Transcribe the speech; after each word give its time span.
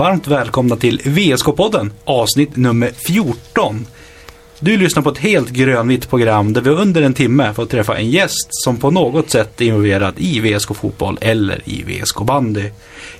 varmt 0.00 0.26
välkomna 0.26 0.76
till 0.76 1.00
VSK-podden 1.04 1.90
avsnitt 2.04 2.56
nummer 2.56 2.90
14. 3.06 3.86
Du 4.60 4.76
lyssnar 4.76 5.02
på 5.02 5.10
ett 5.10 5.18
helt 5.18 5.48
grönvitt 5.48 6.10
program 6.10 6.52
där 6.52 6.60
vi 6.60 6.70
under 6.70 7.02
en 7.02 7.14
timme 7.14 7.54
får 7.54 7.66
träffa 7.66 7.96
en 7.96 8.10
gäst 8.10 8.48
som 8.50 8.76
på 8.76 8.90
något 8.90 9.30
sätt 9.30 9.60
är 9.60 9.64
involverad 9.64 10.14
i 10.16 10.40
VSK 10.40 10.76
fotboll 10.76 11.18
eller 11.20 11.62
i 11.64 11.82
VSK 11.82 12.20
bandy. 12.20 12.70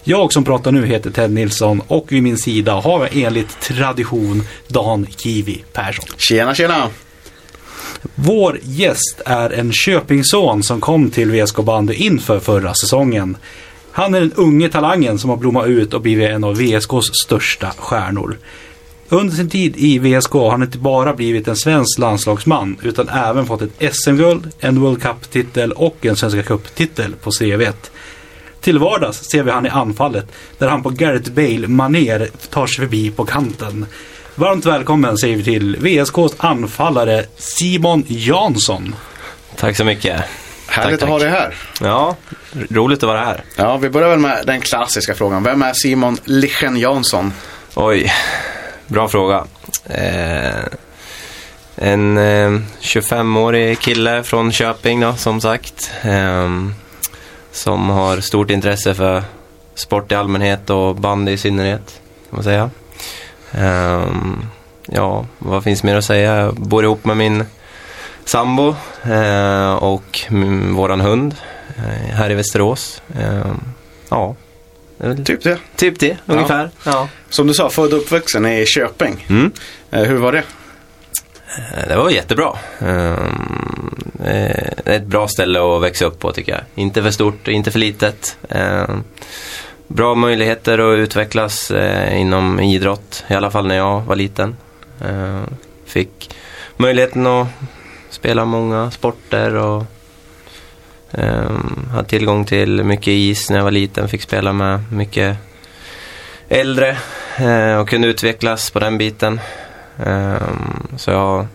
Jag 0.05 0.33
som 0.33 0.45
pratar 0.45 0.73
nu 0.73 0.87
heter 0.87 1.11
Ted 1.11 1.31
Nilsson 1.31 1.83
och 1.87 2.13
vid 2.13 2.23
min 2.23 2.39
sida 2.39 2.73
har 2.73 3.01
jag 3.01 3.17
enligt 3.17 3.61
tradition 3.61 4.43
Dan 4.69 5.07
Kiwi 5.17 5.65
Persson. 5.73 6.05
Tjena, 6.17 6.55
tjena! 6.55 6.89
Vår 8.15 8.59
gäst 8.63 9.21
är 9.27 9.51
en 9.51 9.73
Köpingsson 9.73 10.63
som 10.63 10.81
kom 10.81 11.11
till 11.11 11.31
VSK 11.31 11.57
bandy 11.57 11.95
inför 11.95 12.41
förra 12.41 12.75
säsongen. 12.75 13.37
Han 13.93 14.15
är 14.15 14.21
den 14.21 14.33
unge 14.33 14.69
talangen 14.69 15.19
som 15.19 15.31
har 15.31 15.37
blommat 15.37 15.67
ut 15.67 15.95
och 15.95 16.01
blivit 16.01 16.31
en 16.31 16.45
av 16.45 16.57
VSKs 16.57 17.11
största 17.25 17.71
stjärnor. 17.79 18.39
Under 19.09 19.37
sin 19.37 19.51
tid 19.51 19.75
i 19.77 19.99
VSK 19.99 20.33
har 20.33 20.51
han 20.51 20.63
inte 20.63 20.79
bara 20.79 21.15
blivit 21.15 21.49
en 21.49 21.57
svensk 21.57 21.99
landslagsman 21.99 22.77
utan 22.83 23.09
även 23.09 23.47
fått 23.47 23.63
ett 23.63 23.95
SM-guld, 23.95 24.51
en 24.59 24.81
World 24.81 25.03
Cup-titel 25.03 25.73
och 25.73 26.07
en 26.07 26.17
Svenska 26.17 26.43
Cup-titel 26.43 27.15
på 27.23 27.31
CVet. 27.31 27.91
Till 28.61 28.79
vardags 28.79 29.19
ser 29.31 29.43
vi 29.43 29.51
han 29.51 29.67
i 29.67 29.69
anfallet 29.69 30.27
där 30.59 30.69
han 30.69 30.83
på 30.83 30.91
Gareth 30.91 31.31
Bale-manér 31.31 32.29
tar 32.51 32.67
sig 32.67 32.85
förbi 32.85 33.11
på 33.11 33.25
kanten. 33.25 33.87
Varmt 34.35 34.67
välkommen 34.67 35.19
säger 35.19 35.37
vi 35.37 35.45
till 35.45 35.77
VSKs 35.77 36.35
anfallare 36.37 37.25
Simon 37.37 38.05
Jansson. 38.09 38.95
Tack 39.57 39.77
så 39.77 39.85
mycket. 39.85 40.25
Härligt 40.71 41.01
tack, 41.01 41.07
att 41.07 41.13
ha 41.13 41.19
dig 41.19 41.29
här. 41.31 41.55
Ja, 41.81 42.17
roligt 42.71 43.03
att 43.03 43.09
vara 43.09 43.25
här. 43.25 43.45
Ja, 43.57 43.77
vi 43.77 43.91
börjar 43.91 44.09
väl 44.09 44.19
med 44.19 44.43
den 44.47 44.61
klassiska 44.61 45.15
frågan. 45.15 45.43
Vem 45.43 45.63
är 45.63 45.73
Simon 45.73 46.19
Lichen 46.25 46.77
Jansson? 46.77 47.33
Oj, 47.75 48.13
bra 48.87 49.09
fråga. 49.09 49.45
Eh, 49.85 50.65
en 51.77 52.19
eh, 52.19 52.61
25-årig 52.81 53.79
kille 53.79 54.23
från 54.23 54.53
Köping 54.53 55.01
då, 55.01 55.15
som 55.17 55.41
sagt. 55.41 55.91
Eh, 56.03 56.49
som 57.53 57.91
har 57.91 58.21
stort 58.21 58.51
intresse 58.51 58.95
för 58.95 59.23
sport 59.75 60.13
i 60.13 60.15
allmänhet 60.15 60.71
och 60.71 60.97
bandy 60.97 61.33
i 61.33 61.39
synnerhet, 61.39 62.01
kan 62.31 62.37
man 62.37 62.45
säga. 62.45 62.71
Eh, 63.53 64.07
ja, 64.87 65.27
vad 65.39 65.65
finns 65.65 65.83
mer 65.83 65.97
att 65.97 66.05
säga? 66.05 66.37
Jag 66.37 66.55
bor 66.55 66.85
ihop 66.85 67.05
med 67.05 67.17
min 67.17 67.45
sambo 68.31 68.75
eh, 69.11 69.73
och 69.75 70.21
mm, 70.29 70.75
våran 70.75 71.01
hund 71.01 71.35
eh, 71.77 72.15
här 72.17 72.31
i 72.31 72.35
Västerås. 72.35 73.03
Eh, 73.21 73.53
ja, 74.09 74.35
det 74.99 75.05
är 75.05 75.09
väl 75.09 75.25
Typ 75.25 75.43
det. 75.43 75.59
typ 75.77 75.99
det 76.01 76.17
ungefär. 76.27 76.71
Ja. 76.85 77.09
Som 77.31 77.47
du 77.47 77.55
sa, 77.55 77.71
född 77.71 77.93
och 77.93 77.99
uppvuxen 77.99 78.47
i 78.47 78.67
Köping. 78.67 79.27
Mm. 79.29 79.53
Eh, 79.91 80.03
hur 80.03 80.17
var 80.17 80.33
det? 80.33 80.43
Eh, 81.79 81.89
Det 81.89 81.97
var 81.97 82.11
jättebra. 82.11 82.53
Ehm, 82.79 83.95
eh, 84.25 84.73
Det 84.85 84.93
är 84.93 84.97
ett 84.97 85.07
bra 85.07 85.29
ställe 85.29 85.61
att 85.77 85.83
växa 85.83 86.05
upp 86.05 86.19
på 86.21 86.33
tycker 86.33 86.53
jag. 86.53 86.61
Inte 86.75 87.03
för 87.03 87.11
stort, 87.11 87.49
inte 87.49 87.71
för 87.71 87.79
litet. 87.79 88.37
Ehm, 88.49 89.05
Bra 89.89 90.15
möjligheter 90.15 90.79
att 90.93 90.99
utvecklas 90.99 91.71
eh, 91.71 92.21
inom 92.21 92.61
idrott, 92.61 93.25
i 93.29 93.35
alla 93.35 93.51
fall 93.51 93.67
när 93.67 93.77
jag 93.77 94.01
var 94.01 94.17
liten. 94.17 94.57
Ehm, 95.05 95.47
Fick 95.87 96.35
möjligheten 96.77 97.27
att 97.27 97.47
spela 98.11 98.45
många 98.45 98.91
sporter 98.91 99.55
och 99.55 99.85
um, 101.11 101.89
hade 101.93 102.09
tillgång 102.09 102.45
till 102.45 102.85
mycket 102.85 103.09
is 103.09 103.51
när 103.51 103.57
jag 103.57 103.65
var 103.65 103.71
liten. 103.71 104.09
Fick 104.09 104.23
spela 104.23 104.53
med 104.53 104.93
mycket 104.93 105.37
äldre 106.49 106.97
eh, 107.37 107.77
och 107.81 107.89
kunde 107.89 108.09
utvecklas 108.09 108.71
på 108.71 108.79
den 108.79 108.99
biten. 108.99 109.41
Ehm, 110.07 110.87
så 110.97 111.11
jag 111.11 111.47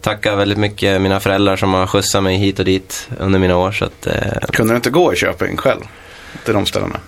tackar 0.00 0.36
väldigt 0.36 0.58
mycket 0.58 1.00
mina 1.00 1.20
föräldrar 1.20 1.56
som 1.56 1.74
har 1.74 1.86
skjutsat 1.86 2.22
mig 2.22 2.36
hit 2.36 2.58
och 2.58 2.64
dit 2.64 3.08
under 3.18 3.38
mina 3.38 3.56
år. 3.56 3.72
Så 3.72 3.84
att, 3.84 4.06
eh, 4.06 4.48
Kunde 4.52 4.72
du 4.72 4.76
inte 4.76 4.90
gå 4.90 5.12
i 5.12 5.16
Köping 5.16 5.56
själv? 5.56 5.80
Till 6.44 6.54
de 6.54 6.66
ställena? 6.66 7.00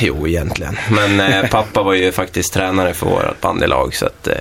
jo, 0.00 0.28
egentligen. 0.28 0.78
Men 0.90 1.20
eh, 1.20 1.50
pappa 1.50 1.82
var 1.82 1.94
ju 1.94 2.12
faktiskt 2.12 2.52
tränare 2.52 2.94
för 2.94 3.06
vårt 3.06 3.40
bandylag 3.40 3.94
så 3.94 4.06
att 4.06 4.26
eh, 4.26 4.34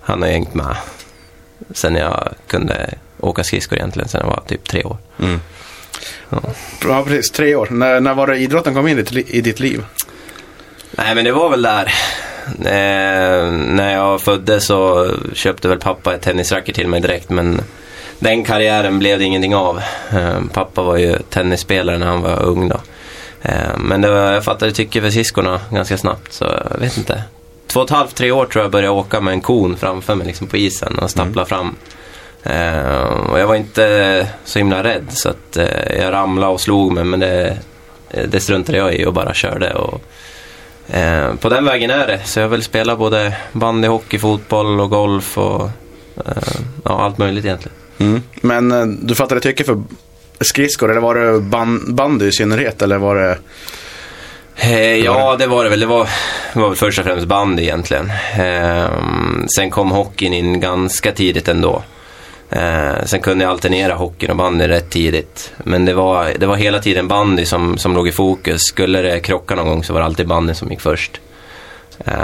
han 0.00 0.22
har 0.22 0.28
hängt 0.28 0.54
med 0.54 0.76
sen 1.70 1.94
jag 1.94 2.34
kunde 2.46 2.94
åka 3.20 3.44
skridskor 3.44 3.78
egentligen, 3.78 4.08
sen 4.08 4.20
jag 4.20 4.30
var 4.30 4.42
typ 4.46 4.68
tre 4.68 4.84
år. 4.84 4.96
Mm. 5.18 5.40
Ja. 6.30 6.40
Ja, 6.88 7.04
precis. 7.04 7.30
Tre 7.30 7.54
år. 7.54 7.68
När, 7.70 8.00
när 8.00 8.14
var 8.14 8.26
det 8.26 8.38
idrotten 8.38 8.74
kom 8.74 8.88
in 8.88 8.98
i, 8.98 9.24
i 9.26 9.40
ditt 9.40 9.60
liv? 9.60 9.84
Nej, 10.90 11.14
men 11.14 11.24
det 11.24 11.32
var 11.32 11.50
väl 11.50 11.62
där. 11.62 11.92
Eh, 12.46 13.52
när 13.52 13.92
jag 13.92 14.20
föddes 14.20 14.66
så 14.66 15.10
köpte 15.32 15.68
väl 15.68 15.78
pappa 15.78 16.14
ett 16.14 16.22
tennisracket 16.22 16.74
till 16.74 16.88
mig 16.88 17.00
direkt, 17.00 17.30
men 17.30 17.60
den 18.18 18.44
karriären 18.44 18.98
blev 18.98 19.18
det 19.18 19.24
ingenting 19.24 19.54
av. 19.54 19.80
Eh, 20.12 20.40
pappa 20.52 20.82
var 20.82 20.96
ju 20.96 21.18
tennisspelare 21.30 21.98
när 21.98 22.06
han 22.06 22.22
var 22.22 22.42
ung 22.42 22.68
då. 22.68 22.80
Eh, 23.42 23.78
men 23.78 24.00
det 24.00 24.10
var, 24.10 24.32
jag 24.32 24.44
fattade 24.44 24.72
tycke 24.72 25.00
för 25.00 25.10
skridskorna 25.10 25.60
ganska 25.70 25.98
snabbt, 25.98 26.32
så 26.32 26.44
jag 26.44 26.78
vet 26.78 26.98
inte. 26.98 27.22
Två 27.76 27.80
och 27.80 27.90
ett 27.90 27.96
halvt, 27.96 28.14
tre 28.14 28.30
år 28.30 28.46
tror 28.46 28.64
jag 28.64 28.72
började 28.72 28.90
åka 28.90 29.20
med 29.20 29.32
en 29.32 29.40
kon 29.40 29.76
framför 29.76 30.14
mig 30.14 30.26
liksom 30.26 30.46
på 30.46 30.56
isen 30.56 30.98
och 30.98 31.10
stappla 31.10 31.44
fram. 31.44 31.76
Eh, 32.42 33.30
och 33.30 33.38
jag 33.38 33.46
var 33.46 33.54
inte 33.54 34.28
så 34.44 34.58
himla 34.58 34.84
rädd 34.84 35.04
så 35.08 35.28
att 35.28 35.56
eh, 35.56 35.96
jag 36.00 36.12
ramlade 36.12 36.52
och 36.52 36.60
slog 36.60 36.92
mig 36.92 37.04
men 37.04 37.20
det, 37.20 37.58
det 38.28 38.40
struntade 38.40 38.78
jag 38.78 38.94
i 38.94 39.04
och 39.04 39.12
bara 39.12 39.34
körde. 39.34 39.74
Och, 39.74 40.00
Eh, 40.88 41.34
på 41.34 41.48
den 41.48 41.64
vägen 41.64 41.90
är 41.90 42.06
det. 42.06 42.20
Så 42.24 42.40
jag 42.40 42.48
vill 42.48 42.62
spela 42.62 42.96
både 42.96 43.36
bandy, 43.52 43.88
hockey, 43.88 44.18
fotboll 44.18 44.80
och 44.80 44.90
golf 44.90 45.38
och 45.38 45.70
eh, 46.26 46.60
ja, 46.84 47.00
allt 47.00 47.18
möjligt 47.18 47.44
egentligen. 47.44 47.76
Mm. 47.98 48.22
Men 48.40 48.72
eh, 48.72 48.86
du 48.86 49.14
fattade 49.14 49.40
tycke 49.40 49.64
för 49.64 49.82
skridskor 50.40 50.90
eller 50.90 51.00
var 51.00 51.14
det 51.14 51.40
ban- 51.40 51.94
bandy 51.94 52.26
i 52.26 52.32
synnerhet? 52.32 52.82
Eller 52.82 52.98
var 52.98 53.16
det... 53.16 53.38
Eh, 54.56 54.96
ja, 54.96 55.36
det 55.36 55.46
var 55.46 55.64
det 55.64 55.70
väl. 55.70 55.80
Det 55.80 55.86
var, 55.86 56.08
det 56.52 56.60
var 56.60 56.68
väl 56.68 56.76
först 56.76 56.98
och 56.98 57.04
främst 57.04 57.26
bandy 57.26 57.62
egentligen. 57.62 58.10
Eh, 58.38 58.88
sen 59.56 59.70
kom 59.70 59.90
hockeyn 59.90 60.32
in 60.32 60.60
ganska 60.60 61.12
tidigt 61.12 61.48
ändå. 61.48 61.82
Eh, 62.50 63.04
sen 63.04 63.20
kunde 63.20 63.44
jag 63.44 63.50
alternera 63.50 63.94
hockeyn 63.94 64.30
och 64.30 64.36
bandy 64.36 64.68
rätt 64.68 64.90
tidigt. 64.90 65.52
Men 65.58 65.84
det 65.84 65.94
var, 65.94 66.32
det 66.38 66.46
var 66.46 66.56
hela 66.56 66.78
tiden 66.78 67.08
bandy 67.08 67.44
som, 67.44 67.78
som 67.78 67.94
låg 67.94 68.08
i 68.08 68.12
fokus. 68.12 68.60
Skulle 68.62 69.02
det 69.02 69.20
krocka 69.20 69.54
någon 69.54 69.66
gång 69.66 69.84
så 69.84 69.92
var 69.92 70.00
det 70.00 70.06
alltid 70.06 70.26
bandy 70.26 70.54
som 70.54 70.70
gick 70.70 70.80
först. 70.80 71.20
Eh, 72.04 72.14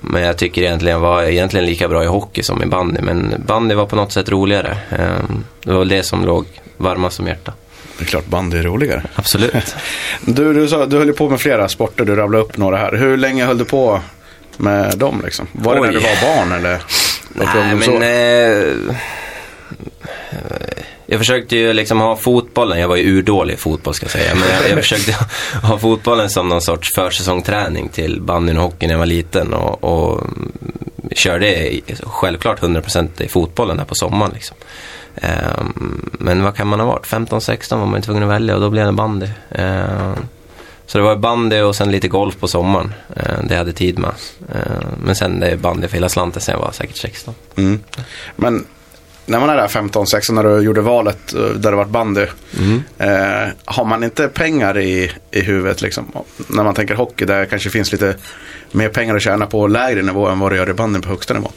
men 0.00 0.22
jag 0.22 0.38
tycker 0.38 0.62
egentligen 0.62 1.00
var 1.00 1.22
egentligen 1.22 1.66
lika 1.66 1.88
bra 1.88 2.04
i 2.04 2.06
hockey 2.06 2.42
som 2.42 2.62
i 2.62 2.66
bandy. 2.66 3.00
Men 3.02 3.44
bandy 3.46 3.74
var 3.74 3.86
på 3.86 3.96
något 3.96 4.12
sätt 4.12 4.28
roligare. 4.28 4.78
Eh, 4.90 5.36
det 5.62 5.72
var 5.72 5.78
väl 5.78 5.88
det 5.88 6.02
som 6.02 6.24
låg 6.24 6.44
varmast 6.76 7.20
om 7.20 7.26
hjärtat. 7.26 7.54
Det 7.98 8.04
är 8.04 8.06
klart 8.06 8.26
bandy 8.26 8.58
är 8.58 8.62
roligare. 8.62 9.02
Absolut. 9.14 9.76
Du, 10.20 10.52
du, 10.52 10.68
sa, 10.68 10.86
du 10.86 10.98
höll 10.98 11.06
ju 11.06 11.12
på 11.12 11.28
med 11.28 11.40
flera 11.40 11.68
sporter, 11.68 12.04
du 12.04 12.16
rabblade 12.16 12.44
upp 12.44 12.56
några 12.56 12.76
här. 12.76 12.92
Hur 12.92 13.16
länge 13.16 13.44
höll 13.44 13.58
du 13.58 13.64
på 13.64 14.00
med 14.56 14.98
dem 14.98 15.22
liksom? 15.24 15.46
Var 15.52 15.74
det 15.74 15.80
Oj. 15.80 15.86
när 15.86 15.94
du 15.94 16.00
var 16.00 16.36
barn 16.36 16.52
eller? 16.52 16.70
det 16.70 17.44
Nej, 17.54 17.74
men... 17.74 18.02
Eh, 18.02 18.96
jag 21.10 21.20
försökte 21.20 21.56
ju 21.56 21.72
liksom 21.72 22.00
ha 22.00 22.16
fotbollen, 22.16 22.80
jag 22.80 22.88
var 22.88 22.96
ju 22.96 23.18
urdålig 23.18 23.54
i 23.54 23.56
fotboll 23.56 23.94
ska 23.94 24.04
jag 24.04 24.10
säga, 24.10 24.34
men 24.34 24.44
jag, 24.48 24.70
jag 24.70 24.78
försökte 24.78 25.16
ha 25.62 25.78
fotbollen 25.78 26.30
som 26.30 26.48
någon 26.48 26.62
sorts 26.62 26.94
försäsongsträning 26.94 27.88
till 27.88 28.20
bandyn 28.20 28.56
och 28.56 28.62
hockey 28.62 28.86
när 28.86 28.94
jag 28.94 28.98
var 28.98 29.06
liten 29.06 29.54
och, 29.54 29.84
och 29.84 30.26
körde 31.12 31.70
självklart 32.02 32.60
100% 32.60 33.22
i 33.22 33.28
fotbollen 33.28 33.76
där 33.76 33.84
på 33.84 33.94
sommaren. 33.94 34.32
Liksom. 34.34 34.56
Ehm, 35.22 36.10
men 36.12 36.42
vad 36.42 36.56
kan 36.56 36.66
man 36.66 36.80
ha 36.80 36.86
varit? 36.86 37.06
15-16 37.06 37.78
var 37.78 37.86
man 37.86 38.02
tvungen 38.02 38.22
att 38.22 38.28
välja 38.28 38.54
och 38.54 38.60
då 38.60 38.70
blev 38.70 38.86
det 38.86 38.92
bandy. 38.92 39.28
Ehm, 39.50 40.16
så 40.86 40.98
det 40.98 41.04
var 41.04 41.16
bandy 41.16 41.60
och 41.60 41.76
sen 41.76 41.90
lite 41.90 42.08
golf 42.08 42.38
på 42.38 42.48
sommaren. 42.48 42.94
Ehm, 43.16 43.46
det 43.46 43.54
jag 43.54 43.58
hade 43.58 43.72
tid 43.72 43.98
med. 43.98 44.12
Men 45.04 45.16
sen 45.16 45.40
det 45.40 45.48
är 45.48 45.56
bandy 45.56 45.88
för 45.88 45.94
hela 45.94 46.08
slanten 46.08 46.42
sen 46.42 46.52
jag 46.52 46.60
var 46.60 46.72
säkert 46.72 46.96
16. 46.96 47.34
Mm. 47.56 47.80
Men 48.36 48.66
när 49.28 49.40
man 49.40 49.50
är 49.50 49.56
där 49.56 49.68
15-16 49.68 50.32
när 50.32 50.42
du 50.42 50.60
gjorde 50.60 50.80
valet 50.80 51.34
eh, 51.34 51.40
där 51.40 51.70
det 51.70 51.76
var 51.76 51.84
bandy. 51.84 52.26
Eh, 52.98 53.48
har 53.64 53.84
man 53.84 54.04
inte 54.04 54.28
pengar 54.28 54.78
i, 54.78 55.10
i 55.30 55.40
huvudet 55.40 55.82
liksom? 55.82 56.12
När 56.48 56.64
man 56.64 56.74
tänker 56.74 56.94
hockey 56.94 57.24
där 57.24 57.44
kanske 57.44 57.70
finns 57.70 57.92
lite 57.92 58.16
mer 58.72 58.88
pengar 58.88 59.16
att 59.16 59.22
tjäna 59.22 59.46
på 59.46 59.66
lägre 59.66 60.02
nivå 60.02 60.28
än 60.28 60.38
vad 60.38 60.52
det 60.52 60.56
gör 60.56 60.70
i 60.70 60.72
bandy 60.72 61.00
på 61.00 61.08
högsta 61.08 61.34
nivå. 61.34 61.50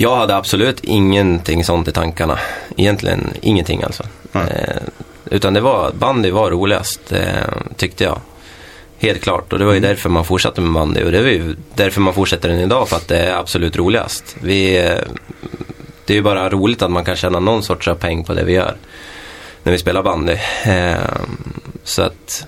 Jag 0.00 0.16
hade 0.16 0.36
absolut 0.36 0.84
ingenting 0.84 1.64
sånt 1.64 1.88
i 1.88 1.92
tankarna. 1.92 2.38
Egentligen 2.76 3.30
ingenting 3.40 3.82
alltså. 3.82 4.02
Nej. 4.32 4.44
Eh, 4.50 4.82
utan 5.30 5.54
det 5.54 5.60
var, 5.60 5.92
bandy 5.92 6.30
var 6.30 6.50
roligast, 6.50 7.12
eh, 7.12 7.48
tyckte 7.76 8.04
jag. 8.04 8.20
Helt 8.98 9.20
klart. 9.20 9.52
Och 9.52 9.58
det 9.58 9.64
var 9.64 9.72
ju 9.72 9.80
därför 9.80 10.08
man 10.08 10.24
fortsatte 10.24 10.60
med 10.60 10.72
bandy. 10.72 11.04
Och 11.04 11.12
det 11.12 11.18
är 11.18 11.22
ju 11.22 11.56
därför 11.74 12.00
man 12.00 12.14
fortsätter 12.14 12.48
den 12.48 12.60
idag, 12.60 12.88
för 12.88 12.96
att 12.96 13.08
det 13.08 13.18
är 13.18 13.36
absolut 13.36 13.76
roligast. 13.76 14.36
Vi, 14.40 14.76
eh, 14.76 14.98
det 16.04 16.12
är 16.12 16.16
ju 16.16 16.22
bara 16.22 16.50
roligt 16.50 16.82
att 16.82 16.90
man 16.90 17.04
kan 17.04 17.16
tjäna 17.16 17.40
någon 17.40 17.62
sorts 17.62 17.88
av 17.88 17.94
peng 17.94 18.24
på 18.24 18.34
det 18.34 18.44
vi 18.44 18.52
gör. 18.52 18.76
När 19.62 19.72
vi 19.72 19.78
spelar 19.78 20.02
bandy. 20.02 20.36
Eh, 20.64 20.96
så 21.84 22.02
att 22.02 22.46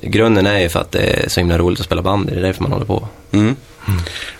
grunden 0.00 0.46
är 0.46 0.58
ju 0.58 0.68
för 0.68 0.80
att 0.80 0.92
det 0.92 1.00
är 1.00 1.28
så 1.28 1.40
himla 1.40 1.58
roligt 1.58 1.80
att 1.80 1.86
spela 1.86 2.02
bandy. 2.02 2.32
Det 2.32 2.38
är 2.38 2.42
därför 2.42 2.62
man 2.62 2.72
håller 2.72 2.86
på. 2.86 3.08
Mm. 3.32 3.56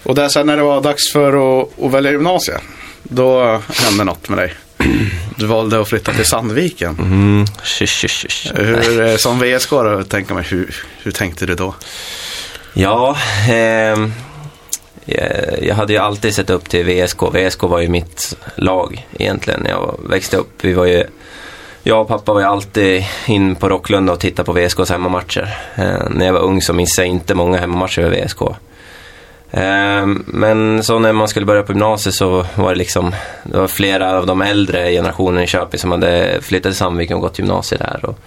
Och 0.03 0.15
där 0.15 0.29
sen 0.29 0.47
när 0.47 0.57
det 0.57 0.63
var 0.63 0.81
dags 0.81 1.13
för 1.13 1.61
att, 1.63 1.69
att 1.83 1.93
välja 1.93 2.11
gymnasiet, 2.11 2.63
då 3.03 3.61
hände 3.69 4.05
något 4.05 4.29
med 4.29 4.39
dig. 4.39 4.55
Du 5.37 5.47
valde 5.47 5.81
att 5.81 5.89
flytta 5.89 6.13
till 6.13 6.25
Sandviken. 6.25 6.97
Mm. 6.99 7.47
Shush, 7.63 8.01
shush, 8.01 8.23
shush. 8.23 8.53
Hur, 8.55 9.07
eh, 9.07 9.17
som 9.17 9.41
VSK 9.41 9.71
då, 9.71 10.03
tänker 10.03 10.35
mig, 10.35 10.45
hur, 10.49 10.77
hur 11.03 11.11
tänkte 11.11 11.47
du 11.47 11.55
då? 11.55 11.75
Ja, 12.73 13.17
ehm, 13.51 14.13
eh, 15.07 15.67
jag 15.67 15.75
hade 15.75 15.93
ju 15.93 15.99
alltid 15.99 16.35
sett 16.35 16.51
upp 16.51 16.69
till 16.69 16.85
VSK. 16.85 17.23
VSK 17.23 17.63
var 17.63 17.81
ju 17.81 17.89
mitt 17.89 18.37
lag 18.55 19.07
egentligen 19.19 19.61
när 19.61 19.71
jag 19.71 20.01
växte 20.09 20.37
upp. 20.37 20.53
Vi 20.61 20.73
var 20.73 20.87
ju, 20.87 21.05
jag 21.83 22.01
och 22.01 22.09
pappa 22.09 22.33
var 22.33 22.41
ju 22.41 22.47
alltid 22.47 23.05
in 23.27 23.57
på 23.57 23.69
Rocklunda 23.69 24.13
och 24.13 24.21
tittade 24.21 24.47
på 24.47 24.53
VSKs 24.53 24.91
hemmamatcher. 24.91 25.57
Eh, 25.75 26.11
när 26.11 26.27
jag 26.27 26.33
var 26.33 26.41
ung 26.41 26.63
så 26.63 26.73
missade 26.73 27.09
jag 27.09 27.15
inte 27.15 27.35
många 27.35 27.59
hemmamatcher 27.59 28.03
med 28.03 28.11
VSK. 28.11 28.43
Ehm, 29.55 30.25
men 30.27 30.83
så 30.85 30.99
när 30.99 31.13
man 31.13 31.29
skulle 31.29 31.47
börja 31.47 31.63
på 31.63 31.73
gymnasiet 31.73 32.15
så 32.15 32.47
var 32.55 32.73
det 32.73 32.79
liksom, 32.79 33.15
det 33.43 33.59
var 33.59 33.69
flera 33.69 34.19
av 34.19 34.27
de 34.27 34.43
äldre 34.43 34.91
generationerna 34.91 35.45
i 35.45 35.47
Köping 35.47 35.81
som 35.81 35.91
hade 35.91 36.39
flyttat 36.43 36.73
till 36.73 36.77
Sandviken 36.77 37.17
och 37.17 37.23
gått 37.23 37.39
gymnasiet 37.39 37.81
där. 37.81 38.05
Och 38.05 38.19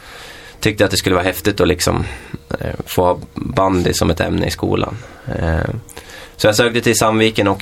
tyckte 0.59 0.85
att 0.85 0.91
det 0.91 0.97
skulle 0.97 1.15
vara 1.15 1.25
häftigt 1.25 1.61
att 1.61 1.67
liksom 1.67 2.03
eh, 2.49 2.75
få 2.85 3.03
ha 3.03 3.19
bandy 3.33 3.93
som 3.93 4.09
ett 4.09 4.19
ämne 4.19 4.47
i 4.47 4.51
skolan. 4.51 4.97
Ehm, 5.39 5.79
så 6.35 6.47
jag 6.47 6.55
sökte 6.55 6.81
till 6.81 6.97
Sandviken 6.97 7.47
och 7.47 7.59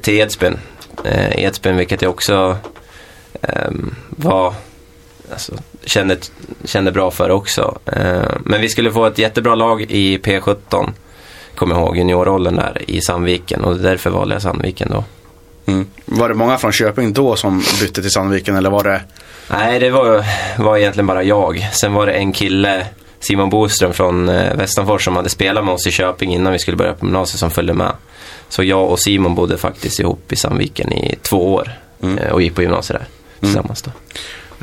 till 0.00 0.14
Edsbyn. 0.20 0.58
Ehm, 1.04 1.32
Edsbyn 1.32 1.76
vilket 1.76 2.02
jag 2.02 2.10
också 2.10 2.56
var, 4.10 4.54
alltså, 5.32 5.52
kände, 5.84 6.16
kände 6.64 6.92
bra 6.92 7.10
för 7.10 7.30
också. 7.30 7.78
Men 8.40 8.60
vi 8.60 8.68
skulle 8.68 8.92
få 8.92 9.06
ett 9.06 9.18
jättebra 9.18 9.54
lag 9.54 9.82
i 9.82 10.18
P17 10.18 10.92
kommer 11.56 11.74
jag 11.74 11.82
ihåg, 11.84 11.96
juniorrollen 11.96 12.56
där 12.56 12.82
i 12.86 13.00
Sandviken 13.00 13.64
och 13.64 13.76
därför 13.76 14.10
valde 14.10 14.34
jag 14.34 14.42
Sandviken 14.42 14.88
då. 14.90 15.04
Mm. 15.66 15.86
Var 16.04 16.28
det 16.28 16.34
många 16.34 16.58
från 16.58 16.72
Köping 16.72 17.12
då 17.12 17.36
som 17.36 17.62
bytte 17.80 18.02
till 18.02 18.10
Sandviken 18.10 18.56
eller 18.56 18.70
var 18.70 18.84
det? 18.84 19.00
Nej, 19.50 19.80
det 19.80 19.90
var, 19.90 20.24
var 20.58 20.76
egentligen 20.76 21.06
bara 21.06 21.22
jag. 21.22 21.68
Sen 21.72 21.92
var 21.92 22.06
det 22.06 22.12
en 22.12 22.32
kille, 22.32 22.86
Simon 23.20 23.50
Boström 23.50 23.92
från 23.92 24.28
eh, 24.28 24.56
Västanfors 24.56 25.04
som 25.04 25.16
hade 25.16 25.28
spelat 25.28 25.64
med 25.64 25.74
oss 25.74 25.86
i 25.86 25.90
Köping 25.90 26.34
innan 26.34 26.52
vi 26.52 26.58
skulle 26.58 26.76
börja 26.76 26.94
på 26.94 27.06
gymnasiet 27.06 27.40
som 27.40 27.50
följde 27.50 27.74
med. 27.74 27.92
Så 28.48 28.62
jag 28.62 28.90
och 28.90 29.00
Simon 29.00 29.34
bodde 29.34 29.58
faktiskt 29.58 30.00
ihop 30.00 30.32
i 30.32 30.36
Sandviken 30.36 30.92
i 30.92 31.16
två 31.22 31.54
år 31.54 31.72
Mm. 32.02 32.18
eh, 32.18 32.32
och 32.32 32.42
gick 32.42 32.54
på 32.54 32.62
gymnasiet 32.62 33.00
där 33.00 33.08
tillsammans 33.40 33.82
då. 33.82 33.90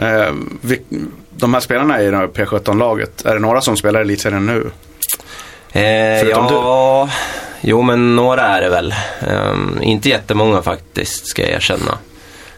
Eh, 0.03 0.33
vi, 0.61 0.81
de 1.29 1.53
här 1.53 1.61
spelarna 1.61 2.01
i 2.01 2.09
det 2.09 2.17
här 2.17 2.27
P17-laget, 2.27 3.25
är 3.25 3.33
det 3.33 3.39
några 3.39 3.61
som 3.61 3.77
spelar 3.77 3.99
i 3.99 4.03
elitserien 4.03 4.45
nu? 4.45 4.71
Eh, 5.73 6.19
Förutom 6.19 6.45
ja, 6.45 7.09
jo 7.61 7.81
men 7.81 8.15
några 8.15 8.41
är 8.41 8.61
det 8.61 8.69
väl. 8.69 8.93
Ehm, 9.27 9.79
inte 9.81 10.09
jättemånga 10.09 10.61
faktiskt, 10.61 11.27
ska 11.27 11.41
jag 11.41 11.51
erkänna. 11.51 11.97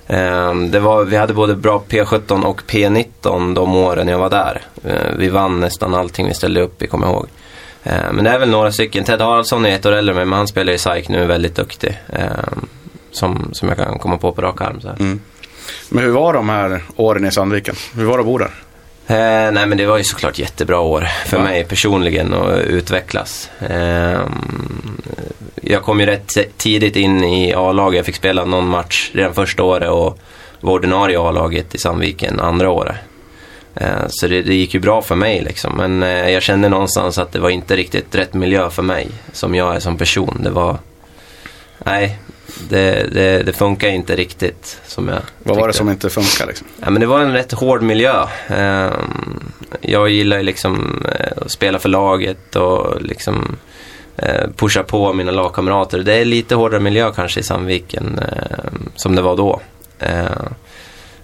Ehm, 0.08 0.72
det 0.72 0.80
var, 0.80 1.04
vi 1.04 1.18
hade 1.18 1.34
både 1.34 1.56
bra 1.56 1.84
P17 1.90 2.44
och 2.44 2.62
P19 2.68 3.56
de 3.56 3.76
åren 3.76 4.08
jag 4.08 4.18
var 4.20 4.30
där. 4.30 4.62
Eh, 4.84 5.12
vi 5.18 5.30
vann 5.30 5.60
nästan 5.60 5.94
allting 5.94 6.28
vi 6.28 6.34
ställde 6.34 6.62
upp 6.62 6.82
i, 6.82 6.88
kommer 6.88 7.08
jag 7.08 7.14
ihåg. 7.14 7.28
Ehm, 7.84 8.16
men 8.16 8.24
det 8.26 8.32
är 8.32 8.40
väl 8.40 8.50
några 8.50 8.72
stycken. 8.72 9.04
Ted 9.04 9.22
Haraldsson 9.22 9.66
är 9.66 9.76
ett 9.76 9.86
år 9.86 9.92
äldre 9.92 10.14
men 10.26 10.34
han 10.34 10.48
spelar 10.48 10.74
i 10.74 10.78
SAIK 10.78 11.10
nu, 11.10 11.26
väldigt 11.26 11.56
duktig. 11.56 12.00
Ehm, 12.14 12.68
som, 13.12 13.50
som 13.54 13.68
jag 13.70 13.78
kan 13.78 14.00
komma 14.00 14.18
på 14.18 14.32
på 14.32 14.42
rak 14.42 14.62
arm. 14.62 14.82
Så. 14.82 14.90
Mm. 14.90 15.20
Men 15.90 16.04
hur 16.04 16.12
var 16.12 16.34
de 16.34 16.50
här 16.50 16.84
åren 16.96 17.26
i 17.26 17.32
Sandviken? 17.32 17.76
Hur 17.96 18.06
var 18.06 18.18
det 18.18 18.22
att 18.22 18.26
bo 18.26 18.38
där? 18.38 18.52
Eh, 19.08 19.52
nej 19.52 19.66
men 19.68 19.78
det 19.78 19.86
var 19.86 19.98
ju 19.98 20.04
såklart 20.04 20.40
jättebra 20.40 20.80
år 20.80 21.08
för 21.26 21.38
Ja. 21.38 21.44
mig 21.44 21.64
personligen 21.64 22.34
att 22.34 22.60
utvecklas. 22.60 23.50
Eh, 23.70 24.20
jag 25.62 25.84
kom 25.84 26.00
ju 26.00 26.06
rätt 26.06 26.58
tidigt 26.58 26.96
in 26.96 27.24
i 27.24 27.54
A-laget. 27.54 27.98
Jag 27.98 28.06
fick 28.06 28.16
spela 28.16 28.46
någon 28.46 28.68
match 28.68 29.12
redan 29.14 29.34
första 29.34 29.64
året 29.64 29.90
och 29.90 30.20
var 30.60 30.74
ordinarie 30.74 31.20
A-laget 31.20 31.76
i 31.76 31.78
Sandviken 31.78 32.40
andra 32.40 32.70
året. 32.70 32.96
Eh, 33.76 34.08
så 34.10 34.28
det, 34.28 34.42
det 34.42 34.56
gick 34.56 34.74
ju 34.74 34.80
bra 34.80 35.02
för 35.02 35.16
mig 35.16 35.42
liksom. 35.42 35.74
Men 35.78 36.04
eh, 36.04 36.30
jag 36.30 36.44
kände 36.44 36.70
någonstans 36.70 37.18
att 37.18 37.32
det 37.32 37.40
var 37.40 37.50
inte 37.50 37.76
riktigt 37.76 38.16
rätt 38.16 38.34
miljö 38.34 38.70
för 38.70 38.84
mig 38.84 39.08
som 39.32 39.56
jag 39.56 39.76
är 39.76 39.80
som 39.80 39.98
person. 39.98 40.40
Det 40.44 40.50
var... 40.50 40.78
Nej, 41.86 42.18
det, 42.70 43.08
det, 43.14 43.44
det 43.44 43.54
funkar 43.54 43.88
inte 43.88 44.16
riktigt 44.16 44.82
som 44.88 45.08
jag 45.08 45.20
Vad 45.44 45.58
var 45.58 45.68
det 45.68 45.74
som 45.74 45.90
inte 45.90 46.10
funkar 46.10 46.46
liksom? 46.48 46.68
Ja, 46.82 46.90
men 46.90 47.00
det 47.02 47.08
var 47.08 47.20
en 47.22 47.34
rätt 47.34 47.52
hård 47.52 47.82
miljö. 47.82 48.26
Ehm, 48.48 48.94
Jag 49.82 50.10
gillar 50.10 50.38
ju 50.38 50.44
liksom 50.44 51.04
eh, 51.20 51.32
att 51.46 51.52
spela 51.52 51.80
för 51.80 51.90
laget 51.90 52.56
och 52.56 53.02
liksom 53.02 53.56
eh, 54.18 54.50
pusha 54.56 54.84
på 54.84 55.14
mina 55.14 55.32
lagkamrater. 55.32 56.00
Det 56.00 56.14
är 56.14 56.26
lite 56.26 56.56
hårdare 56.56 56.80
miljö 56.82 57.12
kanske 57.16 57.40
i 57.40 57.44
Sandviken 57.44 58.20
ehm, 58.20 58.90
som 58.96 59.16
det 59.16 59.22
var 59.22 59.36
då. 59.38 59.62
Ehm, 60.00 60.54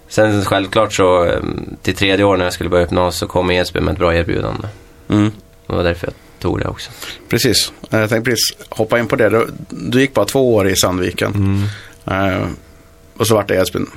Sen 0.08 0.44
självklart 0.44 0.92
så 0.92 1.34
till 1.82 1.94
tredje 1.94 2.24
år 2.24 2.36
när 2.36 2.44
jag 2.44 2.52
skulle 2.52 2.70
börja 2.70 2.84
gymnasiet 2.86 3.18
så 3.18 3.26
kom 3.26 3.50
Edsbyn 3.50 3.84
med 3.84 3.92
ett 3.92 3.98
bra 3.98 4.14
erbjudande. 4.14 4.68
Mm. 5.08 5.32
Det 5.66 5.72
var 5.76 5.82
därför 5.84 6.06
jag 6.06 6.14
tog 6.42 6.60
det 6.60 6.68
också. 6.68 6.90
Precis, 7.28 7.72
Eh, 7.92 8.00
jag 8.00 8.10
tänkte 8.10 8.30
precis 8.30 8.56
hoppa 8.68 8.98
in 8.98 9.08
på 9.08 9.16
det. 9.16 9.28
Du, 9.28 9.48
du 9.68 10.00
gick 10.00 10.14
bara 10.14 10.26
två 10.26 10.54
år 10.54 10.68
i 10.68 10.76
Sandviken. 10.76 11.68
Eh, 12.04 12.46
och 13.16 13.26
så 13.26 13.34
vart 13.34 13.48
det 13.48 13.54
Edsbyn. 13.54 13.90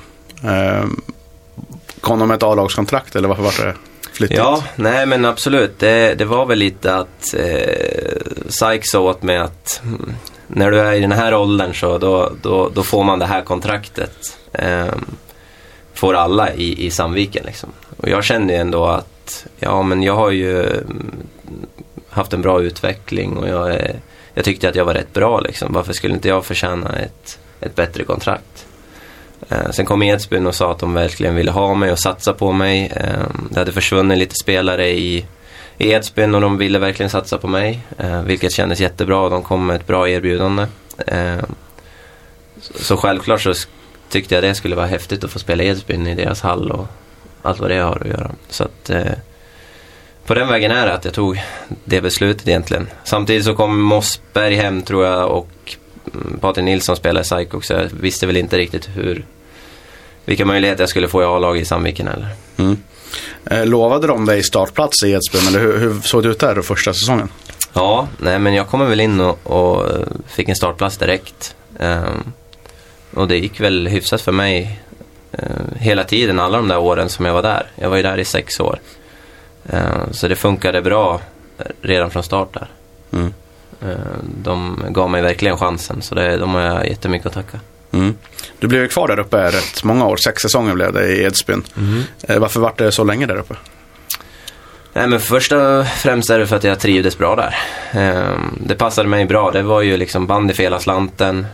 Eh, 0.44 0.84
kom 2.00 2.18
de 2.18 2.28
med 2.28 2.34
ett 2.34 2.42
A-lagskontrakt 2.42 3.16
eller 3.16 3.28
varför 3.28 3.42
vart 3.42 3.58
det 3.58 3.74
flyttat? 4.12 4.36
Ja, 4.36 4.64
nej 4.76 5.06
men 5.06 5.24
absolut. 5.24 5.78
Det, 5.78 6.14
det 6.14 6.24
var 6.24 6.46
väl 6.46 6.58
lite 6.58 6.94
att 6.94 7.34
eh, 7.34 8.16
Sykes 8.48 8.90
sa 8.90 9.00
åt 9.00 9.22
mig 9.22 9.36
att 9.36 9.80
mm, 9.84 10.14
när 10.46 10.70
du 10.70 10.80
är 10.80 10.92
i 10.92 11.00
den 11.00 11.12
här 11.12 11.34
åldern 11.34 11.74
så 11.74 11.98
då, 11.98 12.32
då, 12.42 12.70
då 12.74 12.82
får 12.82 13.04
man 13.04 13.18
det 13.18 13.26
här 13.26 13.42
kontraktet. 13.42 14.38
Eh, 14.52 14.94
får 15.94 16.14
alla 16.14 16.54
i, 16.54 16.86
i 16.86 16.90
Sandviken 16.90 17.42
liksom. 17.46 17.70
Och 17.96 18.08
jag 18.08 18.24
kände 18.24 18.52
ju 18.52 18.58
ändå 18.58 18.86
att 18.86 19.46
ja 19.58 19.82
men 19.82 20.02
jag 20.02 20.14
har 20.14 20.30
ju 20.30 20.62
mm, 20.62 21.16
haft 22.16 22.32
en 22.32 22.42
bra 22.42 22.62
utveckling 22.62 23.36
och 23.36 23.48
jag, 23.48 23.80
jag 24.34 24.44
tyckte 24.44 24.68
att 24.68 24.74
jag 24.74 24.84
var 24.84 24.94
rätt 24.94 25.12
bra 25.12 25.40
liksom. 25.40 25.72
Varför 25.72 25.92
skulle 25.92 26.14
inte 26.14 26.28
jag 26.28 26.44
förtjäna 26.44 26.98
ett, 26.98 27.38
ett 27.60 27.74
bättre 27.74 28.04
kontrakt? 28.04 28.66
Eh, 29.48 29.70
sen 29.70 29.86
kom 29.86 30.02
Edsbyn 30.02 30.46
och 30.46 30.54
sa 30.54 30.72
att 30.72 30.78
de 30.78 30.94
verkligen 30.94 31.34
ville 31.34 31.50
ha 31.50 31.74
mig 31.74 31.92
och 31.92 31.98
satsa 31.98 32.32
på 32.32 32.52
mig. 32.52 32.92
Eh, 32.96 33.26
det 33.50 33.58
hade 33.58 33.72
försvunnit 33.72 34.18
lite 34.18 34.34
spelare 34.34 34.88
i, 34.88 35.26
i 35.78 35.90
Edsbyn 35.92 36.34
och 36.34 36.40
de 36.40 36.58
ville 36.58 36.78
verkligen 36.78 37.10
satsa 37.10 37.38
på 37.38 37.48
mig. 37.48 37.80
Eh, 37.98 38.22
vilket 38.22 38.52
kändes 38.52 38.80
jättebra. 38.80 39.28
De 39.28 39.42
kom 39.42 39.66
med 39.66 39.76
ett 39.76 39.86
bra 39.86 40.08
erbjudande. 40.08 40.66
Så, 42.60 42.96
självklart 42.96 43.40
så 43.40 43.54
tyckte 44.08 44.34
jag 44.34 44.44
det 44.44 44.54
skulle 44.54 44.76
vara 44.76 44.86
häftigt 44.86 45.24
att 45.24 45.30
få 45.30 45.38
spela 45.38 45.62
i 45.62 45.68
Edsbyn 45.68 46.06
i 46.06 46.14
deras 46.14 46.40
hall 46.40 46.70
och 46.70 46.86
allt 47.42 47.60
vad 47.60 47.70
det 47.70 47.78
har 47.78 47.98
att 48.00 48.08
göra. 48.08 48.30
Så 48.48 48.64
att 48.64 48.90
eh, 48.90 49.12
på 50.26 50.34
den 50.34 50.48
vägen 50.48 50.70
är 50.70 50.86
det 50.86 50.92
att 50.92 51.04
jag 51.04 51.14
tog 51.14 51.42
det 51.84 52.00
beslutet 52.00 52.48
egentligen. 52.48 52.88
Samtidigt 53.04 53.44
så 53.44 53.54
kom 53.54 53.80
Mossberg 53.80 54.54
hem 54.54 54.82
tror 54.82 55.04
jag 55.04 55.30
och 55.30 55.76
mm, 56.14 56.38
Patrik 56.40 56.64
Nilsson 56.64 56.96
spelade 56.96 57.20
i 57.20 57.24
SAIK 57.24 57.54
också. 57.54 57.74
Jag 57.74 57.88
visste 58.00 58.26
väl 58.26 58.36
inte 58.36 58.58
riktigt 58.58 58.88
hur 58.94 59.24
vilka 60.24 60.44
möjligheter 60.44 60.82
jag 60.82 60.88
skulle 60.88 61.08
få 61.08 61.22
i 61.22 61.24
A-lag 61.24 61.58
i 61.58 61.64
Sandviken 61.64 62.08
eller. 62.08 62.28
Mm. 62.56 62.76
Eh, 63.44 63.66
lovade 63.66 64.06
de 64.06 64.26
dig 64.26 64.42
startplats 64.42 65.02
i 65.02 65.12
Edsbyn 65.12 65.46
eller 65.48 65.60
hur, 65.60 65.78
hur 65.78 66.00
såg 66.00 66.22
det 66.22 66.28
ut 66.28 66.38
där 66.38 66.62
första 66.62 66.92
säsongen? 66.92 67.28
Ja, 67.72 68.08
nej 68.18 68.38
men 68.38 68.54
jag 68.54 68.68
kom 68.68 68.88
väl 68.88 69.00
in 69.00 69.20
och, 69.20 69.38
och 69.42 69.90
eh, 69.90 70.06
fick 70.26 70.48
en 70.48 70.56
startplats 70.56 70.96
direkt. 70.96 71.54
Ehm, 71.78 72.32
och 73.14 73.28
det 73.28 73.36
gick 73.36 73.60
väl 73.60 73.88
hyfsat 73.88 74.20
för 74.20 74.32
mig 74.32 74.80
eh, 75.32 75.40
hela 75.76 76.04
tiden, 76.04 76.40
alla 76.40 76.56
de 76.56 76.68
där 76.68 76.78
åren 76.78 77.08
som 77.08 77.24
jag 77.24 77.32
var 77.32 77.42
där. 77.42 77.66
Jag 77.74 77.90
var 77.90 77.96
ju 77.96 78.02
där 78.02 78.18
i 78.18 78.24
sex 78.24 78.60
år. 78.60 78.78
Ehm, 79.68 80.12
så 80.12 80.28
det 80.28 80.36
funkade 80.36 80.82
bra 80.82 81.20
eh, 81.58 81.64
redan 81.82 82.10
från 82.10 82.22
start 82.22 82.54
där. 82.54 82.68
Mm. 83.12 83.34
Ehm, 83.82 84.34
de 84.42 84.84
gav 84.88 85.10
mig 85.10 85.22
verkligen 85.22 85.56
chansen, 85.56 86.02
så 86.02 86.14
det, 86.14 86.36
de 86.36 86.54
har 86.54 86.60
jag 86.60 86.88
jättemycket 86.88 87.26
att 87.26 87.32
tacka. 87.32 87.60
Mm. 87.92 88.14
Du 88.58 88.66
blev 88.66 88.82
ju 88.82 88.88
kvar 88.88 89.08
där 89.08 89.18
uppe 89.18 89.46
rätt 89.46 89.84
många 89.84 90.06
år, 90.06 90.16
sex 90.16 90.42
säsonger 90.42 90.74
blev 90.74 90.92
det 90.92 91.06
i 91.06 91.22
Edsbyn. 91.22 91.62
Eh, 92.28 92.38
varför 92.38 92.60
vart 92.60 92.78
det 92.78 92.92
så 92.92 93.04
länge 93.04 93.26
där 93.26 93.36
uppe? 93.36 93.54
Nej 94.92 95.06
men 95.06 95.20
först 95.20 95.52
och 95.52 95.86
främst 95.86 96.30
är 96.30 96.38
det 96.38 96.46
för 96.46 96.56
att 96.56 96.64
jag 96.64 96.78
trivdes 96.78 97.18
bra 97.18 97.36
där. 97.36 97.54
Det 98.60 98.74
passade 98.74 99.08
mig 99.08 99.24
bra. 99.24 99.50
Det 99.50 99.62
var 99.62 99.82
ju 99.82 99.96
liksom 99.96 100.26
bandy 100.26 100.54
för 100.54 100.62
hela 100.62 100.78
slanten. 100.78 101.46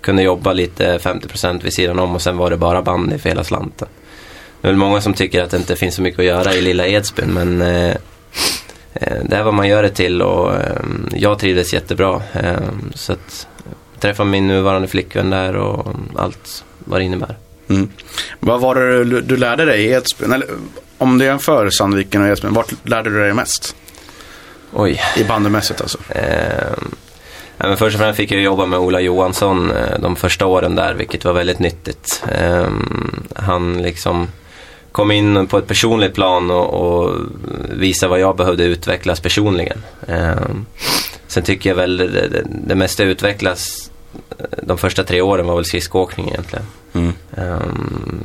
Kunde 0.00 0.22
jobba 0.22 0.52
lite 0.52 0.98
50% 0.98 1.62
vid 1.62 1.74
sidan 1.74 1.98
om 1.98 2.14
och 2.14 2.22
sen 2.22 2.36
var 2.36 2.50
det 2.50 2.56
bara 2.56 2.82
bandy 2.82 3.18
för 3.18 3.28
hela 3.28 3.44
slanten. 3.44 3.88
Det 4.64 4.68
är 4.68 4.72
väl 4.72 4.78
många 4.78 5.00
som 5.00 5.14
tycker 5.14 5.42
att 5.42 5.50
det 5.50 5.56
inte 5.56 5.76
finns 5.76 5.94
så 5.94 6.02
mycket 6.02 6.18
att 6.18 6.24
göra 6.24 6.54
i 6.54 6.60
lilla 6.60 6.86
Edsbyn 6.86 7.34
men 7.34 7.62
eh, 7.62 7.96
eh, 8.94 9.18
det 9.24 9.36
är 9.36 9.42
vad 9.42 9.54
man 9.54 9.68
gör 9.68 9.82
det 9.82 9.90
till 9.90 10.22
och 10.22 10.54
ehm, 10.54 11.08
jag 11.12 11.38
trivdes 11.38 11.72
jättebra. 11.72 12.22
Ehm, 12.32 12.92
så 12.94 13.12
att 13.12 13.46
jag 13.92 14.00
träffade 14.00 14.30
min 14.30 14.46
nuvarande 14.46 14.88
flickvän 14.88 15.30
där 15.30 15.56
och 15.56 15.94
allt 16.16 16.64
vad 16.78 17.00
det 17.00 17.04
innebär. 17.04 17.36
Mm. 17.68 17.88
Vad 18.40 18.60
var 18.60 18.74
det 18.74 19.04
du, 19.04 19.20
du 19.20 19.36
lärde 19.36 19.64
dig 19.64 19.84
i 19.84 19.92
Edsbyn? 19.92 20.32
Eller 20.32 20.48
om 20.98 21.18
du 21.18 21.24
jämför 21.24 21.70
Sandviken 21.70 22.22
och 22.22 22.28
Edsbyn, 22.28 22.54
vart 22.54 22.72
lärde 22.82 23.10
du 23.10 23.20
dig 23.20 23.34
mest? 23.34 23.76
Oj. 24.72 25.00
I 25.16 25.24
bandymässigt 25.24 25.80
alltså. 25.80 25.98
Eh, 26.08 26.72
ja, 27.56 27.68
men 27.68 27.76
först 27.76 27.94
och 27.94 28.00
främst 28.00 28.16
fick 28.16 28.32
jag 28.32 28.42
jobba 28.42 28.66
med 28.66 28.78
Ola 28.78 29.00
Johansson 29.00 29.70
eh, 29.70 29.98
de 30.00 30.16
första 30.16 30.46
åren 30.46 30.74
där, 30.74 30.94
vilket 30.94 31.24
var 31.24 31.32
väldigt 31.32 31.58
nyttigt. 31.58 32.24
Eh, 32.28 32.68
han 33.34 33.82
liksom 33.82 34.28
kom 34.94 35.10
in 35.10 35.46
på 35.46 35.58
ett 35.58 35.66
personligt 35.66 36.14
plan 36.14 36.50
och, 36.50 36.74
och 36.74 37.16
visade 37.70 38.10
vad 38.10 38.20
jag 38.20 38.36
behövde 38.36 38.64
utvecklas 38.64 39.20
personligen. 39.20 39.82
Eh, 40.08 40.34
sen 41.26 41.42
tycker 41.42 41.70
jag 41.70 41.76
väl 41.76 41.96
det, 41.96 42.44
det, 42.66 42.74
mesta 42.74 43.04
utvecklas 43.04 43.90
eh, 44.38 44.44
de 44.62 44.78
första 44.78 45.04
tre 45.04 45.20
åren 45.20 45.46
var 45.46 45.54
väl 45.56 45.64
skridskoåkning 45.64 46.28
egentligen. 46.28 46.64
Mm. 46.92 47.12
Um, 47.30 48.20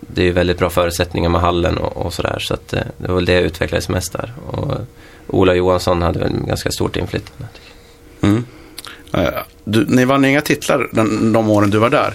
det 0.00 0.20
är 0.20 0.24
ju 0.24 0.32
väldigt 0.32 0.58
bra 0.58 0.70
förutsättningar 0.70 1.30
med 1.30 1.40
hallen 1.40 1.78
och, 1.78 2.06
och 2.06 2.14
sådär. 2.14 2.38
Så 2.40 2.54
att, 2.54 2.72
eh, 2.72 2.80
det 2.98 3.08
var 3.08 3.14
väl 3.14 3.24
det 3.24 3.32
jag 3.32 3.42
utvecklades 3.42 3.88
mest 3.88 4.12
där. 4.12 4.32
Och 4.46 4.74
Ola 5.26 5.54
Johansson 5.54 6.02
hade 6.02 6.18
väl 6.18 6.32
ganska 6.32 6.70
stort 6.70 6.96
inflytande. 6.96 7.46
Mm. 8.20 8.44
Du, 9.68 9.86
ni 9.88 10.04
vann 10.04 10.24
inga 10.24 10.40
titlar 10.40 10.88
den, 10.92 11.32
de 11.32 11.50
åren 11.50 11.70
du 11.70 11.78
var 11.78 11.90
där. 11.90 12.14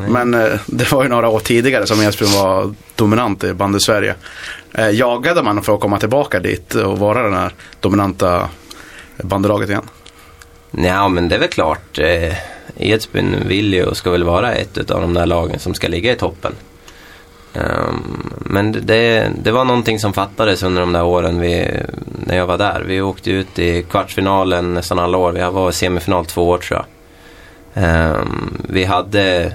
Nej. 0.00 0.10
Men 0.10 0.34
eh, 0.34 0.60
det 0.66 0.92
var 0.92 1.02
ju 1.02 1.08
några 1.08 1.28
år 1.28 1.40
tidigare 1.40 1.86
som 1.86 2.02
Edsbyn 2.02 2.32
var 2.32 2.74
dominant 2.94 3.44
i 3.44 3.54
bandy 3.54 3.80
Sverige. 3.80 4.14
Eh, 4.72 4.90
jagade 4.90 5.42
man 5.42 5.62
för 5.62 5.74
att 5.74 5.80
komma 5.80 5.98
tillbaka 5.98 6.40
dit 6.40 6.74
och 6.74 6.98
vara 6.98 7.22
den 7.22 7.34
här 7.34 7.52
dominanta 7.80 8.48
bandylaget 9.22 9.68
igen? 9.68 9.88
Ja, 10.70 11.08
men 11.08 11.28
det 11.28 11.34
är 11.34 11.38
väl 11.38 11.48
klart. 11.48 11.98
Eh, 11.98 12.34
Edsbyn 12.76 13.36
vill 13.46 13.74
ju 13.74 13.84
och 13.84 13.96
ska 13.96 14.10
väl 14.10 14.24
vara 14.24 14.54
ett 14.54 14.90
av 14.90 15.00
de 15.00 15.14
där 15.14 15.26
lagen 15.26 15.58
som 15.58 15.74
ska 15.74 15.88
ligga 15.88 16.12
i 16.12 16.16
toppen. 16.16 16.52
Ehm, 17.58 18.32
men 18.40 18.72
det, 18.72 19.30
det 19.42 19.50
var 19.50 19.64
någonting 19.64 19.98
som 19.98 20.12
fattades 20.12 20.62
under 20.62 20.80
de 20.80 20.92
där 20.92 21.04
åren 21.04 21.40
vi, 21.40 21.70
när 22.26 22.36
jag 22.36 22.46
var 22.46 22.58
där. 22.58 22.84
Vi 22.86 23.00
åkte 23.00 23.30
ut 23.30 23.58
i 23.58 23.82
kvartsfinalen 23.82 24.74
nästan 24.74 24.98
alla 24.98 25.18
år. 25.18 25.32
Vi 25.32 25.40
var 25.40 25.70
i 25.70 25.72
semifinal 25.72 26.26
två 26.26 26.48
år 26.48 26.58
tror 26.58 26.80
jag. 26.80 26.86
Ehm, 27.84 28.62
vi, 28.68 28.84
hade, 28.84 29.52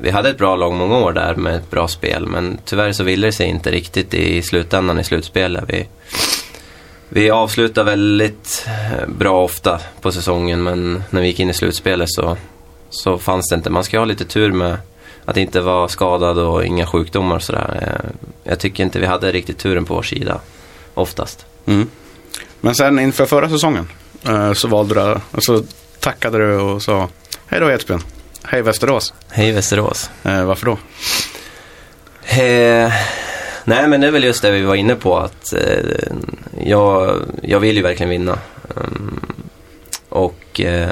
vi 0.00 0.10
hade 0.10 0.30
ett 0.30 0.38
bra 0.38 0.56
lag 0.56 0.72
många 0.72 0.98
år 0.98 1.12
där 1.12 1.34
med 1.34 1.54
ett 1.54 1.70
bra 1.70 1.88
spel. 1.88 2.26
Men 2.26 2.58
tyvärr 2.64 2.92
så 2.92 3.04
ville 3.04 3.26
det 3.26 3.32
sig 3.32 3.46
inte 3.46 3.70
riktigt 3.70 4.14
i 4.14 4.42
slutändan 4.42 5.00
i 5.00 5.04
slutspelet. 5.04 5.64
Vi, 5.66 5.86
vi 7.08 7.30
avslutade 7.30 7.90
väldigt 7.90 8.66
eh, 8.66 9.08
bra 9.08 9.44
ofta 9.44 9.80
på 10.00 10.12
säsongen 10.12 10.62
men 10.62 11.02
när 11.10 11.20
vi 11.20 11.26
gick 11.26 11.40
in 11.40 11.50
i 11.50 11.54
slutspelet 11.54 12.08
så, 12.10 12.36
så 12.90 13.18
fanns 13.18 13.48
det 13.48 13.54
inte. 13.54 13.70
Man 13.70 13.84
ska 13.84 13.98
ha 13.98 14.04
lite 14.04 14.24
tur 14.24 14.52
med 14.52 14.76
att 15.24 15.36
inte 15.36 15.60
vara 15.60 15.88
skadad 15.88 16.38
och 16.38 16.64
inga 16.64 16.86
sjukdomar 16.86 17.36
och 17.36 17.42
sådär. 17.42 17.78
Eh, 17.82 18.10
Jag 18.44 18.58
tycker 18.58 18.84
inte 18.84 18.98
vi 19.00 19.06
hade 19.06 19.32
riktigt 19.32 19.58
turen 19.58 19.84
på 19.84 19.94
vår 19.94 20.02
sida 20.02 20.40
oftast. 20.94 21.46
Mm. 21.66 21.88
Men 22.60 22.74
sen 22.74 22.98
inför 22.98 23.26
förra 23.26 23.48
säsongen 23.48 23.88
eh, 24.26 24.52
så 24.52 24.68
valde 24.68 24.94
du, 24.94 25.20
alltså 25.32 25.64
tackade 26.00 26.38
du 26.38 26.54
och 26.56 26.82
sa 26.82 27.08
hej 27.46 27.60
då 27.60 27.70
Edsbyn, 27.70 28.00
hej 28.42 28.62
Västerås. 28.62 29.14
Hej 29.30 29.52
Västerås. 29.52 30.10
Eh, 30.22 30.44
varför 30.44 30.66
då? 30.66 30.78
Eh, 32.24 32.92
nej 33.64 33.88
men 33.88 34.00
det 34.00 34.06
är 34.06 34.10
väl 34.10 34.24
just 34.24 34.42
det 34.42 34.50
vi 34.50 34.62
var 34.62 34.74
inne 34.74 34.94
på 34.94 35.18
att 35.18 35.52
eh, 35.52 36.10
jag, 36.64 37.16
jag 37.42 37.60
vill 37.60 37.76
ju 37.76 37.82
verkligen 37.82 38.10
vinna. 38.10 38.38
Mm, 38.76 39.20
och 40.08 40.60
eh, 40.60 40.90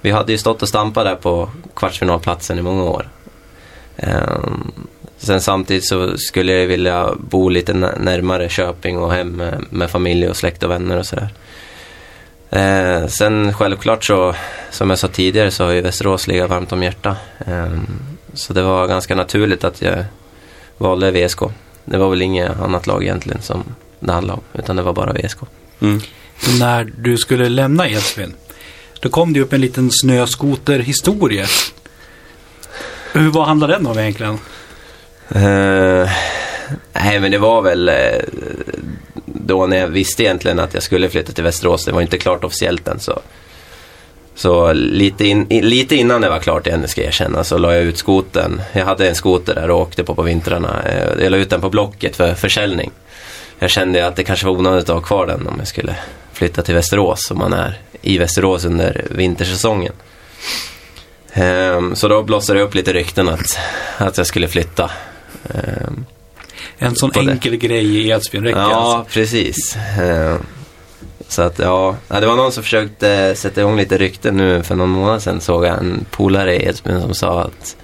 vi 0.00 0.10
hade 0.10 0.32
ju 0.32 0.38
stått 0.38 0.62
och 0.62 0.68
stampat 0.68 1.04
där 1.04 1.14
på 1.16 1.50
kvartsfinalplatsen 1.76 2.58
i 2.58 2.62
många 2.62 2.82
år. 2.82 3.08
Eh, 3.96 4.38
sen 5.18 5.40
samtidigt 5.40 5.88
så 5.88 6.16
skulle 6.18 6.52
jag 6.52 6.66
vilja 6.66 7.14
bo 7.18 7.48
lite 7.48 7.72
nä- 7.72 7.98
närmare 8.00 8.48
Köping 8.48 8.98
och 8.98 9.12
hem 9.12 9.28
med, 9.28 9.64
med 9.70 9.90
familj 9.90 10.28
och 10.28 10.36
släkt 10.36 10.62
och 10.62 10.70
vänner 10.70 10.98
och 10.98 11.06
sådär. 11.06 11.28
Eh, 12.50 13.06
sen 13.06 13.54
självklart 13.54 14.04
så, 14.04 14.34
som 14.70 14.90
jag 14.90 14.98
sa 14.98 15.08
tidigare, 15.08 15.50
så 15.50 15.64
har 15.64 15.72
ju 15.72 15.80
Västerås 15.80 16.26
legat 16.26 16.50
varmt 16.50 16.72
om 16.72 16.82
hjärtat. 16.82 17.16
Eh, 17.46 17.72
så 18.34 18.52
det 18.52 18.62
var 18.62 18.86
ganska 18.86 19.14
naturligt 19.14 19.64
att 19.64 19.82
jag 19.82 20.04
valde 20.78 21.10
VSK. 21.10 21.40
Det 21.84 21.98
var 21.98 22.10
väl 22.10 22.22
inget 22.22 22.60
annat 22.60 22.86
lag 22.86 23.02
egentligen 23.02 23.42
som 23.42 23.64
det 24.00 24.12
handlade 24.12 24.36
om, 24.36 24.60
utan 24.60 24.76
det 24.76 24.82
var 24.82 24.92
bara 24.92 25.12
VSK. 25.12 25.38
Mm. 25.80 26.00
När 26.60 26.92
du 26.98 27.16
skulle 27.18 27.48
lämna 27.48 27.88
Edsbyn, 27.88 28.34
då 29.00 29.08
kom 29.08 29.32
det 29.32 29.40
upp 29.40 29.52
en 29.52 29.60
liten 29.60 29.90
snöskoterhistoria. 29.90 31.46
Hur, 33.12 33.30
vad 33.30 33.46
handlar 33.46 33.68
den 33.68 33.86
om 33.86 33.98
egentligen? 33.98 34.38
Uh, 35.36 36.10
nej, 36.92 37.20
men 37.20 37.30
det 37.30 37.38
var 37.38 37.62
väl 37.62 37.88
eh, 37.88 37.94
då 39.24 39.66
när 39.66 39.76
jag 39.76 39.88
visste 39.88 40.22
egentligen 40.22 40.58
att 40.58 40.74
jag 40.74 40.82
skulle 40.82 41.08
flytta 41.08 41.32
till 41.32 41.44
Västerås. 41.44 41.84
Det 41.84 41.92
var 41.92 42.00
inte 42.00 42.18
klart 42.18 42.44
officiellt 42.44 42.88
än. 42.88 43.00
Så, 43.00 43.20
så 44.34 44.72
lite, 44.72 45.26
in, 45.26 45.46
lite 45.48 45.96
innan 45.96 46.20
det 46.20 46.28
var 46.28 46.38
klart 46.38 46.66
igen, 46.66 46.88
ska 46.88 47.00
jag 47.00 47.08
erkänna, 47.08 47.44
så 47.44 47.58
la 47.58 47.74
jag 47.74 47.82
ut 47.82 47.98
skoten. 47.98 48.62
Jag 48.72 48.84
hade 48.84 49.08
en 49.08 49.14
skoter 49.14 49.54
där 49.54 49.70
och 49.70 49.80
åkte 49.80 50.04
på 50.04 50.14
på 50.14 50.22
vintrarna. 50.22 50.82
Eh, 50.82 51.22
jag 51.22 51.30
la 51.30 51.36
ut 51.36 51.50
den 51.50 51.60
på 51.60 51.70
Blocket 51.70 52.16
för 52.16 52.34
försäljning. 52.34 52.90
Jag 53.58 53.70
kände 53.70 54.06
att 54.06 54.16
det 54.16 54.24
kanske 54.24 54.46
var 54.46 54.52
onödigt 54.52 54.88
att 54.88 54.94
ha 54.94 55.02
kvar 55.02 55.26
den 55.26 55.46
om 55.46 55.54
jag 55.58 55.68
skulle 55.68 55.96
flytta 56.32 56.62
till 56.62 56.74
Västerås. 56.74 57.30
Om 57.30 57.38
man 57.38 57.52
är 57.52 57.78
i 58.02 58.18
Västerås 58.18 58.64
under 58.64 59.04
vintersäsongen. 59.10 59.92
Ehm, 61.32 61.96
Så 61.96 62.08
då 62.08 62.22
blossade 62.22 62.58
det 62.58 62.64
upp 62.64 62.74
lite 62.74 62.92
rykten 62.92 63.28
att, 63.28 63.58
att 63.98 64.18
jag 64.18 64.26
skulle 64.26 64.48
flytta. 64.48 64.90
Ehm, 65.54 66.04
En 66.78 66.96
sån 66.96 67.10
På 67.10 67.20
det. 67.20 67.30
enkel 67.30 67.56
grej 67.56 67.96
i 67.96 68.10
Edsbyn 68.10 68.44
räcker 68.44 68.60
Ja, 68.60 68.96
alltså. 68.96 69.12
precis. 69.14 69.76
Ehm, 70.00 70.38
Så 71.28 71.42
att 71.42 71.58
ja, 71.58 71.96
ja, 72.08 72.20
det 72.20 72.26
var 72.26 72.36
någon 72.36 72.52
som 72.52 72.62
försökte 72.62 73.34
sätta 73.36 73.60
igång 73.60 73.76
lite 73.76 73.98
rykten 73.98 74.36
nu 74.36 74.62
för 74.62 74.74
någon 74.74 74.88
månad 74.88 75.22
sedan 75.22 75.40
såg 75.40 75.64
jag 75.64 75.78
en 75.78 76.04
polare 76.10 76.56
i 76.56 76.66
Edsbyn 76.66 77.00
som 77.00 77.14
sa 77.14 77.40
att 77.42 77.76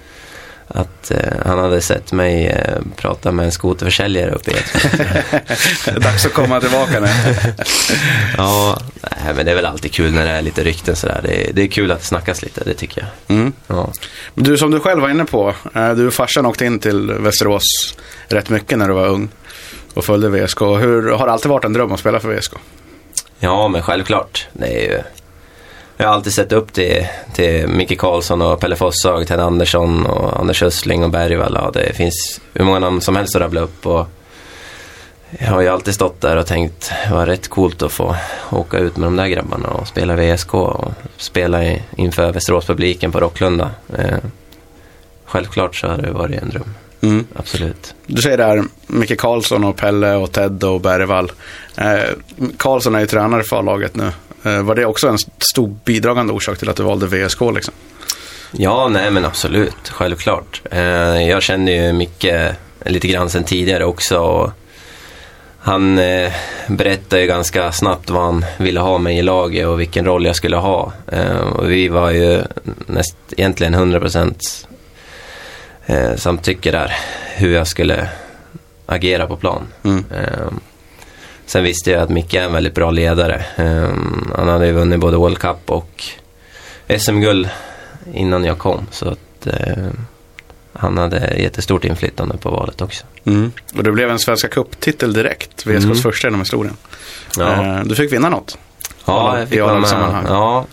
att 0.71 1.11
eh, 1.11 1.33
han 1.45 1.59
hade 1.59 1.81
sett 1.81 2.11
mig 2.11 2.47
eh, 2.47 2.77
prata 2.95 3.31
med 3.31 3.45
en 3.45 3.51
skoterförsäljare 3.51 4.31
uppe 4.31 4.51
i. 4.51 4.55
Dags 5.99 6.25
att 6.25 6.33
komma 6.33 6.59
tillbaka 6.61 6.99
nu. 6.99 7.07
ja, 8.37 8.77
nej, 9.01 9.33
men 9.35 9.45
det 9.45 9.51
är 9.51 9.55
väl 9.55 9.65
alltid 9.65 9.91
kul 9.93 10.11
när 10.11 10.25
det 10.25 10.31
är 10.31 10.41
lite 10.41 10.63
rykten 10.63 10.95
sådär. 10.95 11.19
Det, 11.23 11.49
är- 11.49 11.53
det 11.53 11.61
är 11.61 11.67
kul 11.67 11.91
att 11.91 11.99
det 11.99 12.05
snackas 12.05 12.41
lite, 12.41 12.63
det 12.63 12.73
tycker 12.73 13.01
jag. 13.27 13.35
Mm. 13.37 13.53
Ja. 13.67 13.89
Du 14.35 14.57
som 14.57 14.71
du 14.71 14.79
själv 14.79 15.01
var 15.01 15.09
inne 15.09 15.25
på, 15.25 15.53
eh, 15.75 15.91
du 15.93 16.07
och 16.07 16.13
farsan 16.13 16.45
åkte 16.45 16.65
in 16.65 16.79
till 16.79 17.11
Västerås 17.11 17.63
rätt 18.27 18.49
mycket 18.49 18.77
när 18.77 18.87
du 18.87 18.93
var 18.93 19.07
ung 19.07 19.29
och 19.93 20.05
följde 20.05 20.29
VSK. 20.29 20.61
Hur, 20.61 21.11
har 21.11 21.25
det 21.27 21.33
alltid 21.33 21.49
varit 21.51 21.65
en 21.65 21.73
dröm 21.73 21.91
att 21.91 21.99
spela 21.99 22.19
för 22.19 22.35
VSK? 22.35 22.53
Ja, 23.39 23.67
men 23.67 23.81
självklart. 23.81 24.47
Det 24.53 24.67
är 24.67 24.81
ju... 24.91 24.99
Jag 26.01 26.07
har 26.07 26.13
alltid 26.13 26.33
sett 26.33 26.51
upp 26.51 26.73
till, 26.73 27.07
till 27.33 27.67
Micke 27.67 27.97
Karlsson 27.99 28.41
och 28.41 28.59
Pelle 28.59 28.75
Fossag, 28.75 29.27
Ted 29.27 29.39
Andersson 29.39 30.05
och 30.05 30.39
Anders 30.39 30.63
Östling 30.63 31.03
och 31.03 31.09
Bergvall. 31.09 31.53
Ja, 31.55 31.71
det 31.73 31.93
finns 31.95 32.41
hur 32.53 32.65
många 32.65 32.79
namn 32.79 33.01
som 33.01 33.15
helst 33.15 33.35
att 33.35 33.41
rabbla 33.41 33.61
upp. 33.61 33.85
Och 33.85 34.07
jag 35.39 35.47
har 35.47 35.61
ju 35.61 35.67
alltid 35.67 35.93
stått 35.93 36.21
där 36.21 36.35
och 36.37 36.45
tänkt 36.47 36.91
det 37.07 37.13
var 37.13 37.25
rätt 37.25 37.47
coolt 37.47 37.81
att 37.81 37.91
få 37.91 38.15
åka 38.51 38.77
ut 38.77 38.97
med 38.97 39.07
de 39.07 39.15
där 39.15 39.27
grabbarna 39.27 39.67
och 39.67 39.87
spela 39.87 40.15
VSK 40.15 40.53
och 40.53 40.91
spela 41.17 41.63
i, 41.63 41.81
inför 41.97 42.31
Västeråspubliken 42.31 43.11
på 43.11 43.19
Rocklunda. 43.19 43.71
Eh, 43.97 44.17
självklart 45.25 45.75
så 45.75 45.87
har 45.87 45.97
det 45.97 46.11
varit 46.11 46.41
en 46.41 46.49
dröm, 46.49 46.75
Mm. 47.01 47.25
absolut. 47.35 47.93
Du 48.07 48.21
säger 48.21 48.37
där 48.37 48.63
Micke 48.87 49.17
Karlsson 49.19 49.63
och 49.63 49.77
Pelle 49.77 50.15
och 50.15 50.31
Ted 50.31 50.63
och 50.63 50.81
Bergvall. 50.81 51.31
Eh, 51.77 51.99
Karlsson 52.57 52.95
är 52.95 52.99
ju 52.99 53.05
tränare 53.05 53.43
för 53.43 53.55
A-laget 53.57 53.95
nu. 53.95 54.11
Eh, 54.43 54.61
var 54.61 54.75
det 54.75 54.85
också 54.85 55.07
en 55.07 55.17
stor 55.53 55.75
bidragande 55.85 56.33
orsak 56.33 56.57
till 56.57 56.69
att 56.69 56.75
du 56.75 56.83
valde 56.83 57.07
VSK 57.07 57.41
liksom? 57.55 57.73
Ja, 58.51 58.87
nej 58.87 59.11
men 59.11 59.25
absolut. 59.25 59.89
Självklart. 59.89 60.61
Eh, 60.71 61.29
jag 61.29 61.43
kände 61.43 61.71
ju 61.71 61.93
Micke 61.93 62.25
lite 62.85 63.07
grann 63.07 63.29
sen 63.29 63.43
tidigare 63.43 63.85
också. 63.85 64.51
Han 65.59 65.99
eh, 65.99 66.31
berättade 66.67 67.21
ju 67.21 67.27
ganska 67.27 67.71
snabbt 67.71 68.09
vad 68.09 68.23
han 68.23 68.45
ville 68.57 68.79
ha 68.79 68.97
mig 68.97 69.17
i 69.17 69.21
laget 69.21 69.67
och 69.67 69.79
vilken 69.79 70.05
roll 70.05 70.25
jag 70.25 70.35
skulle 70.35 70.57
ha. 70.57 70.93
Och 71.53 71.71
vi 71.71 71.87
var 71.87 72.11
ju 72.11 72.43
näst, 72.85 73.15
egentligen 73.37 73.75
100% 73.75 74.65
eh, 75.85 76.15
samtycke 76.15 76.71
där. 76.71 76.93
Hur 77.35 77.53
jag 77.53 77.67
skulle 77.67 78.09
agera 78.85 79.27
på 79.27 79.35
plan. 79.35 79.67
Mm. 79.83 80.05
Sen 81.49 81.63
visste 81.63 81.91
jag 81.91 82.01
att 82.01 82.09
Micke 82.09 82.33
är 82.33 82.41
en 82.43 82.53
väldigt 82.53 82.75
bra 82.75 82.91
ledare. 82.91 83.45
Eh, 83.55 83.89
han 84.37 84.47
hade 84.47 84.65
ju 84.67 84.71
vunnit 84.73 84.99
både 84.99 85.17
World 85.17 85.37
Cup 85.37 85.57
och 85.71 86.03
SM-guld 86.99 87.49
innan 88.13 88.43
jag 88.43 88.57
kom. 88.57 88.87
Så 88.91 89.07
att 89.09 89.47
eh, 89.47 89.87
han 90.73 90.97
hade 90.97 91.35
jättestort 91.37 91.85
inflytande 91.85 92.37
på 92.37 92.49
valet 92.51 92.81
också. 92.81 93.05
Mm. 93.25 93.51
Och 93.77 93.83
det 93.83 93.91
blev 93.91 94.09
en 94.09 94.19
Svenska 94.19 94.47
Cup-titel 94.47 95.13
direkt. 95.13 95.65
VSKs 95.65 95.83
Mm. 95.85 95.95
första 95.95 96.27
genom 96.27 96.39
historien. 96.41 96.75
Ja, 97.37 97.63
Eh, 97.63 97.83
du 97.83 97.95
fick 97.95 98.13
vinna 98.13 98.29
något. 98.29 98.57
ja 99.05 99.39
jag 99.39 99.49
fick 99.49 99.61
vara 99.61 99.79
med. 99.79 100.25
Ja. 100.27 100.65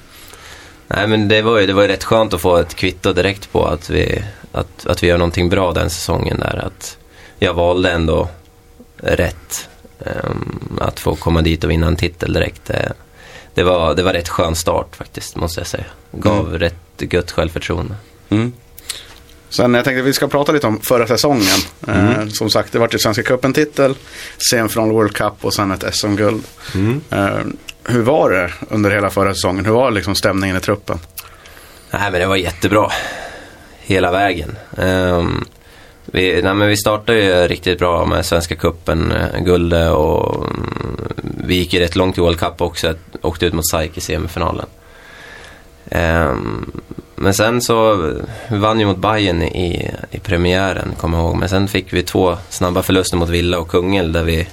Nej 0.89 1.07
men 1.07 1.29
det 1.29 1.43
var 1.43 1.59
ju 1.59 1.67
det 1.67 1.73
var 1.73 1.83
ju 1.83 1.89
rätt 1.89 2.05
skönt 2.05 2.35
att 2.35 2.41
få 2.41 2.57
ett 2.57 2.75
kvitto 2.75 3.13
direkt 3.13 3.53
på 3.53 3.65
att 3.65 3.91
vi, 3.91 4.23
att, 4.53 4.87
att 4.87 5.03
vi 5.03 5.07
gör 5.07 5.19
någonting 5.19 5.49
bra 5.49 5.73
den 5.73 5.91
säsongen 5.91 6.41
där. 6.41 6.65
Att 6.67 6.97
jag 7.39 7.55
valde 7.55 7.91
ändå 7.91 8.29
rätt 8.97 9.69
att 10.81 11.01
få 11.01 11.15
komma 11.17 11.43
dit 11.43 11.65
och 11.65 11.71
vinna 11.71 11.87
en 11.87 11.97
titel 11.97 12.33
direkt. 12.33 12.71
Det, 13.55 13.63
var, 13.63 13.95
det 13.95 14.03
var 14.03 14.13
rätt 14.13 14.29
skön 14.29 14.55
start 14.57 14.97
faktiskt, 14.97 15.37
måste 15.37 15.61
jag 15.61 15.67
säga. 15.67 15.85
Gav 16.13 16.47
Mm. 16.47 16.59
rätt 16.59 16.75
gött 17.13 17.31
självförtroende. 17.33 17.95
Mm. 18.29 18.53
Sen 19.49 19.75
jag 19.75 19.85
tänkte 19.85 20.01
att 20.01 20.07
vi 20.07 20.13
ska 20.13 20.29
prata 20.29 20.53
lite 20.53 20.67
om 20.67 20.81
förra 20.81 21.07
säsongen. 21.07 21.59
Eh, 21.89 22.27
som 22.29 22.51
sagt, 22.51 22.73
det 22.73 22.79
var 22.79 22.89
ju 22.93 22.99
Svenska 22.99 23.23
cupen-titel, 23.23 23.95
semifinal 24.51 24.91
World 24.93 25.15
Cup 25.17 25.33
och 25.41 25.55
sen 25.55 25.71
ett 25.71 25.95
SM-guld. 25.95 26.45
Eh, 27.11 27.29
hur 27.85 28.03
var 28.03 28.31
det 28.31 28.53
under 28.71 28.91
hela 28.91 29.11
förra 29.11 29.35
säsongen? 29.35 29.65
Hur 29.65 29.73
var 29.73 29.91
liksom 29.91 30.15
stämningen 30.15 30.57
i 30.57 30.61
truppen? 30.61 30.99
Nej 31.91 32.11
men 32.11 32.21
det 32.21 32.27
var 32.27 32.37
jättebra. 32.37 32.91
Hela 33.81 34.11
vägen. 34.13 34.57
Ehm, 34.79 35.45
vi, 36.07 36.43
nej, 36.43 36.55
men 36.55 36.69
vi 36.69 36.77
startade 36.77 37.25
ju 37.25 37.49
riktigt 37.49 37.79
bra 37.79 38.07
med 38.07 38.27
Svenska 38.27 38.57
Cupen, 38.57 39.13
eh, 39.13 39.41
guldet 39.41 39.93
och 39.93 40.37
mm, 40.37 40.97
vi 41.23 41.55
gick 41.55 41.75
ju 41.75 41.81
rätt 41.81 41.97
långt 41.97 42.19
i 42.19 42.21
World 42.21 42.39
Cup 42.39 42.61
också. 42.61 42.95
Åkte 43.23 43.47
ut 43.47 43.53
mot 43.53 43.71
SAIK 43.71 43.99
i 43.99 44.01
semifinalen. 44.01 44.67
Um, 45.91 46.81
men 47.15 47.35
sen 47.35 47.61
så, 47.61 47.97
vi 48.49 48.59
vann 48.59 48.81
ju 48.81 48.87
mot 48.87 48.99
Bayern 48.99 49.43
i, 49.43 49.91
i 50.11 50.19
premiären, 50.19 50.95
kommer 51.01 51.19
jag 51.19 51.27
ihåg. 51.27 51.37
Men 51.37 51.49
sen 51.49 51.69
fick 51.69 51.93
vi 51.93 52.03
två 52.03 52.37
snabba 52.49 52.83
förluster 52.83 53.17
mot 53.17 53.29
Villa 53.29 53.59
och 53.59 53.69
Kungälv 53.69 54.13
där 54.13 54.25
vi, 54.25 54.49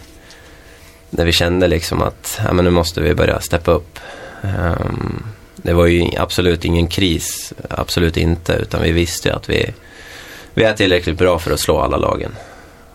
där 1.09 1.25
vi 1.25 1.31
kände 1.31 1.67
liksom 1.67 2.01
att 2.01 2.41
ja, 2.45 2.53
men 2.53 2.65
nu 2.65 2.71
måste 2.71 3.01
vi 3.01 3.13
börja 3.13 3.39
steppa 3.39 3.71
upp. 3.71 3.99
Um, 4.41 5.23
det 5.55 5.73
var 5.73 5.85
ju 5.85 6.09
absolut 6.17 6.65
ingen 6.65 6.87
kris, 6.87 7.53
absolut 7.69 8.17
inte. 8.17 8.53
Utan 8.53 8.81
vi 8.81 8.91
visste 8.91 9.29
ju 9.29 9.35
att 9.35 9.49
vi, 9.49 9.73
vi 10.53 10.63
är 10.63 10.73
tillräckligt 10.73 11.17
bra 11.17 11.39
för 11.39 11.51
att 11.51 11.59
slå 11.59 11.79
alla 11.79 11.97
lagen. 11.97 12.35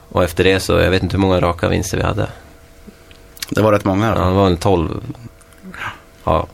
Och 0.09 0.25
efter 0.25 0.45
det 0.45 0.61
så, 0.61 0.73
jag 0.73 0.91
vet 0.91 1.03
inte 1.03 1.17
hur 1.17 1.21
många 1.21 1.41
raka 1.41 1.69
vinster 1.69 1.97
vi 1.97 2.03
hade. 2.03 2.27
Det 3.51 3.63
var 3.63 3.73
rätt 3.73 3.85
många. 3.85 4.07
Ja, 4.09 4.15
Då. 4.15 4.25
det 4.29 4.35
var 4.37 4.47
en 4.47 4.57
12. 4.57 4.89
Ja. 6.25 6.47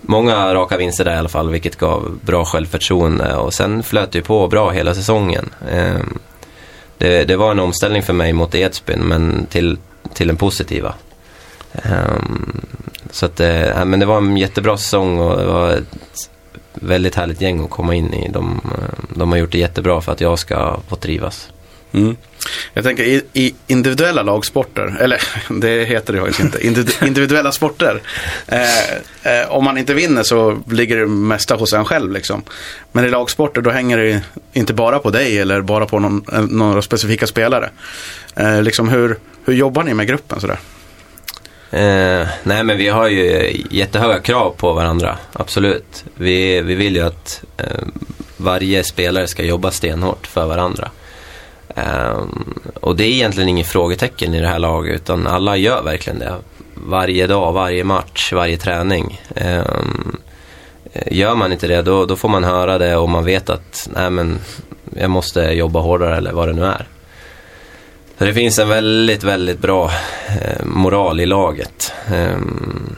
Många 0.00 0.54
raka 0.54 0.76
vinster 0.76 1.04
där 1.04 1.14
i 1.14 1.18
alla 1.18 1.28
fall, 1.28 1.50
vilket 1.50 1.76
gav 1.76 2.18
bra 2.22 2.44
självförtroende. 2.44 3.36
Och 3.36 3.54
sen 3.54 3.82
flöt 3.82 4.12
det 4.12 4.18
ju 4.18 4.24
på 4.24 4.48
bra 4.48 4.70
hela 4.70 4.94
säsongen. 4.94 5.50
Ehm, 5.72 6.18
Det, 6.98 7.24
det 7.24 7.36
var 7.36 7.50
en 7.50 7.58
omställning 7.58 8.02
för 8.02 8.12
mig 8.12 8.32
mot 8.32 8.54
Edsbyn, 8.54 9.00
men 9.00 9.46
till, 9.50 9.78
till 10.14 10.26
den 10.26 10.36
positiva. 10.36 10.94
Ehm, 11.72 12.60
Så 13.10 13.26
att, 13.26 13.40
eh, 13.40 13.66
ja, 13.66 13.84
men 13.84 14.00
det 14.00 14.06
var 14.06 14.16
en 14.16 14.36
jättebra 14.36 14.76
säsong 14.76 15.18
och 15.18 15.36
det 15.38 15.46
var 15.46 15.70
ett 15.70 16.30
väldigt 16.80 17.14
härligt 17.14 17.40
gäng 17.40 17.64
att 17.64 17.70
komma 17.70 17.94
in 17.94 18.14
i. 18.14 18.28
De, 18.28 18.60
de 19.14 19.30
har 19.30 19.38
gjort 19.38 19.52
det 19.52 19.58
jättebra 19.58 20.00
för 20.00 20.12
att 20.12 20.20
jag 20.20 20.38
ska 20.38 20.80
få 20.88 20.96
trivas. 20.96 21.50
Mm. 21.92 22.16
Jag 22.74 22.84
tänker 22.84 23.02
i, 23.02 23.22
i 23.32 23.54
individuella 23.66 24.22
lagsporter, 24.22 24.96
eller 25.00 25.22
det 25.60 25.84
heter 25.84 26.12
det 26.12 26.20
faktiskt 26.20 26.40
inte, 26.40 26.58
Individu- 26.58 27.06
individuella 27.06 27.52
sporter. 27.52 28.02
Eh, 28.46 29.40
eh, 29.40 29.50
om 29.50 29.64
man 29.64 29.78
inte 29.78 29.94
vinner 29.94 30.22
så 30.22 30.58
ligger 30.70 30.96
det 30.96 31.06
mesta 31.06 31.54
hos 31.54 31.72
en 31.72 31.84
själv 31.84 32.12
liksom. 32.12 32.42
Men 32.92 33.04
i 33.04 33.08
lagsporter 33.08 33.60
då 33.60 33.70
hänger 33.70 33.98
det 33.98 34.22
inte 34.52 34.74
bara 34.74 34.98
på 34.98 35.10
dig 35.10 35.38
eller 35.38 35.60
bara 35.60 35.86
på 35.86 35.98
någon, 35.98 36.24
eh, 36.32 36.40
några 36.40 36.82
specifika 36.82 37.26
spelare. 37.26 37.70
Eh, 38.34 38.62
liksom 38.62 38.88
hur, 38.88 39.16
hur 39.44 39.54
jobbar 39.54 39.82
ni 39.82 39.94
med 39.94 40.06
gruppen 40.06 40.40
sådär? 40.40 40.58
Eh, 41.70 42.28
nej 42.42 42.64
men 42.64 42.76
vi 42.76 42.88
har 42.88 43.08
ju 43.08 43.52
jättehöga 43.70 44.18
krav 44.18 44.54
på 44.56 44.72
varandra, 44.72 45.18
absolut. 45.32 46.04
Vi, 46.14 46.62
vi 46.62 46.74
vill 46.74 46.96
ju 46.96 47.02
att 47.02 47.44
eh, 47.56 47.86
varje 48.36 48.84
spelare 48.84 49.26
ska 49.26 49.44
jobba 49.44 49.70
stenhårt 49.70 50.26
för 50.26 50.46
varandra. 50.46 50.90
Eh, 51.76 52.24
och 52.80 52.96
det 52.96 53.04
är 53.04 53.10
egentligen 53.10 53.48
inget 53.48 53.66
frågetecken 53.66 54.34
i 54.34 54.40
det 54.40 54.48
här 54.48 54.58
laget 54.58 54.94
utan 54.94 55.26
alla 55.26 55.56
gör 55.56 55.82
verkligen 55.82 56.18
det. 56.18 56.34
Varje 56.74 57.26
dag, 57.26 57.52
varje 57.52 57.84
match, 57.84 58.32
varje 58.32 58.56
träning. 58.56 59.20
Eh, 59.36 59.62
gör 61.06 61.34
man 61.34 61.52
inte 61.52 61.66
det 61.66 61.82
då, 61.82 62.04
då 62.06 62.16
får 62.16 62.28
man 62.28 62.44
höra 62.44 62.78
det 62.78 62.96
och 62.96 63.08
man 63.08 63.24
vet 63.24 63.50
att 63.50 63.88
nej 63.94 64.10
men 64.10 64.38
jag 64.96 65.10
måste 65.10 65.40
jobba 65.40 65.80
hårdare 65.80 66.16
eller 66.16 66.32
vad 66.32 66.48
det 66.48 66.54
nu 66.54 66.64
är. 66.64 66.86
Så 68.18 68.24
det 68.24 68.34
finns 68.34 68.58
en 68.58 68.68
väldigt, 68.68 69.24
väldigt 69.24 69.58
bra 69.58 69.90
eh, 70.28 70.64
moral 70.64 71.20
i 71.20 71.26
laget. 71.26 71.92
Ehm, 72.12 72.96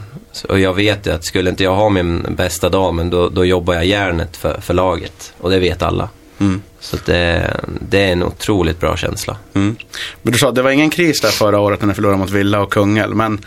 och 0.49 0.59
jag 0.59 0.73
vet 0.73 1.07
ju 1.07 1.11
att 1.11 1.25
skulle 1.25 1.49
inte 1.49 1.63
jag 1.63 1.75
ha 1.75 1.89
min 1.89 2.35
bästa 2.35 2.69
dag, 2.69 2.93
men 2.93 3.09
då, 3.09 3.29
då 3.29 3.45
jobbar 3.45 3.73
jag 3.73 3.85
järnet 3.85 4.37
för, 4.37 4.61
för 4.61 4.73
laget. 4.73 5.33
Och 5.37 5.49
det 5.49 5.59
vet 5.59 5.81
alla. 5.81 6.09
Mm. 6.39 6.61
Så 6.79 6.97
det, 7.05 7.53
det 7.89 7.99
är 7.99 8.11
en 8.11 8.23
otroligt 8.23 8.79
bra 8.79 8.97
känsla. 8.97 9.37
Mm. 9.53 9.75
Men 10.21 10.33
du 10.33 10.39
sa 10.39 10.49
att 10.49 10.55
det 10.55 10.61
var 10.61 10.71
ingen 10.71 10.89
kris 10.89 11.21
där 11.21 11.29
förra 11.29 11.59
året 11.59 11.81
när 11.81 11.87
ni 11.87 11.93
förlorade 11.93 12.19
mot 12.19 12.29
Villa 12.29 12.61
och 12.61 12.73
Kungälv. 12.73 13.15
Men 13.15 13.39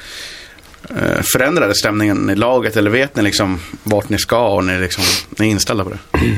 eh, 0.90 1.22
förändrade 1.22 1.74
stämningen 1.74 2.30
i 2.30 2.34
laget 2.34 2.76
eller 2.76 2.90
vet 2.90 3.16
ni 3.16 3.22
liksom 3.22 3.60
vart 3.82 4.08
ni 4.08 4.18
ska 4.18 4.48
och 4.48 4.64
ni, 4.64 4.78
liksom, 4.78 5.04
ni 5.38 5.46
är 5.46 5.50
inställda 5.50 5.84
på 5.84 5.90
det? 5.90 5.98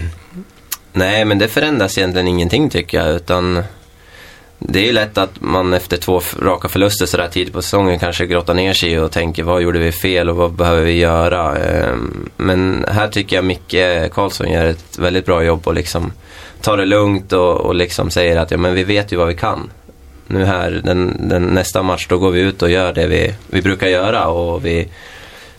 Nej, 0.92 1.25
men 1.25 1.38
det 1.38 1.49
förändras 1.49 1.99
egentligen 1.99 2.29
ingenting 2.29 2.70
tycker 2.70 2.99
jag. 2.99 3.16
Utan 3.16 3.62
det 4.59 4.79
är 4.79 4.85
ju 4.85 4.92
lätt 4.92 5.19
att 5.19 5.40
man 5.40 5.75
efter 5.75 5.97
två 5.97 6.21
raka 6.42 6.69
förluster 6.69 7.07
sådär 7.07 7.29
tidigt 7.29 7.53
på 7.53 7.62
säsongen 7.62 7.99
kanske 7.99 8.27
grottar 8.27 8.55
ner 8.55 8.73
sig 8.73 9.01
och 9.01 9.12
tänker 9.12 9.42
vad 9.42 9.62
gjorde 9.62 9.79
vi 9.79 9.92
fel 9.92 10.31
och 10.31 10.37
vad 10.37 10.53
behöver 10.53 10.83
vi 10.83 10.92
göra. 10.92 11.57
Ehm, 11.57 12.31
men 12.37 12.85
här 12.88 13.09
tycker 13.09 13.37
jag 13.37 13.45
Micke 13.45 14.12
Karlsson 14.12 14.53
gör 14.53 14.64
ett 14.64 14.99
väldigt 14.99 15.27
bra 15.27 15.45
jobb 15.45 15.69
och 15.69 15.75
liksom 15.75 16.12
tar 16.61 16.77
det 16.77 16.85
lugnt 16.85 17.33
och, 17.33 17.61
och 17.61 17.75
liksom 17.75 18.11
säger 18.11 18.37
att 18.37 18.51
ja, 18.51 18.57
men 18.57 18.75
vi 18.75 18.85
vet 18.85 19.12
ju 19.12 19.16
vad 19.16 19.29
vi 19.29 19.35
kan. 19.35 19.71
Nu 20.27 20.45
här, 20.45 20.81
den, 20.85 21.29
den, 21.29 21.42
nästa 21.42 21.83
match, 21.83 22.07
då 22.09 22.19
går 22.19 22.31
vi 22.31 22.40
ut 22.40 22.62
och 22.62 22.71
gör 22.71 22.92
det 22.92 23.07
vi, 23.07 23.35
vi 23.47 23.62
brukar 23.62 23.87
göra 23.87 24.27
och 24.27 24.66
vi, 24.66 24.88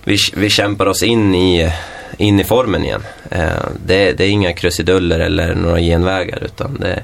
vi, 0.03 0.17
vi 0.35 0.49
kämpar 0.49 0.85
oss 0.85 1.03
in 1.03 1.35
i, 1.35 1.71
in 2.17 2.39
i 2.39 2.43
formen 2.43 2.83
igen. 2.83 3.03
Ehm, 3.29 3.73
det, 3.85 4.11
det 4.11 4.23
är 4.23 4.29
inga 4.29 4.53
krusiduller 4.53 5.19
eller 5.19 5.55
några 5.55 5.79
genvägar 5.79 6.43
utan 6.43 6.77
det, 6.79 7.03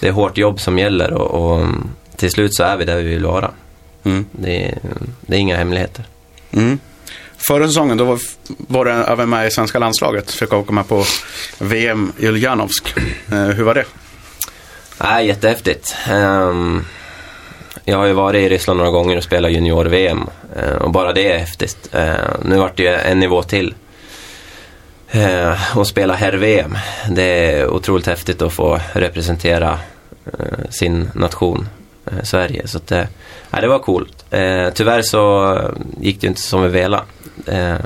det 0.00 0.08
är 0.08 0.12
hårt 0.12 0.38
jobb 0.38 0.60
som 0.60 0.78
gäller 0.78 1.12
och, 1.12 1.54
och 1.56 1.66
till 2.16 2.30
slut 2.30 2.54
så 2.54 2.62
är 2.62 2.76
vi 2.76 2.84
där 2.84 2.96
vi 2.96 3.02
vill 3.02 3.24
vara. 3.24 3.50
Mm. 4.04 4.26
Det, 4.32 4.74
det 5.20 5.36
är 5.36 5.40
inga 5.40 5.56
hemligheter. 5.56 6.04
Mm. 6.52 6.78
Förra 7.48 7.66
säsongen 7.66 7.96
då 7.96 8.04
var, 8.04 8.18
var 8.46 8.84
det 8.84 8.92
även 8.92 9.28
med 9.28 9.46
i 9.46 9.50
svenska 9.50 9.78
landslaget. 9.78 10.30
Fick 10.30 10.52
åka 10.52 10.72
med 10.72 10.88
på 10.88 11.04
VM 11.58 12.12
i 12.18 12.26
Uljanovsk. 12.26 12.94
Eh, 13.32 13.38
hur 13.38 13.64
var 13.64 13.74
det? 13.74 13.84
Nej, 15.00 15.26
jättehäftigt. 15.26 15.96
Ehm, 16.10 16.84
jag 17.84 17.98
har 17.98 18.06
ju 18.06 18.12
varit 18.12 18.40
i 18.40 18.48
Ryssland 18.48 18.78
några 18.78 18.90
gånger 18.90 19.16
och 19.16 19.24
spelat 19.24 19.52
junior-VM 19.52 20.28
eh, 20.56 20.74
och 20.74 20.90
bara 20.90 21.12
det 21.12 21.32
är 21.32 21.38
häftigt. 21.38 21.88
Eh, 21.92 22.14
nu 22.44 22.56
vart 22.56 22.76
det 22.76 22.82
ju 22.82 22.88
en 22.88 23.20
nivå 23.20 23.42
till. 23.42 23.74
Eh, 25.14 25.76
och 25.78 25.86
spela 25.86 26.14
herr-VM. 26.14 26.78
Det 27.10 27.22
är 27.22 27.68
otroligt 27.70 28.06
häftigt 28.06 28.42
att 28.42 28.52
få 28.52 28.80
representera 28.92 29.78
eh, 30.26 30.70
sin 30.70 31.10
nation, 31.14 31.68
eh, 32.06 32.22
Sverige. 32.22 32.68
Så 32.68 32.78
att, 32.78 32.92
eh, 32.92 33.04
det 33.50 33.68
var 33.68 33.78
coolt. 33.78 34.24
Eh, 34.30 34.68
tyvärr 34.74 35.02
så 35.02 35.58
gick 36.00 36.20
det 36.20 36.26
inte 36.26 36.40
som 36.40 36.62
vi 36.62 36.68
ville. 36.68 37.00
Eh, 37.46 37.76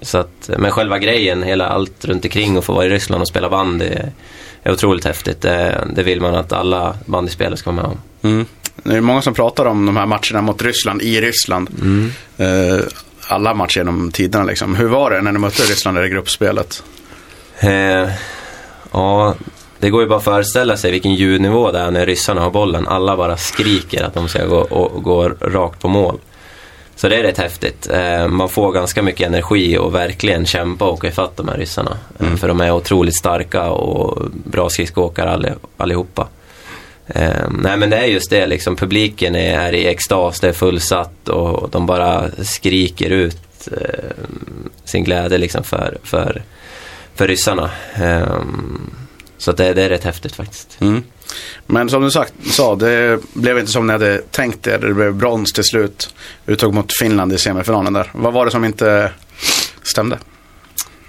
så 0.00 0.18
att, 0.18 0.50
men 0.58 0.70
själva 0.70 0.98
grejen, 0.98 1.42
hela 1.42 1.68
allt 1.68 2.04
runt 2.04 2.24
omkring 2.24 2.58
och 2.58 2.64
få 2.64 2.72
vara 2.72 2.86
i 2.86 2.88
Ryssland 2.88 3.22
och 3.22 3.28
spela 3.28 3.48
band, 3.48 3.78
det 3.78 4.12
är 4.62 4.72
otroligt 4.72 5.04
häftigt. 5.04 5.40
Det, 5.40 5.88
det 5.94 6.02
vill 6.02 6.20
man 6.20 6.34
att 6.34 6.52
alla 6.52 6.94
bandyspelare 7.06 7.56
ska 7.56 7.70
vara 7.70 7.82
med 7.82 7.90
om. 7.90 8.30
Mm. 8.30 8.46
Det 8.82 8.96
är 8.96 9.00
många 9.00 9.22
som 9.22 9.34
pratar 9.34 9.64
om 9.64 9.86
de 9.86 9.96
här 9.96 10.06
matcherna 10.06 10.42
mot 10.42 10.62
Ryssland 10.62 11.02
i 11.02 11.20
Ryssland. 11.20 11.70
Eh, 12.36 12.80
alla 13.28 13.54
matcher 13.54 13.78
genom 13.78 14.10
tiderna 14.10 14.44
liksom. 14.44 14.74
Hur 14.74 14.88
var 14.88 15.10
det 15.10 15.20
när 15.20 15.32
ni 15.32 15.38
mötte 15.38 15.62
Ryssland 15.62 15.98
i 15.98 16.08
gruppspelet? 16.08 16.82
Eh, 17.60 18.08
ja, 18.92 19.34
det 19.78 19.90
går 19.90 20.02
ju 20.02 20.08
bara 20.08 20.16
att 20.18 20.24
föreställa 20.24 20.76
sig 20.76 20.90
vilken 20.90 21.14
ljudnivå 21.14 21.70
det 21.70 21.78
är 21.78 21.90
när 21.90 22.06
ryssarna 22.06 22.40
har 22.40 22.50
bollen. 22.50 22.88
Alla 22.88 23.16
bara 23.16 23.36
skriker 23.36 24.04
att 24.04 24.14
de 24.14 24.28
ska 24.28 24.46
gå, 24.46 24.56
och, 24.58 25.02
gå 25.02 25.28
rakt 25.28 25.80
på 25.80 25.88
mål. 25.88 26.18
Så 26.96 27.08
det 27.08 27.16
är 27.16 27.22
rätt 27.22 27.38
häftigt. 27.38 27.88
Eh, 27.92 28.28
man 28.28 28.48
får 28.48 28.72
ganska 28.72 29.02
mycket 29.02 29.26
energi 29.26 29.78
och 29.78 29.94
verkligen 29.94 30.46
kämpa 30.46 30.84
och 30.84 30.92
åka 30.92 31.08
ifatt 31.08 31.36
de 31.36 31.48
här 31.48 31.56
ryssarna. 31.56 31.96
Eh, 32.20 32.34
för 32.36 32.48
de 32.48 32.60
är 32.60 32.72
otroligt 32.72 33.16
starka 33.18 33.70
och 33.70 34.22
bra 34.44 34.70
skridskoåkare 34.70 35.30
alli- 35.30 35.54
allihopa. 35.76 36.26
Eh, 37.14 37.48
nej 37.50 37.76
men 37.76 37.90
det 37.90 37.96
är 37.96 38.06
just 38.06 38.30
det 38.30 38.46
liksom, 38.46 38.76
publiken 38.76 39.34
är, 39.34 39.58
är 39.58 39.72
i 39.72 39.86
extas, 39.86 40.40
det 40.40 40.48
är 40.48 40.52
fullsatt 40.52 41.28
och 41.28 41.70
de 41.70 41.86
bara 41.86 42.30
skriker 42.42 43.10
ut 43.10 43.68
eh, 43.72 44.10
sin 44.84 45.04
glädje 45.04 45.38
liksom 45.38 45.64
för, 45.64 45.98
för, 46.02 46.42
för 47.14 47.28
ryssarna. 47.28 47.70
Eh, 47.94 48.42
så 49.38 49.52
det, 49.52 49.74
det 49.74 49.82
är 49.82 49.88
rätt 49.88 50.04
häftigt 50.04 50.34
faktiskt. 50.34 50.76
Mm. 50.80 51.02
Men 51.66 51.88
som 51.88 52.02
du 52.02 52.10
sagt, 52.10 52.34
sa, 52.44 52.74
det 52.74 53.20
blev 53.32 53.58
inte 53.58 53.72
som 53.72 53.86
ni 53.86 53.92
hade 53.92 54.18
tänkt 54.18 54.66
er. 54.66 54.78
Det 54.78 54.94
blev 54.94 55.14
brons 55.14 55.52
till 55.52 55.64
slut. 55.64 56.14
Uttåg 56.46 56.74
mot 56.74 56.92
Finland 56.98 57.32
i 57.32 57.38
semifinalen 57.38 57.92
där. 57.92 58.10
Vad 58.12 58.32
var 58.32 58.44
det 58.44 58.50
som 58.50 58.64
inte 58.64 59.10
stämde? 59.82 60.18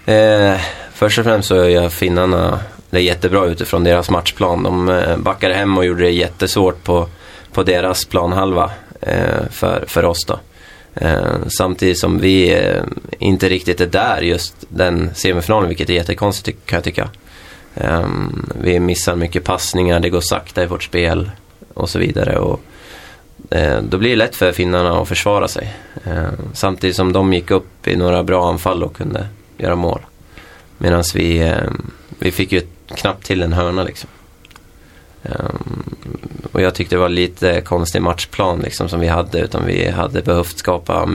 Eh, 0.06 0.60
först 0.94 1.20
och 1.20 1.26
främst 1.26 1.48
så 1.48 1.56
gör 1.56 1.90
finnarna 1.90 2.60
det 2.94 3.02
jättebra 3.02 3.46
utifrån 3.46 3.84
deras 3.84 4.10
matchplan. 4.10 4.64
De 4.64 4.90
eh, 4.90 5.18
backade 5.18 5.54
hem 5.54 5.78
och 5.78 5.86
gjorde 5.86 6.04
det 6.04 6.12
jättesvårt 6.12 6.84
på, 6.84 7.08
på 7.52 7.64
deras 7.64 8.06
planhalva. 8.06 8.72
eh, 9.08 9.50
för, 9.52 9.84
för 9.88 10.06
oss 10.06 10.26
då. 10.26 10.40
Eh, 10.96 11.36
samtidigt 11.48 12.00
som 12.00 12.20
vi 12.20 12.54
eh, 12.54 12.84
inte 13.20 13.50
riktigt 13.50 13.82
är 13.82 13.86
där 13.86 14.22
just 14.22 14.56
den 14.70 15.10
semifinalen, 15.14 15.70
vilket 15.70 15.90
är 15.90 15.94
jättekonstigt 15.94 16.66
kan 16.66 16.78
jag 16.78 16.84
tycka. 16.84 17.10
Eh, 17.76 18.08
vi 18.62 18.80
missar 18.80 19.16
mycket 19.16 19.44
passningar, 19.44 20.00
det 20.00 20.10
går 20.10 20.22
sakta 20.22 20.64
i 20.64 20.66
vårt 20.66 20.84
spel 20.84 21.32
och 21.74 21.90
så 21.90 22.00
vidare. 22.00 22.40
Och, 22.40 22.62
eh, 23.50 23.82
då 23.82 23.98
blir 23.98 24.10
det 24.10 24.16
lätt 24.16 24.36
för 24.36 24.52
finnarna 24.52 25.02
att 25.02 25.08
försvara 25.08 25.48
sig. 25.48 25.74
Eh, 26.06 26.32
samtidigt 26.54 26.96
som 26.96 27.14
de 27.14 27.34
gick 27.34 27.52
upp 27.52 27.88
i 27.88 27.96
några 27.96 28.24
bra 28.24 28.50
anfall 28.50 28.84
och 28.84 28.96
kunde 28.96 29.28
göra 29.58 29.76
mål. 29.76 30.00
Medan 30.78 31.04
vi, 31.16 31.40
eh, 31.40 31.72
vi 32.20 32.32
fick 32.32 32.52
ju 32.52 32.62
knappt 32.94 33.26
till 33.26 33.42
en 33.42 33.54
hörna 33.54 33.84
liksom. 33.84 34.10
Um, 35.24 35.96
och 36.52 36.62
jag 36.62 36.76
tyckte 36.76 36.96
det 36.96 37.00
var 37.00 37.10
lite 37.10 37.62
konstig 37.62 38.02
matchplan 38.02 38.60
liksom, 38.60 38.90
som 38.90 39.00
vi 39.00 39.08
hade. 39.08 39.40
Utan 39.40 39.66
vi 39.66 39.90
hade 39.90 40.22
behövt 40.22 40.58
skapa 40.58 41.10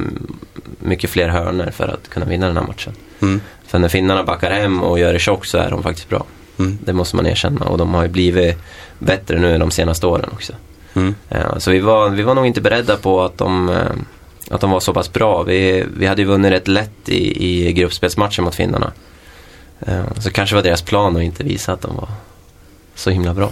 mycket 0.79 1.11
fler 1.11 1.29
hörnor 1.29 1.71
för 1.71 1.89
att 1.89 2.09
kunna 2.09 2.27
vinna 2.27 2.47
den 2.47 2.57
här 2.57 2.67
matchen. 2.67 2.93
Mm. 3.21 3.41
För 3.67 3.79
när 3.79 3.89
finnarna 3.89 4.25
backar 4.25 4.51
hem 4.51 4.83
och 4.83 4.99
gör 4.99 5.13
det 5.13 5.19
tjock 5.19 5.47
så 5.47 5.59
är 5.59 5.71
de 5.71 5.83
faktiskt 5.83 6.09
bra. 6.09 6.25
Mm. 6.59 6.79
Det 6.85 6.93
måste 6.93 7.17
man 7.17 7.27
erkänna. 7.27 7.67
Och 7.67 7.79
de 7.79 7.95
har 7.95 8.03
ju 8.03 8.09
blivit 8.09 8.57
bättre 8.99 9.39
nu 9.39 9.59
de 9.59 9.71
senaste 9.71 10.07
åren 10.07 10.31
också. 10.33 10.53
Mm. 10.95 11.15
Uh, 11.35 11.59
så 11.59 11.71
vi 11.71 11.79
var, 11.79 12.09
vi 12.09 12.23
var 12.23 12.35
nog 12.35 12.47
inte 12.47 12.61
beredda 12.61 12.97
på 12.97 13.23
att 13.23 13.39
de, 13.39 13.69
uh, 13.69 13.77
att 14.51 14.61
de 14.61 14.71
var 14.71 14.81
så 14.81 14.95
pass 14.95 15.13
bra. 15.13 15.43
Vi, 15.43 15.85
vi 15.97 16.07
hade 16.07 16.23
ju 16.23 16.29
vunnit 16.29 16.53
rätt 16.53 16.69
lätt 16.69 17.09
i, 17.09 17.47
i 17.69 17.73
gruppspelsmatchen 17.73 18.45
mot 18.45 18.55
finnarna. 18.55 18.93
Uh, 19.89 20.05
så 20.21 20.31
kanske 20.31 20.57
var 20.57 20.63
deras 20.63 20.83
plan 20.83 21.17
att 21.17 21.23
inte 21.23 21.45
visa 21.45 21.73
att 21.73 21.81
de 21.81 21.97
var 21.97 22.09
så 22.95 23.11
himla 23.11 23.35
bra. 23.35 23.51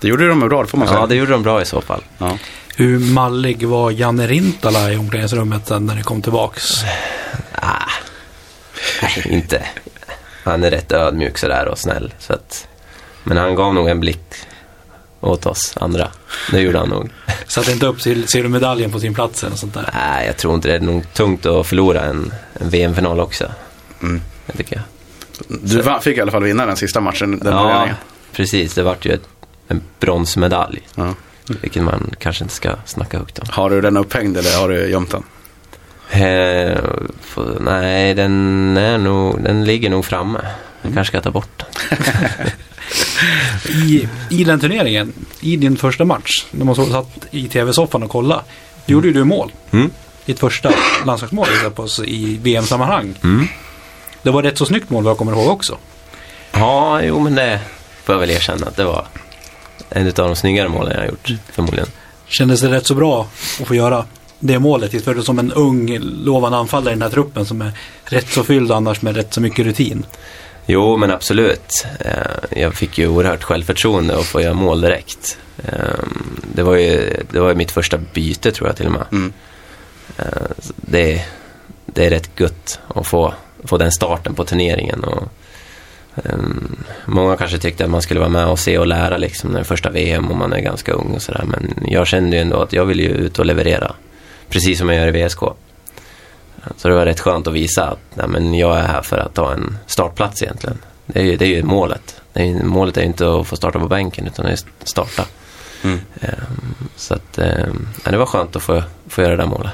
Det 0.00 0.08
gjorde 0.08 0.28
de 0.28 0.40
bra, 0.40 0.62
det 0.62 0.68
får 0.68 0.78
man 0.78 0.88
säga. 0.88 1.00
Ja, 1.00 1.06
det 1.06 1.14
gjorde 1.14 1.32
de 1.32 1.42
bra 1.42 1.62
i 1.62 1.64
så 1.64 1.80
fall. 1.80 2.02
Ja. 2.18 2.38
Hur 2.76 2.98
mallig 2.98 3.68
var 3.68 3.90
Janne 3.90 4.26
Rintala 4.26 4.92
i 4.92 4.96
omklädningsrummet 4.96 5.70
när 5.70 5.94
ni 5.94 6.02
kom 6.02 6.22
tillbaks? 6.22 6.84
Ah, 7.52 7.90
nej, 9.02 9.26
inte. 9.30 9.66
Han 10.44 10.64
är 10.64 10.70
rätt 10.70 10.92
ödmjuk 10.92 11.38
sådär 11.38 11.68
och 11.68 11.78
snäll. 11.78 12.14
Så 12.18 12.32
att, 12.32 12.68
men 13.24 13.36
han 13.36 13.54
gav 13.54 13.74
nog 13.74 13.88
en 13.88 14.00
blick 14.00 14.34
åt 15.20 15.46
oss 15.46 15.74
andra. 15.80 16.08
Det 16.50 16.60
gjorde 16.60 16.78
han 16.78 16.88
nog. 16.88 17.10
Satte 17.46 17.72
inte 17.72 17.86
upp 17.86 18.00
till, 18.00 18.28
ser 18.28 18.42
du 18.42 18.48
medaljen 18.48 18.92
på 18.92 19.00
sin 19.00 19.14
plats 19.14 19.44
eller 19.44 19.56
sånt 19.56 19.74
där? 19.74 19.90
Nej, 19.94 20.26
jag 20.26 20.36
tror 20.36 20.54
inte 20.54 20.68
det 20.68 20.74
är 20.74 20.80
nog 20.80 21.12
tungt 21.12 21.46
att 21.46 21.66
förlora 21.66 22.00
en, 22.00 22.32
en 22.54 22.70
VM-final 22.70 23.20
också. 23.20 23.46
Mm. 24.02 24.22
Det 24.46 24.56
tycker 24.56 24.76
jag. 24.76 24.84
Du 25.48 25.82
fick 26.00 26.18
i 26.18 26.20
alla 26.20 26.30
fall 26.30 26.42
vinna 26.42 26.66
den 26.66 26.76
sista 26.76 27.00
matchen. 27.00 27.38
Den 27.38 27.52
ja, 27.52 27.62
turneringen. 27.62 27.96
precis. 28.32 28.74
Det 28.74 28.82
vart 28.82 29.06
ju 29.06 29.12
ett, 29.12 29.28
en 29.68 29.82
bronsmedalj. 30.00 30.80
Ja. 30.94 31.14
Vilket 31.46 31.82
man 31.82 32.10
kanske 32.18 32.44
inte 32.44 32.54
ska 32.54 32.70
snacka 32.84 33.18
högt 33.18 33.38
om. 33.38 33.46
Har 33.50 33.70
du 33.70 33.80
den 33.80 33.96
upphängd 33.96 34.36
eller 34.36 34.60
har 34.60 34.68
du 34.68 34.88
gömt 34.88 35.10
den? 35.10 35.22
Eh, 36.10 36.78
för, 37.20 37.60
nej, 37.60 38.14
den, 38.14 38.76
är 38.76 38.98
nog, 38.98 39.42
den 39.42 39.64
ligger 39.64 39.90
nog 39.90 40.04
framme. 40.04 40.40
Jag 40.82 40.94
kanske 40.94 41.10
ska 41.10 41.20
ta 41.20 41.30
bort 41.30 41.58
den. 41.58 41.98
I, 43.88 44.08
I 44.30 44.44
den 44.44 44.60
turneringen, 44.60 45.12
i 45.40 45.56
din 45.56 45.76
första 45.76 46.04
match, 46.04 46.44
när 46.50 46.64
man 46.64 46.74
så 46.74 46.86
satt 46.86 47.26
i 47.30 47.48
tv-soffan 47.48 48.02
och 48.02 48.10
kollade, 48.10 48.42
gjorde 48.86 49.06
ju 49.06 49.12
du 49.14 49.24
mål. 49.24 49.52
Mm. 49.70 49.90
Ditt 50.24 50.38
första 50.38 50.72
landslagsmål 51.06 51.46
visade 51.50 51.70
på 51.70 51.82
oss 51.82 52.00
i 52.04 52.38
VM-sammanhang. 52.42 53.14
Mm. 53.24 53.48
Det 54.22 54.30
var 54.30 54.42
rätt 54.42 54.58
så 54.58 54.66
snyggt 54.66 54.90
mål 54.90 55.04
vad 55.04 55.10
jag 55.10 55.18
kommer 55.18 55.32
ihåg 55.32 55.48
också. 55.48 55.78
Ja, 56.52 57.02
jo 57.02 57.20
men 57.20 57.34
det 57.34 57.60
får 58.04 58.14
jag 58.14 58.20
väl 58.20 58.30
erkänna 58.30 58.66
att 58.66 58.76
det 58.76 58.84
var 58.84 59.06
en 59.90 60.06
av 60.06 60.12
de 60.14 60.36
snyggare 60.36 60.68
målen 60.68 60.92
jag 60.92 61.00
har 61.00 61.06
gjort 61.08 61.30
förmodligen. 61.52 61.88
Kändes 62.26 62.60
det 62.60 62.70
rätt 62.70 62.86
så 62.86 62.94
bra 62.94 63.26
att 63.60 63.66
få 63.68 63.74
göra 63.74 64.04
det 64.38 64.58
målet. 64.58 65.04
För 65.04 65.14
det 65.14 65.22
som 65.22 65.38
en 65.38 65.52
ung 65.52 65.98
lovande 66.00 66.58
anfallare 66.58 66.90
i 66.90 66.94
den 66.94 67.02
här 67.02 67.10
truppen 67.10 67.46
som 67.46 67.62
är 67.62 67.72
rätt 68.04 68.28
så 68.32 68.44
fylld 68.44 68.72
annars 68.72 69.02
med 69.02 69.16
rätt 69.16 69.34
så 69.34 69.40
mycket 69.40 69.66
rutin. 69.66 70.06
Jo, 70.66 70.96
men 70.96 71.10
absolut. 71.10 71.86
Eh, 72.00 72.60
Jag 72.62 72.74
fick 72.74 72.98
ju 72.98 73.08
oerhört 73.08 73.42
självförtroende 73.42 74.18
att 74.18 74.24
få 74.26 74.40
göra 74.40 74.54
mål 74.54 74.80
direkt. 74.80 75.38
Eh, 75.64 75.72
Det 76.54 76.62
var 76.62 76.76
ju, 76.76 77.22
det 77.30 77.40
var 77.40 77.48
ju 77.48 77.54
mitt 77.54 77.70
första 77.70 77.98
byte 77.98 78.52
tror 78.52 78.68
jag 78.68 78.76
till 78.76 78.86
och 78.86 78.92
med. 78.92 79.04
Mm. 79.12 79.32
Eh, 80.18 80.24
Det, 80.76 81.24
det 81.86 82.06
är 82.06 82.10
rätt 82.10 82.30
gött 82.40 82.80
att 82.94 83.06
få, 83.06 83.34
få 83.64 83.76
den 83.78 83.92
starten 83.92 84.34
på 84.34 84.44
turneringen. 84.44 85.04
Och, 85.04 85.22
ehm, 86.24 86.76
många 87.06 87.36
kanske 87.36 87.58
tyckte 87.58 87.84
att 87.84 87.90
man 87.90 88.02
skulle 88.02 88.20
vara 88.20 88.30
med 88.30 88.46
och 88.46 88.58
se 88.58 88.78
och 88.78 88.86
lära 88.86 89.16
liksom 89.16 89.50
när 89.50 89.58
det 89.58 89.64
första 89.64 89.90
VM 89.90 90.30
och 90.30 90.36
man 90.36 90.52
är 90.52 90.60
ganska 90.60 90.92
ung 90.92 91.12
och 91.14 91.22
sådär. 91.22 91.44
Men 91.46 91.74
jag 91.86 92.06
kände 92.06 92.36
ju 92.36 92.42
ändå 92.42 92.62
att 92.62 92.72
jag 92.72 92.84
vill 92.84 93.00
ju 93.00 93.08
ut 93.08 93.38
och 93.38 93.46
leverera. 93.46 93.92
Precis 94.48 94.78
som 94.78 94.88
jag 94.88 94.96
gör 94.98 95.16
i 95.16 95.26
VSK. 95.26 95.40
Så 96.76 96.88
det 96.88 96.94
var 96.94 97.04
rätt 97.06 97.20
skönt 97.20 97.46
att 97.46 97.52
visa 97.54 97.84
att 97.86 97.98
nej, 98.14 98.28
men 98.28 98.54
jag 98.54 98.78
är 98.78 98.82
här 98.86 99.02
för 99.02 99.18
att 99.18 99.34
ta 99.34 99.52
en 99.52 99.78
startplats 99.86 100.42
egentligen. 100.42 100.78
Det 101.06 101.20
är 101.20 101.24
ju, 101.24 101.36
det 101.36 101.44
är 101.44 101.48
ju 101.48 101.62
målet. 101.62 102.20
Det 102.32 102.40
är, 102.40 102.44
ju- 102.44 102.62
målet 102.64 102.96
är 102.96 103.00
ju 103.00 103.06
inte 103.06 103.34
att 103.40 103.46
få 103.46 103.56
starta 103.56 103.78
på 103.78 103.88
bänken 103.88 104.26
utan 104.26 104.44
det 104.44 104.50
är 104.50 104.54
att 104.54 104.88
starta. 104.88 105.24
Mm. 105.84 105.98
Ehm, 106.20 106.88
Så 106.96 107.14
att, 107.14 107.38
ehm, 107.38 107.88
ja, 108.04 108.10
det 108.10 108.16
var 108.16 108.26
skönt 108.26 108.56
att 108.56 108.62
få, 108.62 108.82
få 109.08 109.22
göra 109.22 109.36
det 109.36 109.42
där 109.42 109.46
målet. 109.50 109.72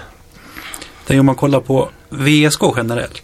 Tänk 1.07 1.21
om 1.21 1.27
man 1.27 1.35
kollar 1.35 1.61
på 1.61 1.89
VSK 2.09 2.61
generellt. 2.77 3.24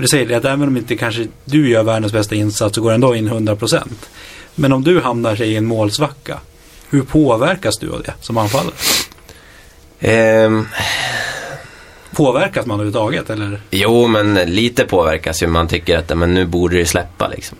För 0.00 0.02
du 0.02 0.08
säger 0.08 0.26
det 0.26 0.34
att 0.34 0.44
även 0.44 0.68
om 0.68 0.76
inte 0.76 0.96
kanske 0.96 1.26
du 1.44 1.70
gör 1.70 1.82
världens 1.82 2.12
bästa 2.12 2.34
insats 2.34 2.74
så 2.74 2.80
går 2.82 2.90
det 2.90 2.94
ändå 2.94 3.14
in 3.14 3.28
100%. 3.28 3.88
Men 4.54 4.72
om 4.72 4.84
du 4.84 5.00
hamnar 5.00 5.42
i 5.42 5.56
en 5.56 5.66
målsvacka, 5.66 6.38
hur 6.90 7.02
påverkas 7.02 7.78
du 7.78 7.92
av 7.92 8.02
det 8.02 8.14
som 8.20 8.38
anfallare? 8.38 8.74
Ehm, 10.00 10.66
Påverkas 12.10 12.66
man 12.66 12.74
överhuvudtaget 12.74 13.30
eller? 13.30 13.60
Jo, 13.70 14.06
men 14.06 14.34
lite 14.34 14.84
påverkas 14.84 15.42
ju. 15.42 15.46
Man 15.46 15.68
tycker 15.68 15.98
att 15.98 16.18
men 16.18 16.34
nu 16.34 16.46
borde 16.46 16.76
det 16.76 16.86
släppa 16.86 17.28
liksom. 17.28 17.58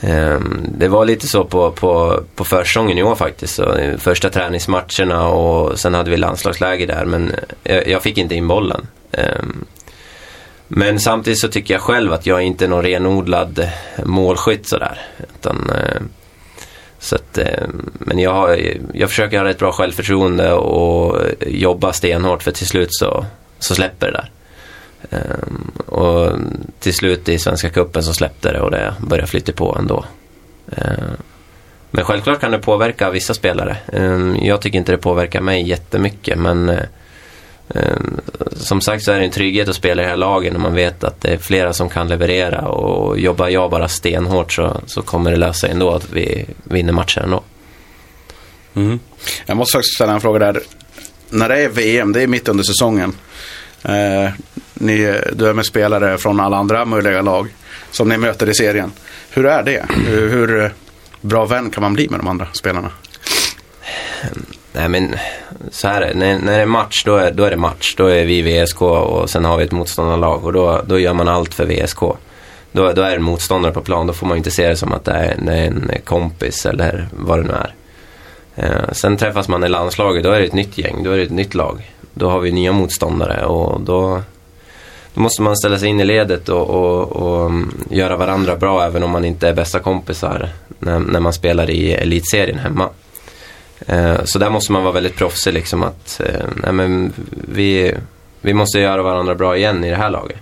Ehm, 0.00 0.66
det 0.78 0.88
var 0.88 1.04
lite 1.04 1.26
så 1.26 1.44
på, 1.44 1.70
på, 1.70 2.22
på 2.34 2.44
försäsongen 2.44 2.98
i 2.98 3.02
år 3.02 3.14
faktiskt. 3.14 3.54
Så, 3.54 3.74
eh, 3.74 3.96
första 3.98 4.30
träningsmatcherna 4.30 5.28
och 5.28 5.78
sen 5.78 5.94
hade 5.94 6.10
vi 6.10 6.16
landslagsläger 6.16 6.86
där. 6.86 7.04
Men 7.04 7.32
jag, 7.62 7.88
jag 7.88 8.02
fick 8.02 8.18
inte 8.18 8.34
in 8.34 8.48
bollen. 8.48 8.86
Men 10.74 11.00
samtidigt 11.00 11.40
så 11.40 11.48
tycker 11.48 11.74
jag 11.74 11.80
själv 11.80 12.12
att 12.12 12.26
jag 12.26 12.42
inte 12.42 12.64
är 12.64 12.68
någon 12.68 12.82
renodlad 12.82 13.58
eh, 13.58 14.04
målskytt 14.04 14.68
sådär. 14.68 14.98
Utan, 15.34 15.70
eh, 15.70 16.02
så 16.98 17.16
att, 17.16 17.38
eh, 17.38 17.68
men 17.92 18.18
jag, 18.18 18.34
har, 18.34 18.58
jag 18.94 19.08
försöker 19.08 19.38
ha 19.38 19.44
rätt 19.44 19.58
bra 19.58 19.72
självförtroende 19.72 20.52
och 20.52 21.18
jobba 21.46 21.92
stenhårt 21.92 22.42
för 22.42 22.50
till 22.50 22.66
slut 22.66 22.88
så, 22.90 23.24
så 23.58 23.74
släpper 23.74 24.06
det 24.06 24.12
där. 24.12 24.30
Ehm, 25.10 25.70
och 25.86 26.32
till 26.78 26.94
slut 26.94 27.28
i 27.28 27.38
Svenska 27.38 27.70
Cupen 27.70 28.02
så 28.02 28.14
släppte 28.14 28.52
det 28.52 28.60
och 28.60 28.70
det 28.70 28.94
började 29.00 29.28
flytta 29.28 29.52
på 29.52 29.76
ändå. 29.78 30.04
Ehm, 30.76 31.16
men 31.90 32.04
självklart 32.04 32.40
kan 32.40 32.50
det 32.50 32.58
påverka 32.58 33.10
vissa 33.10 33.34
spelare. 33.34 33.76
Ehm, 33.92 34.36
jag 34.42 34.60
tycker 34.60 34.78
inte 34.78 34.92
det 34.92 34.98
påverkar 34.98 35.40
mig 35.40 35.68
jättemycket 35.68 36.38
men 36.38 36.70
som 38.56 38.80
sagt 38.80 39.04
så 39.04 39.12
är 39.12 39.18
det 39.18 39.24
en 39.24 39.30
trygghet 39.30 39.68
att 39.68 39.76
spela 39.76 40.02
i 40.02 40.04
det 40.04 40.10
här 40.10 40.16
laget 40.16 40.52
när 40.52 40.60
man 40.60 40.74
vet 40.74 41.04
att 41.04 41.20
det 41.20 41.28
är 41.28 41.38
flera 41.38 41.72
som 41.72 41.88
kan 41.88 42.08
leverera 42.08 42.60
och 42.68 43.18
jobbar 43.18 43.48
jag 43.48 43.70
bara 43.70 43.88
stenhårt 43.88 44.52
så, 44.52 44.80
så 44.86 45.02
kommer 45.02 45.30
det 45.30 45.36
lösa 45.36 45.52
sig 45.52 45.70
ändå 45.70 45.90
att 45.90 46.12
vi 46.12 46.46
vinner 46.64 46.92
matchen 46.92 47.22
ändå. 47.22 47.42
Mm. 48.74 48.98
Jag 49.46 49.56
måste 49.56 49.72
faktiskt 49.72 49.94
ställa 49.94 50.12
en 50.12 50.20
fråga 50.20 50.38
där. 50.38 50.60
När 51.30 51.48
det 51.48 51.60
är 51.60 51.68
VM, 51.68 52.12
det 52.12 52.22
är 52.22 52.26
mitt 52.26 52.48
under 52.48 52.64
säsongen. 52.64 53.14
Eh, 53.82 54.30
ni, 54.74 55.20
du 55.32 55.48
är 55.48 55.52
med 55.52 55.66
spelare 55.66 56.18
från 56.18 56.40
alla 56.40 56.56
andra 56.56 56.84
möjliga 56.84 57.22
lag 57.22 57.48
som 57.90 58.08
ni 58.08 58.18
möter 58.18 58.48
i 58.48 58.54
serien. 58.54 58.92
Hur 59.30 59.46
är 59.46 59.62
det? 59.62 59.86
Hur, 60.06 60.28
hur 60.28 60.72
bra 61.20 61.44
vän 61.44 61.70
kan 61.70 61.82
man 61.82 61.92
bli 61.92 62.08
med 62.08 62.20
de 62.20 62.28
andra 62.28 62.48
spelarna? 62.52 62.90
Nej 64.72 64.88
men 64.88 65.14
så 65.70 65.88
här 65.88 66.02
är 66.02 66.08
det. 66.08 66.18
När, 66.18 66.38
när 66.38 66.56
det 66.56 66.62
är 66.62 66.66
match 66.66 67.02
då 67.04 67.16
är, 67.16 67.30
då 67.30 67.44
är 67.44 67.50
det 67.50 67.56
match. 67.56 67.94
Då 67.96 68.06
är 68.06 68.24
vi 68.24 68.42
VSK 68.42 68.82
och 68.82 69.30
sen 69.30 69.44
har 69.44 69.56
vi 69.56 69.64
ett 69.64 69.72
motståndarlag 69.72 70.44
och 70.44 70.52
då, 70.52 70.82
då 70.86 70.98
gör 70.98 71.14
man 71.14 71.28
allt 71.28 71.54
för 71.54 71.66
VSK. 71.66 72.00
Då, 72.72 72.92
då 72.92 73.02
är 73.02 73.10
det 73.10 73.16
en 73.16 73.22
motståndare 73.22 73.72
på 73.72 73.80
plan. 73.80 74.06
Då 74.06 74.12
får 74.12 74.26
man 74.26 74.36
inte 74.36 74.50
se 74.50 74.68
det 74.68 74.76
som 74.76 74.92
att 74.92 75.04
det 75.04 75.12
är, 75.12 75.36
det 75.42 75.52
är 75.52 75.66
en 75.66 75.90
kompis 76.04 76.66
eller 76.66 77.08
vad 77.12 77.38
det 77.38 77.42
nu 77.42 77.52
är. 77.52 77.74
Eh, 78.54 78.92
sen 78.92 79.16
träffas 79.16 79.48
man 79.48 79.64
i 79.64 79.68
landslaget. 79.68 80.24
Då 80.24 80.30
är 80.30 80.40
det 80.40 80.46
ett 80.46 80.52
nytt 80.52 80.78
gäng. 80.78 81.02
Då 81.02 81.10
är 81.10 81.16
det 81.16 81.22
ett 81.22 81.30
nytt 81.30 81.54
lag. 81.54 81.90
Då 82.14 82.30
har 82.30 82.40
vi 82.40 82.52
nya 82.52 82.72
motståndare 82.72 83.44
och 83.44 83.80
då, 83.80 84.22
då 85.14 85.20
måste 85.20 85.42
man 85.42 85.56
ställa 85.56 85.78
sig 85.78 85.88
in 85.88 86.00
i 86.00 86.04
ledet 86.04 86.48
och, 86.48 86.70
och, 86.70 87.12
och 87.12 87.46
mm, 87.46 87.74
göra 87.90 88.16
varandra 88.16 88.56
bra 88.56 88.84
även 88.84 89.02
om 89.02 89.10
man 89.10 89.24
inte 89.24 89.48
är 89.48 89.54
bästa 89.54 89.78
kompisar 89.78 90.48
när, 90.78 90.98
när 90.98 91.20
man 91.20 91.32
spelar 91.32 91.70
i 91.70 91.92
elitserien 91.92 92.58
hemma. 92.58 92.88
Eh, 93.86 94.24
Så 94.24 94.38
där 94.38 94.50
måste 94.50 94.72
man 94.72 94.82
vara 94.82 94.92
väldigt 94.92 95.16
proffsig 95.16 95.52
liksom 95.54 95.82
att 95.82 96.20
eh, 96.24 96.46
nej, 96.56 96.72
men 96.72 97.12
vi, 97.48 97.94
vi 98.40 98.54
måste 98.54 98.78
göra 98.78 99.02
varandra 99.02 99.34
bra 99.34 99.56
igen 99.56 99.84
i 99.84 99.90
det 99.90 99.96
här 99.96 100.10
laget. 100.10 100.38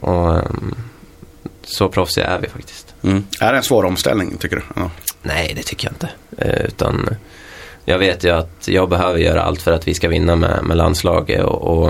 Och 0.00 0.36
ehm, 0.36 0.74
så 1.62 1.88
proffsiga 1.88 2.26
är 2.26 2.38
vi 2.38 2.48
faktiskt. 2.48 2.94
Mm. 3.02 3.24
Är 3.40 3.52
det 3.52 3.58
en 3.58 3.64
svår 3.64 3.84
omställning 3.84 4.36
tycker 4.36 4.56
du? 4.56 4.62
Ja. 4.76 4.90
Nej, 5.22 5.52
det 5.56 5.62
tycker 5.62 5.86
jag 5.88 5.92
inte. 5.94 6.08
Eh, 6.38 6.64
Utan 6.66 7.08
jag 7.84 7.98
vet 7.98 8.24
ju 8.24 8.30
att 8.30 8.68
jag 8.68 8.88
behöver 8.88 9.18
göra 9.18 9.42
allt 9.42 9.62
för 9.62 9.72
att 9.72 9.88
vi 9.88 9.94
ska 9.94 10.08
vinna 10.08 10.36
med, 10.36 10.64
med 10.64 10.76
landslaget 10.76 11.44
och, 11.44 11.62
och 11.78 11.88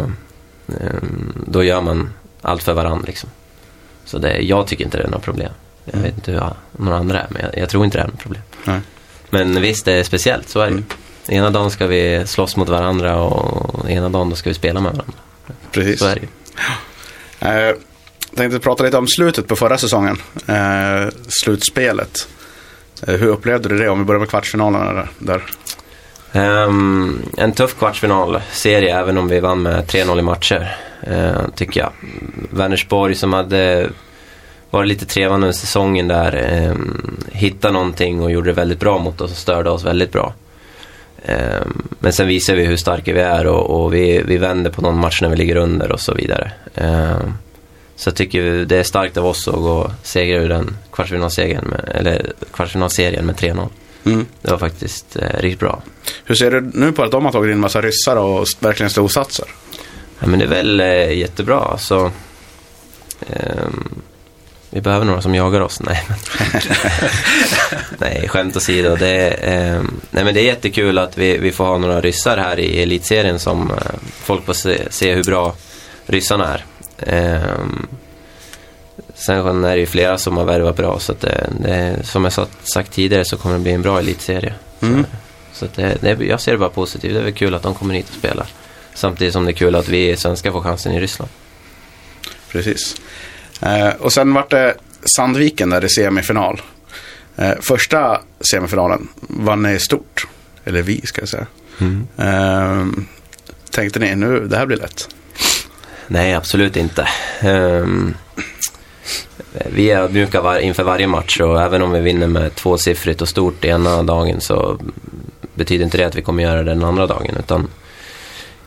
eh, 0.68 1.02
då 1.46 1.64
gör 1.64 1.80
man 1.80 2.10
allt 2.42 2.62
för 2.62 2.72
varandra 2.72 3.04
liksom. 3.06 3.30
Så 4.04 4.18
det, 4.18 4.38
jag 4.38 4.66
tycker 4.66 4.84
inte 4.84 4.98
det 4.98 5.04
är 5.04 5.08
något 5.08 5.22
problem. 5.22 5.52
Jag 5.84 6.00
vet 6.00 6.14
inte 6.14 6.32
hur 6.32 6.42
några 6.72 6.98
andra 6.98 7.20
är, 7.20 7.26
men 7.30 7.42
jag, 7.42 7.58
jag 7.62 7.68
tror 7.68 7.84
inte 7.84 7.98
det 7.98 8.02
är 8.02 8.08
något 8.08 8.18
problem. 8.18 8.42
Nej. 8.64 8.80
Men 9.34 9.60
visst, 9.60 9.84
det 9.84 9.92
är 9.92 10.04
speciellt, 10.04 10.48
så 10.48 10.60
är 10.60 10.64
det. 10.66 10.70
Mm. 10.70 10.84
Ena 11.28 11.50
dagen 11.50 11.70
ska 11.70 11.86
vi 11.86 12.22
slåss 12.26 12.56
mot 12.56 12.68
varandra 12.68 13.16
och 13.20 13.90
ena 13.90 14.08
dagen 14.08 14.30
då 14.30 14.36
ska 14.36 14.50
vi 14.50 14.54
spela 14.54 14.80
med 14.80 14.92
varandra. 14.92 15.14
Precis. 15.72 15.98
Så 15.98 16.06
är 16.06 16.14
det 16.14 16.20
ju. 16.20 17.68
Eh, 17.68 17.76
tänkte 18.36 18.58
prata 18.58 18.84
lite 18.84 18.96
om 18.96 19.08
slutet 19.08 19.48
på 19.48 19.56
förra 19.56 19.78
säsongen. 19.78 20.16
Eh, 20.48 21.08
slutspelet. 21.28 22.28
Eh, 23.06 23.14
hur 23.14 23.26
upplevde 23.28 23.68
du 23.68 23.78
det? 23.78 23.88
Om 23.88 23.98
vi 23.98 24.04
börjar 24.04 24.20
med 24.20 24.28
kvartsfinalerna 24.28 25.08
där. 25.18 25.42
Ehm, 26.32 27.22
en 27.36 27.52
tuff 27.52 27.78
kvartsfinalserie 27.78 28.98
även 28.98 29.18
om 29.18 29.28
vi 29.28 29.40
vann 29.40 29.62
med 29.62 29.86
3-0 29.86 30.18
i 30.18 30.22
matcher. 30.22 30.76
eh, 31.02 31.48
tycker 31.56 31.80
jag. 31.80 31.92
Vänersborg 32.50 33.14
som 33.14 33.32
hade 33.32 33.90
varit 34.74 34.88
lite 34.88 35.06
trevande 35.06 35.46
under 35.46 35.58
säsongen 35.58 36.08
där. 36.08 36.68
Um, 36.70 37.16
hittade 37.32 37.74
någonting 37.74 38.22
och 38.22 38.30
gjorde 38.30 38.50
det 38.50 38.54
väldigt 38.54 38.80
bra 38.80 38.98
mot 38.98 39.20
oss 39.20 39.30
och 39.30 39.36
störde 39.36 39.70
oss 39.70 39.84
väldigt 39.84 40.12
bra. 40.12 40.34
Ehm, 41.24 41.82
men 41.98 42.12
sen 42.12 42.26
visar 42.26 42.54
vi 42.54 42.64
hur 42.64 42.76
starka 42.76 43.12
vi 43.12 43.20
är 43.20 43.46
och, 43.46 43.84
och 43.84 43.94
vi, 43.94 44.22
vi 44.26 44.36
vänder 44.36 44.70
på 44.70 44.82
någon 44.82 44.98
match 44.98 45.22
när 45.22 45.28
vi 45.28 45.36
ligger 45.36 45.56
under 45.56 45.92
och 45.92 46.00
så 46.00 46.14
vidare. 46.14 46.52
Ehm, 46.74 47.32
så 47.96 48.08
jag 48.08 48.14
tycker 48.14 48.64
det 48.64 48.76
är 48.76 48.82
starkt 48.82 49.16
av 49.16 49.26
oss 49.26 49.48
att 49.48 49.54
gå 49.54 49.70
och 49.70 49.90
segra 50.02 50.42
ur 50.42 50.48
den 50.48 50.76
kvartsfinalserien 50.92 51.64
med, 51.64 51.92
eller 51.94 52.32
kvartsfinalserien 52.52 53.26
med 53.26 53.34
3-0. 53.36 53.68
Mm. 54.04 54.26
Det 54.42 54.50
var 54.50 54.58
faktiskt 54.58 55.16
eh, 55.16 55.40
riktigt 55.40 55.60
bra. 55.60 55.82
Hur 56.24 56.34
ser 56.34 56.50
du 56.50 56.70
nu 56.74 56.92
på 56.92 57.02
att 57.02 57.10
de 57.10 57.24
har 57.24 57.32
tagit 57.32 57.52
in 57.52 57.60
massa 57.60 57.80
ryssar 57.80 58.16
och 58.16 58.46
verkligen 58.60 58.90
storsatsar? 58.90 59.48
Ja, 60.18 60.26
men 60.26 60.38
det 60.38 60.44
är 60.44 60.48
väl 60.48 60.80
eh, 60.80 61.18
jättebra. 61.18 61.58
Alltså, 61.58 62.10
ehm, 63.26 64.02
vi 64.74 64.80
behöver 64.80 65.06
några 65.06 65.22
som 65.22 65.34
jagar 65.34 65.60
oss. 65.60 65.80
Nej, 65.80 66.02
men 66.08 66.18
nej 67.98 68.28
skämt 68.28 68.56
åsido. 68.56 68.96
Det, 68.96 69.08
är, 69.08 69.38
ehm, 69.42 70.00
nej, 70.10 70.24
men 70.24 70.34
det 70.34 70.40
är 70.40 70.44
jättekul 70.44 70.98
att 70.98 71.18
vi, 71.18 71.38
vi 71.38 71.52
får 71.52 71.64
ha 71.64 71.78
några 71.78 72.00
ryssar 72.00 72.36
här 72.36 72.58
i 72.58 72.82
elitserien 72.82 73.38
som 73.38 73.70
eh, 73.70 73.76
folk 74.22 74.44
får 74.46 74.52
se, 74.52 74.78
se 74.90 75.14
hur 75.14 75.24
bra 75.24 75.54
ryssarna 76.06 76.54
är. 76.58 76.64
Ehm, 76.98 77.86
sen 79.14 79.64
är 79.64 79.74
det 79.74 79.80
ju 79.80 79.86
flera 79.86 80.18
som 80.18 80.36
har 80.36 80.44
värvat 80.44 80.76
bra 80.76 80.98
så 80.98 81.14
det, 81.20 81.46
det, 81.60 82.06
som 82.06 82.24
jag 82.24 82.32
sa- 82.32 82.46
sagt 82.74 82.92
tidigare 82.92 83.24
så 83.24 83.36
kommer 83.36 83.54
det 83.56 83.62
bli 83.62 83.72
en 83.72 83.82
bra 83.82 83.98
elitserie. 83.98 84.54
Mm. 84.80 85.06
Så 85.52 85.64
att 85.64 85.74
det, 85.74 85.98
det, 86.00 86.24
jag 86.24 86.40
ser 86.40 86.52
det 86.52 86.58
bara 86.58 86.68
positivt. 86.68 87.12
Det 87.14 87.20
är 87.20 87.24
väl 87.24 87.32
kul 87.32 87.54
att 87.54 87.62
de 87.62 87.74
kommer 87.74 87.94
hit 87.94 88.08
och 88.08 88.14
spelar. 88.16 88.46
Samtidigt 88.94 89.32
som 89.32 89.44
det 89.44 89.50
är 89.50 89.52
kul 89.56 89.74
att 89.74 89.88
vi 89.88 90.16
svenskar 90.16 90.52
får 90.52 90.60
chansen 90.60 90.92
i 90.92 91.00
Ryssland. 91.00 91.30
Precis. 92.48 92.96
Eh, 93.60 93.88
och 93.98 94.12
sen 94.12 94.34
vart 94.34 94.50
det 94.50 94.74
Sandviken 95.16 95.70
där 95.70 95.84
i 95.84 95.88
semifinal. 95.88 96.60
Eh, 97.36 97.52
första 97.60 98.20
semifinalen 98.50 99.08
vann 99.20 99.62
ni 99.62 99.78
stort. 99.78 100.26
Eller 100.64 100.82
vi 100.82 101.00
ska 101.04 101.22
jag 101.22 101.28
säga. 101.28 101.46
Eh, 102.16 102.86
tänkte 103.70 103.98
ni 103.98 104.14
nu, 104.14 104.46
det 104.46 104.56
här 104.56 104.66
blir 104.66 104.76
lätt. 104.76 105.08
Nej, 106.06 106.34
absolut 106.34 106.76
inte. 106.76 107.08
Ehm, 107.40 108.14
vi 109.66 109.90
är 109.90 110.00
ödmjuka 110.00 110.40
var, 110.40 110.58
inför 110.58 110.82
varje 110.82 111.06
match 111.06 111.40
och 111.40 111.62
även 111.62 111.82
om 111.82 111.92
vi 111.92 112.00
vinner 112.00 112.26
med 112.26 112.54
tvåsiffrigt 112.54 113.22
och 113.22 113.28
stort 113.28 113.64
ena 113.64 114.02
dagen 114.02 114.40
så 114.40 114.78
betyder 115.54 115.84
inte 115.84 115.98
det 115.98 116.04
att 116.04 116.14
vi 116.14 116.22
kommer 116.22 116.42
göra 116.42 116.62
det 116.62 116.70
den 116.70 116.84
andra 116.84 117.06
dagen. 117.06 117.36
Utan 117.38 117.68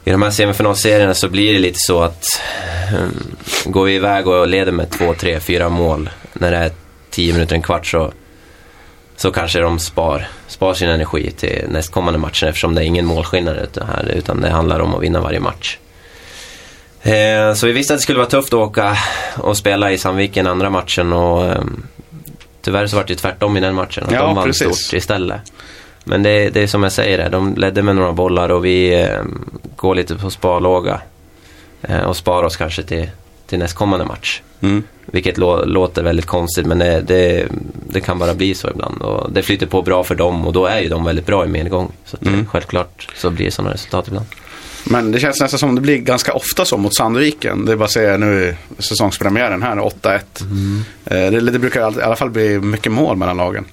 I 0.07 0.11
de 0.11 0.21
här 0.21 0.31
semifinalserierna 0.31 1.13
så 1.13 1.29
blir 1.29 1.53
det 1.53 1.59
lite 1.59 1.79
så 1.79 2.01
att 2.01 2.41
um, 3.01 3.35
går 3.65 3.85
vi 3.85 3.95
iväg 3.95 4.27
och 4.27 4.47
leder 4.47 4.71
med 4.71 4.89
två, 4.89 5.13
tre, 5.13 5.39
fyra 5.39 5.69
mål 5.69 6.09
när 6.33 6.51
det 6.51 6.57
är 6.57 6.71
tio 7.09 7.33
minuter, 7.33 7.55
en 7.55 7.61
kvart 7.61 7.85
så, 7.85 8.11
så 9.15 9.31
kanske 9.31 9.59
de 9.59 9.79
spar, 9.79 10.27
spar 10.47 10.73
sin 10.73 10.89
energi 10.89 11.31
till 11.31 11.65
nästkommande 11.69 12.19
matcher 12.19 12.45
eftersom 12.47 12.75
det 12.75 12.81
är 12.81 12.85
ingen 12.85 13.05
målskillnad 13.05 13.79
här 13.87 14.11
utan 14.15 14.41
det 14.41 14.49
handlar 14.49 14.79
om 14.79 14.95
att 14.95 15.03
vinna 15.03 15.21
varje 15.21 15.39
match. 15.39 15.77
Eh, 17.01 17.53
så 17.53 17.67
vi 17.67 17.71
visste 17.71 17.93
att 17.93 17.99
det 17.99 18.03
skulle 18.03 18.19
vara 18.19 18.29
tufft 18.29 18.53
att 18.53 18.59
åka 18.59 18.97
och 19.37 19.57
spela 19.57 19.91
i 19.91 19.97
Sandviken 19.97 20.47
andra 20.47 20.69
matchen 20.69 21.13
och 21.13 21.45
eh, 21.45 21.61
tyvärr 22.61 22.87
så 22.87 22.95
var 22.95 23.03
det 23.03 23.09
ju 23.09 23.15
tvärtom 23.15 23.57
i 23.57 23.59
den 23.59 23.75
matchen. 23.75 24.03
Och 24.03 24.13
Ja, 24.13 24.21
de 24.21 24.35
vann 24.35 24.45
precis. 24.45 24.77
stort 24.77 24.97
istället. 24.97 25.41
Men 26.07 26.23
det, 26.23 26.49
det 26.49 26.63
är 26.63 26.67
som 26.67 26.83
jag 26.83 26.91
säger, 26.91 27.29
de 27.29 27.55
ledde 27.55 27.83
med 27.83 27.95
några 27.95 28.13
bollar 28.13 28.49
och 28.49 28.65
vi 28.65 29.01
eh, 29.01 29.21
går 29.75 29.95
lite 29.95 30.15
på 30.15 30.29
sparlåga. 30.29 31.01
Eh, 31.81 31.99
och 32.01 32.17
sparar 32.17 32.43
oss 32.43 32.55
kanske 32.57 32.83
till, 32.83 33.09
till 33.47 33.59
nästkommande 33.59 34.05
match. 34.05 34.41
Mm. 34.61 34.83
Vilket 35.05 35.37
lå, 35.37 35.65
låter 35.65 36.03
väldigt 36.03 36.25
konstigt 36.25 36.65
men 36.65 36.79
det, 36.79 37.01
det, 37.01 37.47
det 37.89 38.01
kan 38.01 38.19
bara 38.19 38.33
bli 38.33 38.55
så 38.55 38.69
ibland. 38.69 39.01
Och 39.01 39.31
det 39.31 39.41
flyter 39.43 39.65
på 39.65 39.81
bra 39.81 40.03
för 40.03 40.15
dem 40.15 40.47
och 40.47 40.53
då 40.53 40.65
är 40.65 40.79
ju 40.79 40.89
de 40.89 41.03
väldigt 41.03 41.25
bra 41.25 41.45
i 41.45 41.47
medgång. 41.47 41.91
Så 42.05 42.15
att, 42.17 42.25
Mm. 42.27 42.39
eh, 42.39 42.45
självklart 42.45 43.07
så 43.15 43.29
blir 43.29 43.45
det 43.45 43.51
sådana 43.51 43.73
resultat 43.73 44.07
ibland. 44.07 44.25
Men 44.83 45.11
det 45.11 45.19
känns 45.19 45.41
nästan 45.41 45.59
som 45.59 45.75
det 45.75 45.81
blir 45.81 45.97
ganska 45.97 46.33
ofta 46.33 46.65
så 46.65 46.77
mot 46.77 46.95
Sandviken. 46.95 47.65
Det 47.65 47.71
är 47.71 47.75
bara 47.75 47.85
att 47.85 47.91
säga 47.91 48.17
nu 48.17 48.55
säsongspremiären 48.79 49.63
här, 49.63 49.75
8-1. 49.75 50.19
Eh, 51.05 51.31
Det, 51.31 51.39
det 51.51 51.59
brukar 51.59 51.99
i 51.99 52.01
alla 52.03 52.15
fall 52.15 52.29
bli 52.29 52.59
mycket 52.59 52.91
mål 52.91 53.17
mellan 53.17 53.37
lagen. 53.37 53.65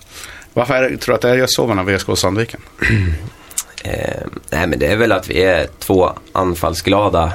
Varför 0.55 0.75
är 0.75 0.91
det, 0.91 0.97
tror 0.97 1.13
du 1.13 1.17
att 1.17 1.23
det 1.23 1.31
är 1.31 1.35
just 1.35 1.55
så 1.55 1.67
mellan 1.67 1.87
VSK 1.87 2.09
och 2.09 2.19
Sandviken? 2.19 2.61
Eh, 3.87 4.27
nej 4.51 4.67
men 4.67 4.79
det 4.79 4.87
är 4.87 4.97
väl 4.97 5.13
att 5.13 5.31
vi 5.31 5.43
är 5.43 5.67
två 5.79 6.11
anfallsglada 6.33 7.33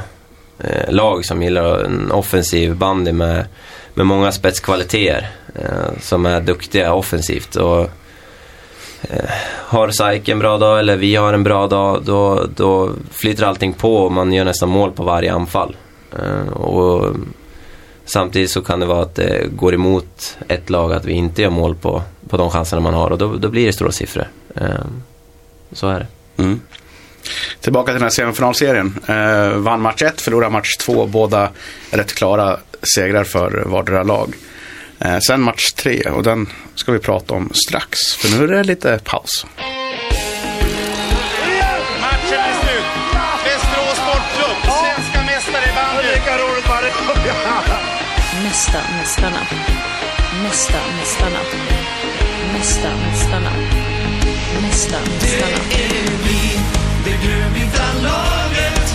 eh, 0.59 0.91
lag 0.91 1.25
som 1.25 1.43
gillar 1.43 1.83
en 1.83 2.11
offensiv 2.11 2.75
bandy 2.75 3.11
med, 3.11 3.45
med 3.93 4.05
många 4.05 4.31
spetskvaliteter. 4.31 5.29
Eh, 5.55 5.99
som 6.01 6.25
är 6.25 6.41
duktiga 6.41 6.93
offensivt. 6.93 7.55
Och, 7.55 7.81
eh, 9.01 9.29
har 9.67 9.89
SAIK 9.89 10.29
en 10.29 10.39
bra 10.39 10.57
dag 10.57 10.79
eller 10.79 10.95
vi 10.95 11.15
har 11.15 11.33
en 11.33 11.43
bra 11.43 11.67
dag 11.67 12.03
då, 12.03 12.47
då 12.55 12.91
flyter 13.11 13.43
allting 13.43 13.73
på 13.73 13.95
och 13.95 14.11
man 14.11 14.33
gör 14.33 14.45
nästan 14.45 14.69
mål 14.69 14.91
på 14.91 15.03
varje 15.03 15.33
anfall. 15.33 15.75
Eh, 16.19 16.53
och 16.53 17.15
Samtidigt 18.09 18.51
så 18.51 18.61
kan 18.61 18.79
det 18.79 18.85
vara 18.85 19.01
att 19.01 19.15
det 19.15 19.47
går 19.55 19.73
emot 19.73 20.37
ett 20.47 20.69
lag 20.69 20.93
att 20.93 21.05
vi 21.05 21.13
inte 21.13 21.41
gör 21.41 21.49
mål 21.49 21.75
på, 21.75 22.01
på 22.29 22.37
de 22.37 22.49
chanserna 22.49 22.81
man 22.81 22.93
har 22.93 23.09
och 23.09 23.17
då, 23.17 23.35
då 23.35 23.49
blir 23.49 23.65
det 23.65 23.73
stora 23.73 23.91
siffror. 23.91 24.27
Ehm, 24.55 25.03
så 25.71 25.87
är 25.87 25.99
det. 25.99 26.07
Mm. 26.43 26.61
Tillbaka 27.61 27.85
till 27.85 27.93
den 27.93 28.03
här 28.03 28.09
semifinalserien. 28.09 28.99
Eh, 29.07 29.57
vann 29.57 29.81
match 29.81 30.01
1, 30.01 30.21
förlorade 30.21 30.51
match 30.51 30.77
2. 30.77 31.05
Båda 31.05 31.49
rätt 31.91 32.13
klara 32.13 32.57
segrar 32.95 33.23
för 33.23 33.63
vardera 33.65 34.03
lag. 34.03 34.33
Eh, 34.99 35.19
sen 35.19 35.41
match 35.41 35.71
3 35.71 36.01
och 36.01 36.23
den 36.23 36.49
ska 36.75 36.91
vi 36.91 36.99
prata 36.99 37.33
om 37.33 37.49
strax. 37.53 37.99
För 38.17 38.37
nu 38.37 38.43
är 38.43 38.47
det 38.47 38.63
lite 38.63 38.99
paus. 39.03 39.45
Mesta 48.59 48.81
mästarna. 48.97 49.39
Mesta 50.43 50.79
mästarna. 50.97 51.39
Mesta 52.53 52.89
mästarna. 52.89 53.51
Mesta 54.61 54.97
mästarna. 54.99 55.57
Det 55.69 55.75
är 55.75 56.11
vi, 56.23 56.59
det 57.05 57.27
grönvita 57.27 57.83
laget 58.03 58.93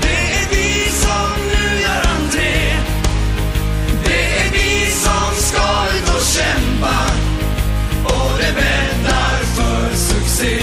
Det 0.00 0.08
är 0.08 0.48
vi 0.50 0.90
som 0.90 1.30
nu 1.46 1.80
gör 1.80 2.06
entré 2.16 2.76
Det 4.04 4.24
är 4.38 4.50
vi 4.52 4.90
som 4.90 5.34
ska 5.42 5.96
ut 5.98 6.08
och 6.16 6.22
kämpa 6.22 6.98
Och 8.04 8.38
det 8.38 8.52
bäddar 8.54 9.38
för 9.54 9.96
succé 9.96 10.60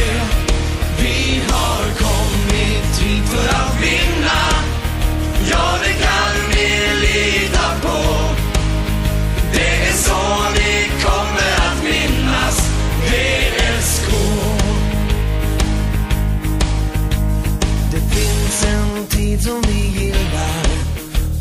som 19.41 19.62
vi 19.62 20.04
gillar. 20.04 20.65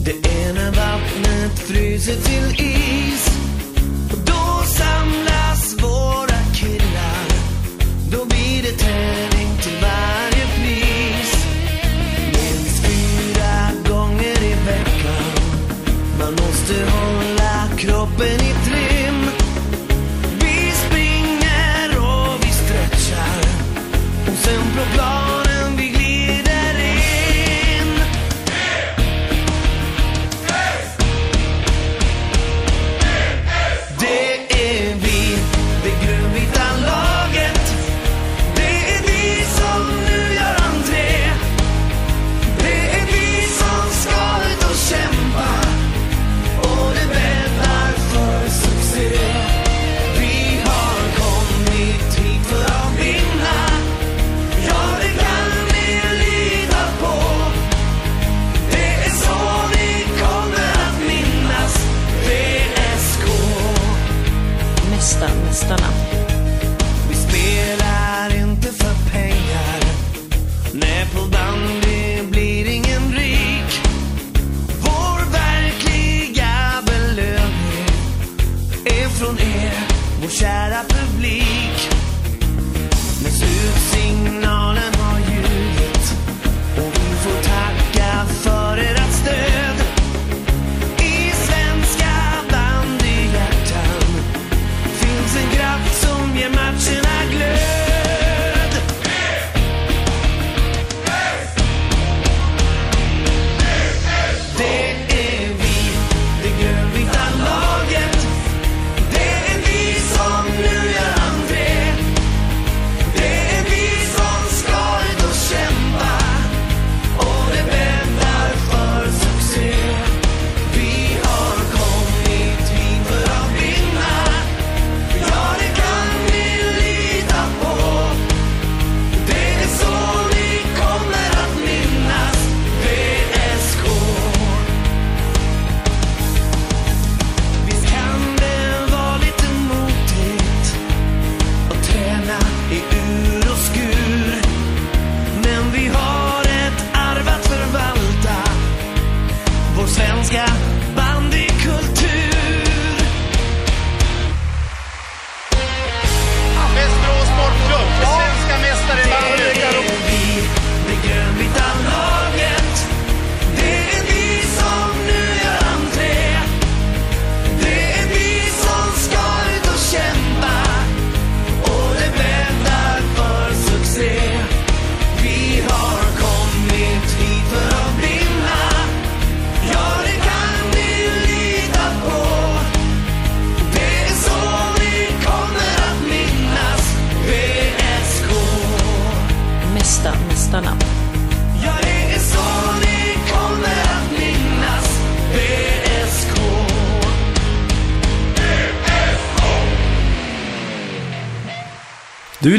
Det 0.05 0.29
är 0.29 0.55
när 0.55 0.71
vattnet 0.71 1.59
fryser 1.59 2.17
till 2.17 2.67
is 2.67 2.80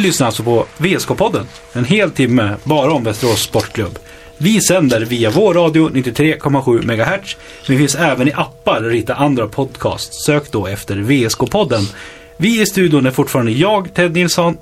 lyssnar 0.01 0.27
alltså 0.27 0.43
på 0.43 0.65
VSK-podden. 0.77 1.45
En 1.73 1.85
hel 1.85 2.11
timme 2.11 2.55
bara 2.63 2.91
om 2.93 3.03
Västerås 3.03 3.41
Sportklubb. 3.41 3.99
Vi 4.37 4.61
sänder 4.61 5.01
via 5.01 5.29
vår 5.29 5.53
radio 5.53 5.89
93,7 5.89 6.83
MHz. 6.85 7.35
Men 7.67 7.77
vi 7.77 7.77
finns 7.77 7.95
även 7.95 8.27
i 8.27 8.33
appar 8.33 8.83
och 8.83 8.93
hittar 8.93 9.15
andra 9.15 9.47
podcast. 9.47 10.25
Sök 10.25 10.51
då 10.51 10.67
efter 10.67 10.95
VSK-podden. 10.95 11.93
Vi 12.37 12.61
i 12.61 12.65
studion 12.65 13.05
är 13.05 13.11
fortfarande 13.11 13.51
jag, 13.51 13.93
Ted 13.93 14.13
Nilsson, 14.13 14.57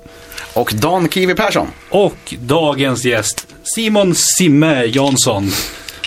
Och 0.54 0.72
Dan 0.74 1.08
Kiwi 1.08 1.34
Persson. 1.34 1.68
och 1.90 2.34
dagens 2.40 3.04
gäst 3.04 3.46
Simon 3.62 4.14
Simme 4.14 4.84
Jansson. 4.84 5.50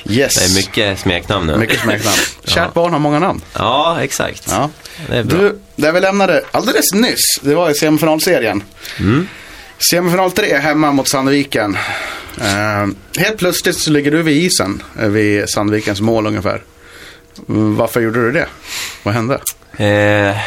Yes. 0.09 0.35
Det 0.35 0.43
är 0.53 0.55
mycket 0.55 0.99
smeknamn 0.99 1.47
nu. 1.47 1.57
Mycket 1.57 1.79
smeknamn. 1.79 2.15
Kärt 2.45 2.73
barn 2.73 2.91
har 2.91 2.99
många 2.99 3.19
namn. 3.19 3.41
Ja, 3.53 3.97
exakt. 4.01 4.47
Ja. 4.49 4.69
Det 5.09 5.17
är 5.17 5.23
bra. 5.23 5.39
Du, 5.39 5.59
där 5.75 5.91
vi 5.91 5.99
lämnade 5.99 6.43
alldeles 6.51 6.93
nyss, 6.93 7.39
det 7.41 7.55
var 7.55 7.69
i 7.69 7.73
semifinalserien. 7.73 8.63
Mm. 8.99 9.27
Semifinal 9.89 10.31
3 10.31 10.57
hemma 10.57 10.91
mot 10.91 11.09
Sandviken. 11.09 11.77
Eh, 12.41 12.87
helt 13.17 13.37
plötsligt 13.37 13.77
så 13.77 13.91
ligger 13.91 14.11
du 14.11 14.21
vid 14.21 14.43
isen, 14.43 14.83
eh, 14.99 15.07
vid 15.07 15.49
Sandvikens 15.49 16.01
mål 16.01 16.27
ungefär. 16.27 16.63
Varför 17.77 18.01
gjorde 18.01 18.25
du 18.25 18.31
det? 18.31 18.47
Vad 19.03 19.13
hände? 19.13 19.33
Eh, 19.77 20.37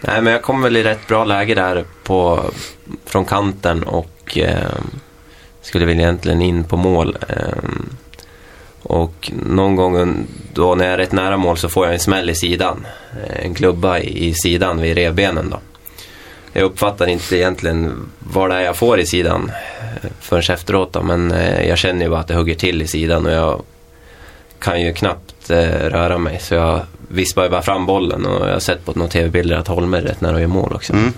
nej, 0.00 0.22
men 0.22 0.26
jag 0.26 0.42
kom 0.42 0.62
väl 0.62 0.76
i 0.76 0.82
rätt 0.82 1.06
bra 1.06 1.24
läge 1.24 1.54
där 1.54 1.84
på, 2.02 2.50
från 3.06 3.24
kanten 3.24 3.82
och 3.82 4.38
eh, 4.38 4.78
skulle 5.62 5.86
väl 5.86 6.00
egentligen 6.00 6.42
in 6.42 6.64
på 6.64 6.76
mål. 6.76 7.16
Eh, 7.28 7.36
och 8.86 9.32
någon 9.46 9.76
gång 9.76 10.26
då 10.52 10.74
när 10.74 10.84
jag 10.84 10.94
är 10.94 10.98
rätt 10.98 11.12
nära 11.12 11.36
mål 11.36 11.56
så 11.56 11.68
får 11.68 11.84
jag 11.86 11.94
en 11.94 12.00
smäll 12.00 12.30
i 12.30 12.34
sidan. 12.34 12.86
Eh, 13.12 13.46
en 13.46 13.54
klubba 13.54 13.98
i, 13.98 14.28
i 14.28 14.34
sidan 14.34 14.80
vid 14.80 14.94
revbenen 14.94 15.50
då. 15.50 15.58
Jag 16.52 16.64
uppfattar 16.64 17.06
inte 17.06 17.36
egentligen 17.36 18.08
vad 18.18 18.50
det 18.50 18.56
är 18.56 18.60
jag 18.60 18.76
får 18.76 19.00
i 19.00 19.06
sidan 19.06 19.52
eh, 20.02 20.10
förrän 20.20 20.54
efteråt 20.54 20.92
då, 20.92 21.02
men 21.02 21.32
eh, 21.32 21.68
jag 21.68 21.78
känner 21.78 22.04
ju 22.04 22.10
bara 22.10 22.20
att 22.20 22.28
det 22.28 22.34
hugger 22.34 22.54
till 22.54 22.82
i 22.82 22.86
sidan 22.86 23.26
och 23.26 23.32
jag 23.32 23.62
kan 24.58 24.82
ju 24.82 24.92
knappt 24.92 25.50
eh, 25.50 25.56
röra 25.66 26.18
mig 26.18 26.38
så 26.40 26.54
jag 26.54 26.80
vispar 27.08 27.42
ju 27.42 27.48
bara 27.48 27.62
fram 27.62 27.86
bollen 27.86 28.26
och 28.26 28.46
jag 28.48 28.52
har 28.52 28.60
sett 28.60 28.84
på 28.84 28.92
några 28.94 29.10
tv-bilder 29.10 29.56
att 29.56 29.68
Holmer 29.68 29.98
är 29.98 30.02
rätt 30.02 30.20
nära 30.20 30.34
att 30.34 30.40
göra 30.40 30.48
mål 30.48 30.72
också. 30.72 30.92
Mm. 30.92 31.12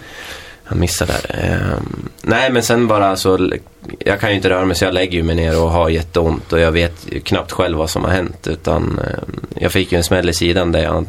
Han 0.68 0.80
missar 0.80 1.06
där. 1.06 1.20
Ehm, 1.28 2.08
nej 2.22 2.52
men 2.52 2.62
sen 2.62 2.86
bara 2.86 3.16
så, 3.16 3.50
jag 3.98 4.20
kan 4.20 4.30
ju 4.30 4.36
inte 4.36 4.50
röra 4.50 4.64
mig 4.64 4.76
så 4.76 4.84
jag 4.84 4.94
lägger 4.94 5.22
mig 5.22 5.36
ner 5.36 5.62
och 5.62 5.70
har 5.70 5.88
jätteont 5.88 6.52
och 6.52 6.60
jag 6.60 6.72
vet 6.72 7.24
knappt 7.24 7.52
själv 7.52 7.78
vad 7.78 7.90
som 7.90 8.04
har 8.04 8.10
hänt 8.10 8.46
utan 8.46 8.98
ehm, 8.98 9.40
jag 9.54 9.72
fick 9.72 9.92
ju 9.92 9.98
en 9.98 10.04
smäll 10.04 10.28
i 10.28 10.34
sidan 10.34 10.72
där 10.72 10.82
jag 10.82 10.92
har 10.92 11.04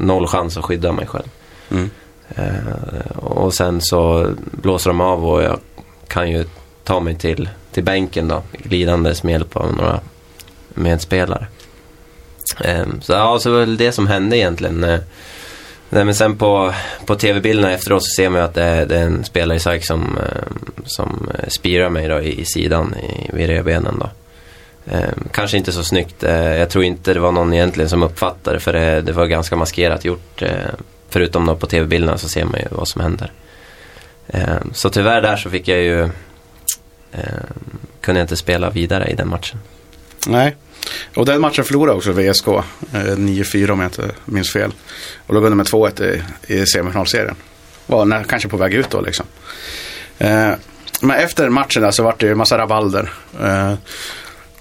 noll 0.00 0.26
chans 0.26 0.56
att 0.56 0.64
skydda 0.64 0.92
mig 0.92 1.06
själv. 1.06 1.28
Mm. 1.70 1.90
Ehm, 2.34 3.16
och 3.16 3.54
sen 3.54 3.80
så 3.80 4.30
blåser 4.50 4.90
de 4.90 5.00
av 5.00 5.26
och 5.26 5.42
jag 5.42 5.58
kan 6.06 6.30
ju 6.30 6.44
ta 6.84 7.00
mig 7.00 7.14
till, 7.14 7.48
till 7.72 7.84
bänken 7.84 8.28
då, 8.28 8.42
glidandes 8.52 9.22
med 9.22 9.32
hjälp 9.32 9.56
av 9.56 9.74
några 9.74 10.00
medspelare. 10.68 11.46
Ehm, 12.60 13.00
så 13.00 13.12
ja, 13.12 13.38
så 13.38 13.52
var 13.52 13.66
det 13.66 13.76
det 13.76 13.92
som 13.92 14.06
hände 14.06 14.36
egentligen. 14.36 15.00
Nej, 15.92 16.04
men 16.04 16.14
sen 16.14 16.36
på, 16.36 16.74
på 17.06 17.14
tv-bilderna 17.14 17.72
efteråt 17.72 18.04
så 18.04 18.10
ser 18.16 18.28
man 18.28 18.40
ju 18.40 18.44
att 18.44 18.54
det 18.54 18.62
är, 18.62 18.86
det 18.86 18.98
är 18.98 19.02
en 19.02 19.24
spelare 19.24 19.56
i 19.56 19.60
SAIK 19.60 19.86
som, 19.86 20.18
eh, 20.18 20.42
som 20.84 21.30
eh, 21.34 21.48
spirar 21.48 21.90
mig 21.90 22.08
då 22.08 22.20
i, 22.20 22.40
i 22.40 22.44
sidan 22.44 22.94
i, 22.94 23.30
vid 23.32 23.46
revbenen 23.46 23.98
då. 23.98 24.10
Eh, 24.92 25.10
kanske 25.32 25.56
inte 25.56 25.72
så 25.72 25.84
snyggt. 25.84 26.24
Eh, 26.24 26.56
jag 26.56 26.70
tror 26.70 26.84
inte 26.84 27.14
det 27.14 27.20
var 27.20 27.32
någon 27.32 27.52
egentligen 27.52 27.90
som 27.90 28.02
uppfattade 28.02 28.56
det 28.56 28.60
för 28.60 28.72
det, 28.72 29.00
det 29.00 29.12
var 29.12 29.26
ganska 29.26 29.56
maskerat 29.56 30.04
gjort. 30.04 30.42
Eh, 30.42 30.50
förutom 31.08 31.46
då 31.46 31.56
på 31.56 31.66
tv-bilderna 31.66 32.18
så 32.18 32.28
ser 32.28 32.44
man 32.44 32.60
ju 32.60 32.66
vad 32.70 32.88
som 32.88 33.00
händer. 33.00 33.32
Eh, 34.26 34.56
så 34.72 34.90
tyvärr 34.90 35.22
där 35.22 35.36
så 35.36 35.50
fick 35.50 35.68
jag 35.68 35.78
ju 35.78 36.02
eh, 37.12 37.20
kunde 38.00 38.20
jag 38.20 38.24
inte 38.24 38.36
spela 38.36 38.70
vidare 38.70 39.10
i 39.10 39.14
den 39.14 39.28
matchen. 39.28 39.58
Nej. 40.26 40.56
Och 41.14 41.26
den 41.26 41.40
matchen 41.40 41.64
förlorade 41.64 41.96
också 41.96 42.12
VSK. 42.12 42.48
Eh, 42.48 42.62
9-4 42.92 43.70
om 43.70 43.80
jag 43.80 43.88
inte 43.88 44.10
minns 44.24 44.52
fel. 44.52 44.72
Och 45.26 45.34
låg 45.34 45.44
under 45.44 45.56
med 45.56 45.66
2-1 45.66 46.02
i, 46.02 46.22
i 46.54 46.66
semifinalserien. 46.66 47.34
Var 47.86 48.04
när, 48.04 48.24
kanske 48.24 48.48
på 48.48 48.56
väg 48.56 48.74
ut 48.74 48.90
då 48.90 49.00
liksom. 49.00 49.26
Eh, 50.18 50.52
men 51.00 51.16
efter 51.16 51.48
matchen 51.48 51.82
där 51.82 51.90
så 51.90 52.02
var 52.02 52.14
det 52.18 52.26
ju 52.26 52.32
en 52.32 52.38
massa 52.38 52.58
rabalder. 52.58 53.12
Eh, 53.42 53.74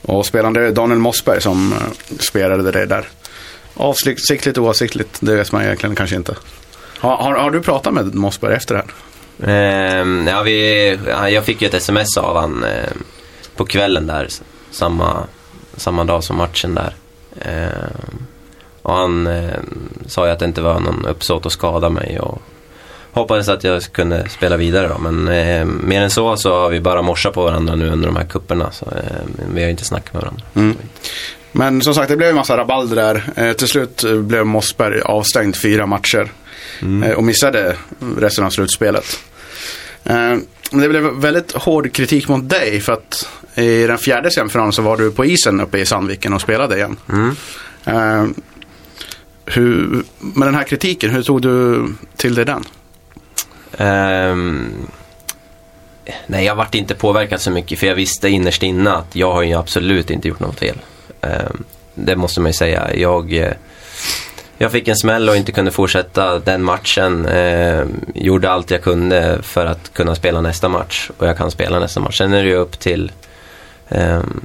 och 0.01 0.26
spelande 0.26 0.72
Daniel 0.72 0.99
Mossberg 0.99 1.41
som 1.41 1.74
eh, 1.74 2.17
spelade 2.20 2.72
det 2.72 2.86
där. 2.86 3.07
Avsiktligt 3.74 4.57
och 4.57 4.63
oavsiktligt, 4.63 5.17
det 5.20 5.36
vet 5.36 5.51
man 5.51 5.63
egentligen 5.63 5.95
kanske 5.95 6.15
inte. 6.15 6.36
Har, 6.99 7.17
har, 7.17 7.36
har 7.36 7.51
du 7.51 7.61
pratat 7.61 7.93
med 7.93 8.15
Mossberg 8.15 8.55
efter 8.55 8.76
det 8.76 8.82
här? 8.82 8.93
Ehm, 9.43 10.28
ja, 10.28 10.41
vi, 10.41 10.99
jag 11.30 11.45
fick 11.45 11.61
ju 11.61 11.67
ett 11.67 11.74
sms 11.74 12.17
av 12.17 12.38
han 12.38 12.63
eh, 12.63 12.89
på 13.55 13.65
kvällen 13.65 14.07
där, 14.07 14.28
samma, 14.72 15.24
samma 15.80 16.03
dag 16.03 16.23
som 16.23 16.38
matchen 16.38 16.75
där. 16.75 16.93
Ehm, 17.41 18.25
och 18.82 18.93
han 18.93 19.27
eh, 19.27 19.59
sa 20.07 20.25
ju 20.25 20.32
att 20.32 20.39
det 20.39 20.45
inte 20.45 20.61
var 20.61 20.80
någon 20.80 21.05
uppsåt 21.05 21.45
att 21.45 21.51
skada 21.51 21.89
mig 21.89 22.19
och 22.19 22.41
hoppades 23.11 23.49
att 23.49 23.63
jag 23.63 23.84
kunde 23.84 24.30
spela 24.30 24.57
vidare 24.57 24.88
då. 24.88 24.97
Men 24.97 25.27
eh, 25.27 25.65
mer 25.65 26.01
än 26.01 26.09
så 26.09 26.38
så 26.38 26.59
har 26.59 26.69
vi 26.69 26.80
bara 26.80 27.01
morsat 27.01 27.34
på 27.34 27.43
varandra 27.43 27.75
nu 27.75 27.89
under 27.89 28.07
de 28.07 28.15
här 28.15 28.25
kupperna 28.25 28.71
så 28.71 28.86
eh, 28.86 29.45
vi 29.53 29.63
har 29.63 29.69
inte 29.69 29.86
snackat 29.86 30.13
med 30.13 30.21
varandra. 30.21 30.43
Mm. 30.55 30.77
Men 31.51 31.82
som 31.82 31.95
sagt, 31.95 32.09
det 32.09 32.17
blev 32.17 32.30
en 32.30 32.36
massa 32.36 32.57
rabalder 32.57 32.95
där. 32.95 33.23
Eh, 33.36 33.53
till 33.53 33.67
slut 33.67 34.03
eh, 34.03 34.15
blev 34.15 34.45
Mossberg 34.45 35.01
avstängd 35.01 35.55
fyra 35.55 35.86
matcher. 35.86 36.32
Eh, 37.05 37.11
och 37.11 37.23
missade 37.23 37.75
resten 38.17 38.45
av 38.45 38.49
slutspelet. 38.49 39.19
Eh, 40.03 40.38
men 40.71 40.82
det 40.82 40.89
blev 40.89 41.03
väldigt 41.03 41.51
hård 41.51 41.93
kritik 41.93 42.27
mot 42.27 42.49
dig 42.49 42.80
för 42.82 42.93
att 42.93 43.30
i 43.55 43.87
den 43.87 43.97
fjärde 43.97 44.31
semifinalen 44.31 44.73
så 44.73 44.81
var 44.81 44.97
du 44.97 45.11
på 45.11 45.25
isen 45.25 45.59
uppe 45.59 45.77
i 45.79 45.85
Sandviken 45.85 46.33
och 46.33 46.41
spelade 46.41 46.75
igen. 46.75 46.97
Mm. 47.09 47.35
Eh, 47.85 48.25
hur, 49.45 50.03
med 50.19 50.47
den 50.47 50.55
här 50.55 50.63
kritiken, 50.63 51.09
hur 51.09 51.23
tog 51.23 51.41
du 51.41 51.85
till 52.15 52.35
dig 52.35 52.45
den? 52.45 52.63
Ehm, 53.77 54.87
nej, 56.27 56.45
jag 56.45 56.55
vart 56.55 56.75
inte 56.75 56.95
påverkad 56.95 57.41
så 57.41 57.51
mycket 57.51 57.79
för 57.79 57.87
jag 57.87 57.95
visste 57.95 58.29
innerst 58.29 58.63
inne 58.63 58.91
att 58.91 59.15
jag 59.15 59.31
har 59.31 59.41
ju 59.41 59.53
absolut 59.53 60.09
inte 60.09 60.27
gjort 60.27 60.39
något 60.39 60.59
fel. 60.59 60.77
Ehm, 61.21 61.63
det 61.95 62.15
måste 62.15 62.41
man 62.41 62.49
ju 62.49 62.53
säga. 62.53 62.95
Jag, 62.95 63.33
eh, 63.33 63.53
jag 64.57 64.71
fick 64.71 64.87
en 64.87 64.95
smäll 64.95 65.29
och 65.29 65.35
inte 65.35 65.51
kunde 65.51 65.71
fortsätta 65.71 66.39
den 66.39 66.63
matchen. 66.63 67.25
Ehm, 67.25 67.87
gjorde 68.15 68.51
allt 68.51 68.71
jag 68.71 68.83
kunde 68.83 69.39
för 69.41 69.65
att 69.65 69.93
kunna 69.93 70.15
spela 70.15 70.41
nästa 70.41 70.69
match 70.69 71.09
och 71.17 71.27
jag 71.27 71.37
kan 71.37 71.51
spela 71.51 71.79
nästa 71.79 71.99
match. 71.99 72.17
Sen 72.17 72.33
är 72.33 72.43
det 72.43 72.49
ju 72.49 72.55
upp 72.55 72.79
till 72.79 73.11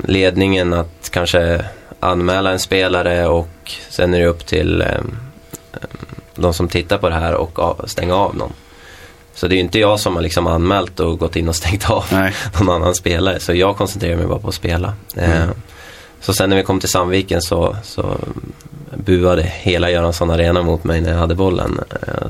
ledningen 0.04 0.72
att 0.72 1.10
kanske 1.10 1.64
anmäla 2.00 2.52
en 2.52 2.58
spelare 2.58 3.26
och 3.26 3.72
sen 3.88 4.14
är 4.14 4.20
det 4.20 4.26
upp 4.26 4.46
till 4.46 4.82
ehm, 4.82 5.16
de 6.34 6.54
som 6.54 6.68
tittar 6.68 6.98
på 6.98 7.08
det 7.08 7.14
här 7.14 7.34
och 7.34 7.90
stänga 7.90 8.14
av 8.14 8.36
någon. 8.36 8.52
Så 9.34 9.48
det 9.48 9.54
är 9.54 9.56
ju 9.56 9.62
inte 9.62 9.78
jag 9.78 10.00
som 10.00 10.14
har 10.14 10.22
liksom 10.22 10.46
anmält 10.46 11.00
och 11.00 11.18
gått 11.18 11.36
in 11.36 11.48
och 11.48 11.56
stängt 11.62 11.90
av 11.90 12.04
Nej. 12.12 12.34
någon 12.60 12.76
annan 12.76 12.94
spelare. 12.94 13.40
Så 13.40 13.54
jag 13.54 13.76
koncentrerar 13.76 14.16
mig 14.16 14.26
bara 14.26 14.38
på 14.38 14.48
att 14.48 14.54
spela. 14.54 14.94
Mm. 15.16 15.50
Så 16.20 16.34
sen 16.34 16.50
när 16.50 16.56
vi 16.56 16.62
kom 16.62 16.80
till 16.80 16.88
Sandviken 16.88 17.42
så, 17.42 17.76
så 17.82 18.16
buade 18.94 19.42
hela 19.42 19.90
Göransson 19.90 20.30
Arena 20.30 20.62
mot 20.62 20.84
mig 20.84 21.00
när 21.00 21.10
jag 21.10 21.18
hade 21.18 21.34
bollen. 21.34 21.80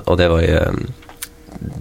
Och 0.04 0.16
det 0.16 0.28
var 0.28 0.40
ju, 0.40 0.62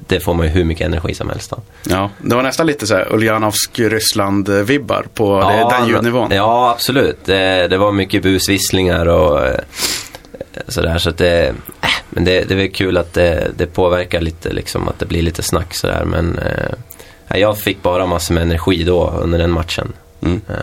det 0.07 0.19
får 0.19 0.33
man 0.33 0.45
ju 0.45 0.51
hur 0.51 0.63
mycket 0.63 0.87
energi 0.87 1.13
som 1.13 1.29
helst 1.29 1.53
av. 1.53 1.61
Ja, 1.89 2.09
det 2.21 2.35
var 2.35 2.43
nästan 2.43 2.67
lite 2.67 2.87
så 2.87 2.93
här 2.95 3.13
Uljanovsk 3.13 3.79
Ryssland-vibbar 3.79 5.05
på 5.13 5.39
det, 5.39 5.77
den 5.77 5.87
ljudnivån. 5.87 6.31
Ja, 6.31 6.71
absolut. 6.71 7.25
Det, 7.25 7.67
det 7.67 7.77
var 7.77 7.91
mycket 7.91 8.23
busvisslingar 8.23 9.05
och 9.05 9.45
eh, 9.45 9.59
sådär. 10.67 10.97
Så 10.97 11.09
att 11.09 11.17
det, 11.17 11.47
äh, 11.47 11.55
men 12.09 12.25
det, 12.25 12.43
det 12.43 12.53
är 12.53 12.57
väl 12.57 12.71
kul 12.71 12.97
att 12.97 13.13
det, 13.13 13.51
det 13.57 13.65
påverkar 13.65 14.21
lite, 14.21 14.53
liksom 14.53 14.87
att 14.87 14.99
det 14.99 15.05
blir 15.05 15.21
lite 15.21 15.43
snack 15.43 15.73
sådär. 15.73 16.05
Men 16.05 16.39
eh, 16.39 17.39
jag 17.39 17.57
fick 17.57 17.81
bara 17.81 18.05
massor 18.05 18.33
med 18.33 18.43
energi 18.43 18.83
då 18.83 19.13
under 19.21 19.37
den 19.37 19.51
matchen. 19.51 19.93
Mm. 20.21 20.41
Eh, 20.49 20.55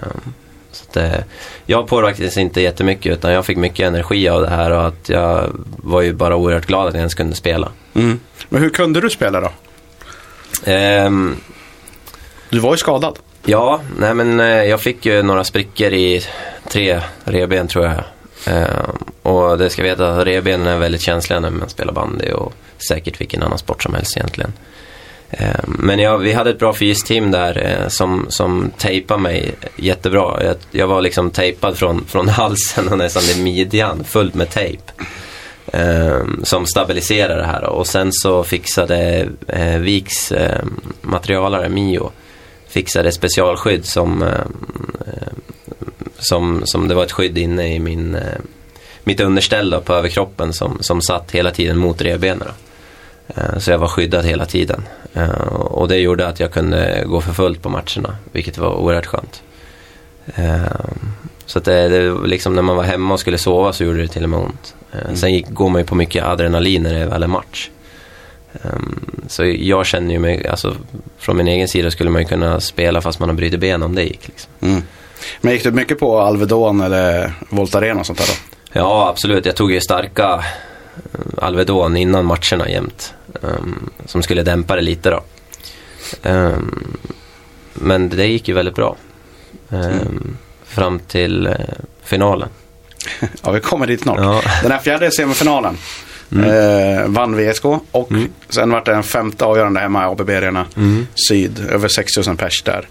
så 0.73 0.85
att, 0.89 0.97
eh, 0.97 1.21
jag 1.67 1.87
påverkades 1.89 2.37
inte 2.37 2.61
jättemycket 2.61 3.13
utan 3.13 3.33
jag 3.33 3.47
fick 3.47 3.57
mycket 3.57 3.87
energi 3.87 4.29
av 4.29 4.43
det 4.43 4.49
här 4.49 4.71
och 4.71 4.87
att 4.87 5.09
jag 5.09 5.51
var 5.77 6.01
ju 6.03 6.13
bara 6.13 6.37
oerhört 6.37 6.67
glad 6.67 6.87
att 6.89 6.95
jag 6.95 6.99
ens 7.01 7.15
kunde 7.15 7.37
spela. 7.37 7.73
Mm. 7.95 8.21
Men 8.49 8.63
hur 8.63 8.71
kunde 8.71 9.01
du 9.01 9.11
spela 9.11 9.41
då? 9.41 9.51
Ehm, 10.65 11.37
Du 12.51 12.59
var 12.59 12.71
ju 12.73 12.77
skadad. 12.77 13.19
Ja, 13.45 13.81
nej 13.99 14.15
men 14.15 14.41
eh, 14.41 14.47
jag 14.47 14.81
fick 14.81 15.07
ju 15.07 15.23
några 15.23 15.45
sprickor 15.45 15.93
i 15.93 16.23
tre 16.69 17.01
revben 17.25 17.69
tror 17.69 17.85
jag. 17.85 18.03
Eh, 18.57 18.89
och 19.23 19.59
det 19.59 19.71
ska 19.71 19.83
veta 19.83 20.13
att 20.17 20.27
revbenen 20.27 20.67
är 20.67 20.79
väldigt 20.79 21.01
känsliga 21.01 21.41
när 21.41 21.51
man 21.51 21.69
spelar 21.69 21.93
bandy 21.93 22.31
och 22.33 22.53
säkert 22.89 23.21
vilken 23.21 23.43
annan 23.43 23.59
sport 23.59 23.83
som 23.83 23.95
helst 23.95 24.17
egentligen. 24.17 24.53
Eh, 25.31 25.61
men 25.67 25.99
jag, 25.99 26.19
vi 26.19 26.33
hade 26.33 26.51
ett 26.51 26.59
bra 26.59 26.73
fysteam 26.73 27.31
där 27.31 27.67
eh, 27.67 27.89
som, 27.89 28.27
som 28.29 28.71
tejpade 28.79 29.21
mig 29.21 29.55
jättebra. 29.77 30.45
Jag, 30.45 30.57
jag 30.71 30.87
var 30.87 31.01
liksom 31.01 31.31
tejpad 31.31 31.77
från, 31.77 32.05
från 32.05 32.29
halsen 32.39 32.89
och 32.89 32.99
nästan 32.99 33.23
i 33.23 33.43
midjan, 33.43 34.05
fullt 34.05 34.35
med 34.35 34.51
tejp. 34.51 34.83
Eh, 35.73 36.25
som 36.43 36.67
stabiliserade 36.67 37.41
det 37.41 37.47
här. 37.47 37.65
Och 37.65 37.87
sen 37.87 38.09
så 38.13 38.45
fixade 38.45 39.29
Viks 39.79 40.33
materialare, 41.01 41.69
Mio, 41.69 42.11
fixade 42.69 43.13
specialskydd 43.13 43.85
som, 43.85 44.25
som, 46.19 46.63
som 46.65 46.89
det 46.89 46.95
var 46.95 47.05
ett 47.05 47.13
skydd 47.13 47.39
inne 47.39 47.75
i 47.75 47.79
min, 47.79 48.19
mitt 49.05 49.21
underställ 49.21 49.71
då, 49.71 49.81
på 49.81 49.95
överkroppen 49.95 50.53
som, 50.53 50.79
som 50.81 51.03
satt 51.03 51.31
hela 51.31 51.51
tiden 51.51 51.79
mot 51.79 52.03
revbenen. 52.03 52.49
Eh, 53.37 53.59
Så 53.59 53.71
jag 53.71 53.79
var 53.79 53.89
skyddad 53.89 54.25
hela 54.25 54.47
tiden. 54.47 54.83
Eh, 55.15 55.31
Och 55.55 55.89
det 55.89 55.97
gjorde 55.97 56.27
att 56.29 56.41
jag 56.41 56.53
kunde 56.53 57.03
gå 57.07 57.21
för 57.21 57.33
fullt 57.33 57.63
på 57.63 57.69
matcherna, 57.69 58.17
vilket 58.33 58.59
var 58.59 58.75
oerhört 58.75 59.07
skönt. 59.07 59.43
Eh, 60.35 60.63
Så 61.47 61.59
att 61.59 61.65
det, 61.65 61.89
det 61.89 62.27
liksom 62.29 62.55
när 62.55 62.63
man 62.63 62.77
var 62.77 62.85
hemma 62.85 63.15
och 63.15 63.21
skulle 63.21 63.39
sova 63.39 63.73
så 63.73 63.85
gjorde 63.85 64.03
det 64.03 64.09
till 64.09 64.23
och 64.25 64.31
med 64.31 64.39
ont. 64.39 64.75
Eh, 64.93 65.15
Sen 65.15 65.35
gick, 65.35 65.47
går 65.51 65.69
man 65.69 65.81
ju 65.81 65.87
på 65.87 65.95
mycket 65.95 66.25
adrenalin 66.25 66.83
när 66.83 66.95
det 66.95 67.01
är 67.01 67.07
väl 67.07 67.23
är 67.23 67.27
match. 67.27 67.69
Eh, 68.53 68.71
Så 69.29 69.45
jag 69.45 69.87
känner 69.87 70.13
ju 70.15 70.19
mig, 70.19 70.49
alltså 70.49 70.77
från 71.19 71.37
min 71.37 71.49
egen 71.49 71.69
sida 71.69 71.91
skulle 71.91 72.11
man 72.11 72.23
ju 72.23 72.29
kunna 72.29 72.61
spela 72.61 73.01
fast 73.01 73.21
man 73.21 73.29
har 73.29 73.37
brutit 73.37 73.61
ben 73.61 73.83
om 73.83 73.95
det 73.95 74.03
gick. 74.03 74.29
Liksom. 74.29 74.51
Mm. 74.61 74.83
Men 75.41 75.53
gick 75.53 75.65
du 75.65 75.71
mycket 75.71 75.99
på 76.01 76.21
Alvedon 76.21 76.81
eller 76.81 77.33
Voltaren 77.51 77.99
och 77.99 78.07
sånt 78.07 78.19
där 78.19 78.27
då? 78.27 78.33
Ja, 78.81 79.09
absolut. 79.09 79.47
Jag 79.47 79.57
tog 79.57 79.73
ju 79.73 79.81
starka 79.81 80.45
Alvedon 81.39 81.97
innan 81.97 82.25
matcherna 82.27 82.69
jämt. 82.69 83.15
ehm, 83.43 83.91
som 84.07 84.23
skulle 84.23 84.43
dämpa 84.43 84.77
det 84.77 84.83
lite 84.83 85.11
då. 85.11 85.23
Ehm, 86.23 86.97
men 87.75 88.09
det 88.09 88.27
gick 88.27 88.49
ju 88.49 88.55
väldigt 88.55 88.75
bra. 88.75 88.97
Ehm, 89.71 90.37
Fram 90.65 90.99
till 90.99 91.47
eh, 91.47 91.53
finalen. 92.05 92.49
Ja, 93.43 93.51
vi 93.51 93.61
kommer 93.61 93.87
dit 93.87 94.01
snart. 94.01 94.19
Ja. 94.21 94.43
Den 94.63 94.71
här 94.73 94.79
fjärde 94.79 95.11
semifinalen 95.11 95.77
eh, 96.33 97.07
vann 97.07 97.37
VSK 97.37 97.65
och 97.91 98.11
sen 98.49 98.71
var 98.71 98.85
det 98.85 98.95
en 98.95 99.03
femte 99.03 99.45
avgörande 99.45 99.81
hemma 99.81 100.03
i 100.03 100.07
ABB 100.07 100.31
Arena 100.31 100.67
Syd. 101.29 101.67
Över 101.71 101.89
6000 101.89 102.37
pers 102.37 102.63
där. 102.63 102.89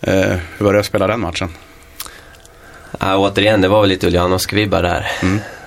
Eh, 0.00 0.36
hur 0.58 0.64
var 0.64 0.72
det 0.72 0.80
att 0.80 0.86
spela 0.86 1.06
den 1.06 1.20
matchen? 1.20 1.48
Ja, 3.00 3.16
återigen, 3.16 3.60
det 3.60 3.68
var 3.68 3.80
väl 3.80 3.88
lite 3.90 4.06
Uljanovsk-vibbar 4.06 4.82
där. 4.82 5.10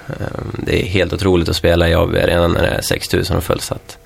Ehm, 0.07 0.51
Det 0.65 0.81
är 0.81 0.85
helt 0.85 1.13
otroligt 1.13 1.49
att 1.49 1.55
spela 1.55 1.89
i 1.89 1.93
ABB 1.93 2.13
redan 2.15 2.51
när 2.51 2.61
det 2.61 2.67
är 2.67 2.81
6000 2.81 3.37
och 3.37 3.43
fullsatt. 3.43 3.97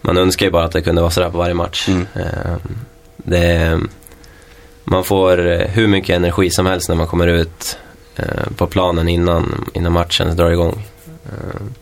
Man 0.00 0.16
önskar 0.18 0.46
ju 0.46 0.52
bara 0.52 0.64
att 0.64 0.72
det 0.72 0.82
kunde 0.82 1.00
vara 1.00 1.10
sådär 1.10 1.30
på 1.30 1.38
varje 1.38 1.54
match. 1.54 1.88
Ehm, 1.88 2.78
Det, 3.16 3.80
man 4.84 5.04
får 5.04 5.46
eh, 5.52 5.68
hur 5.68 5.86
mycket 5.88 6.16
energi 6.16 6.50
som 6.50 6.66
helst 6.66 6.88
när 6.88 6.96
man 6.96 7.06
kommer 7.06 7.26
ut 7.26 7.78
eh, 8.16 8.50
på 8.56 8.66
planen 8.66 9.08
innan, 9.08 9.64
innan 9.74 9.92
matchen 9.92 10.36
drar 10.36 10.50
igång. 10.50 10.82
Ehm, 11.26 11.74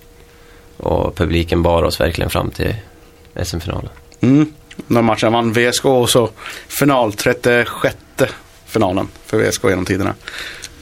Och 0.76 1.14
publiken 1.16 1.62
bar 1.62 1.82
oss 1.82 2.00
verkligen 2.00 2.30
fram 2.30 2.50
till 2.50 2.74
SM-finalen. 3.44 3.90
Mm. 4.20 4.52
Den 4.86 5.04
matchen 5.04 5.32
vann 5.32 5.52
VSK 5.52 5.84
och 5.84 6.10
så 6.10 6.30
final 6.68 7.12
36 7.12 7.96
finalen 8.66 9.08
för 9.26 9.38
VSK 9.38 9.64
genom 9.64 9.84
tiderna. 9.84 10.14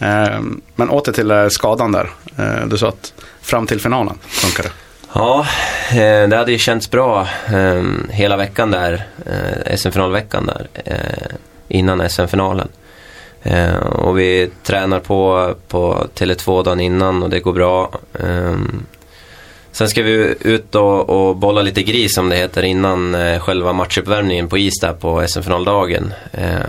Ehm, 0.00 0.60
men 0.74 0.90
åter 0.90 1.12
till 1.12 1.30
eh, 1.30 1.48
skadan 1.48 1.92
där. 1.92 2.10
Ehm, 2.36 2.68
du 2.68 2.78
sa 2.78 2.88
att 2.88 3.12
fram 3.42 3.66
till 3.66 3.80
finalen 3.80 4.18
funkar 4.22 4.62
det. 4.62 4.70
Ja, 5.12 5.46
eh, 5.90 6.28
det 6.28 6.36
hade 6.36 6.52
ju 6.52 6.58
känts 6.58 6.90
bra 6.90 7.28
ehm, 7.46 8.06
hela 8.10 8.36
veckan 8.36 8.70
där, 8.70 9.06
eh, 9.26 9.76
SM-finalveckan 9.76 10.46
där, 10.46 10.68
innan 11.68 12.10
SM-finalen. 12.10 12.68
Och 13.82 14.18
vi 14.18 14.50
tränar 14.62 15.00
på, 15.00 15.54
på 15.68 16.06
Tele2 16.14 16.64
dagen 16.64 16.80
innan 16.80 17.22
och 17.22 17.30
det 17.30 17.40
går 17.40 17.52
bra. 17.52 17.90
Sen 19.72 19.88
ska 19.88 20.02
vi 20.02 20.34
ut 20.40 20.74
och, 20.74 21.10
och 21.10 21.36
bolla 21.36 21.62
lite 21.62 21.82
gris 21.82 22.14
som 22.14 22.28
det 22.28 22.36
heter 22.36 22.62
innan 22.62 23.14
eh, 23.14 23.40
själva 23.40 23.72
matchuppvärmningen 23.72 24.48
på 24.48 24.58
is 24.58 24.80
där 24.80 24.92
på 24.92 25.26
SM-finaldagen. 25.28 26.14
Eh, 26.32 26.60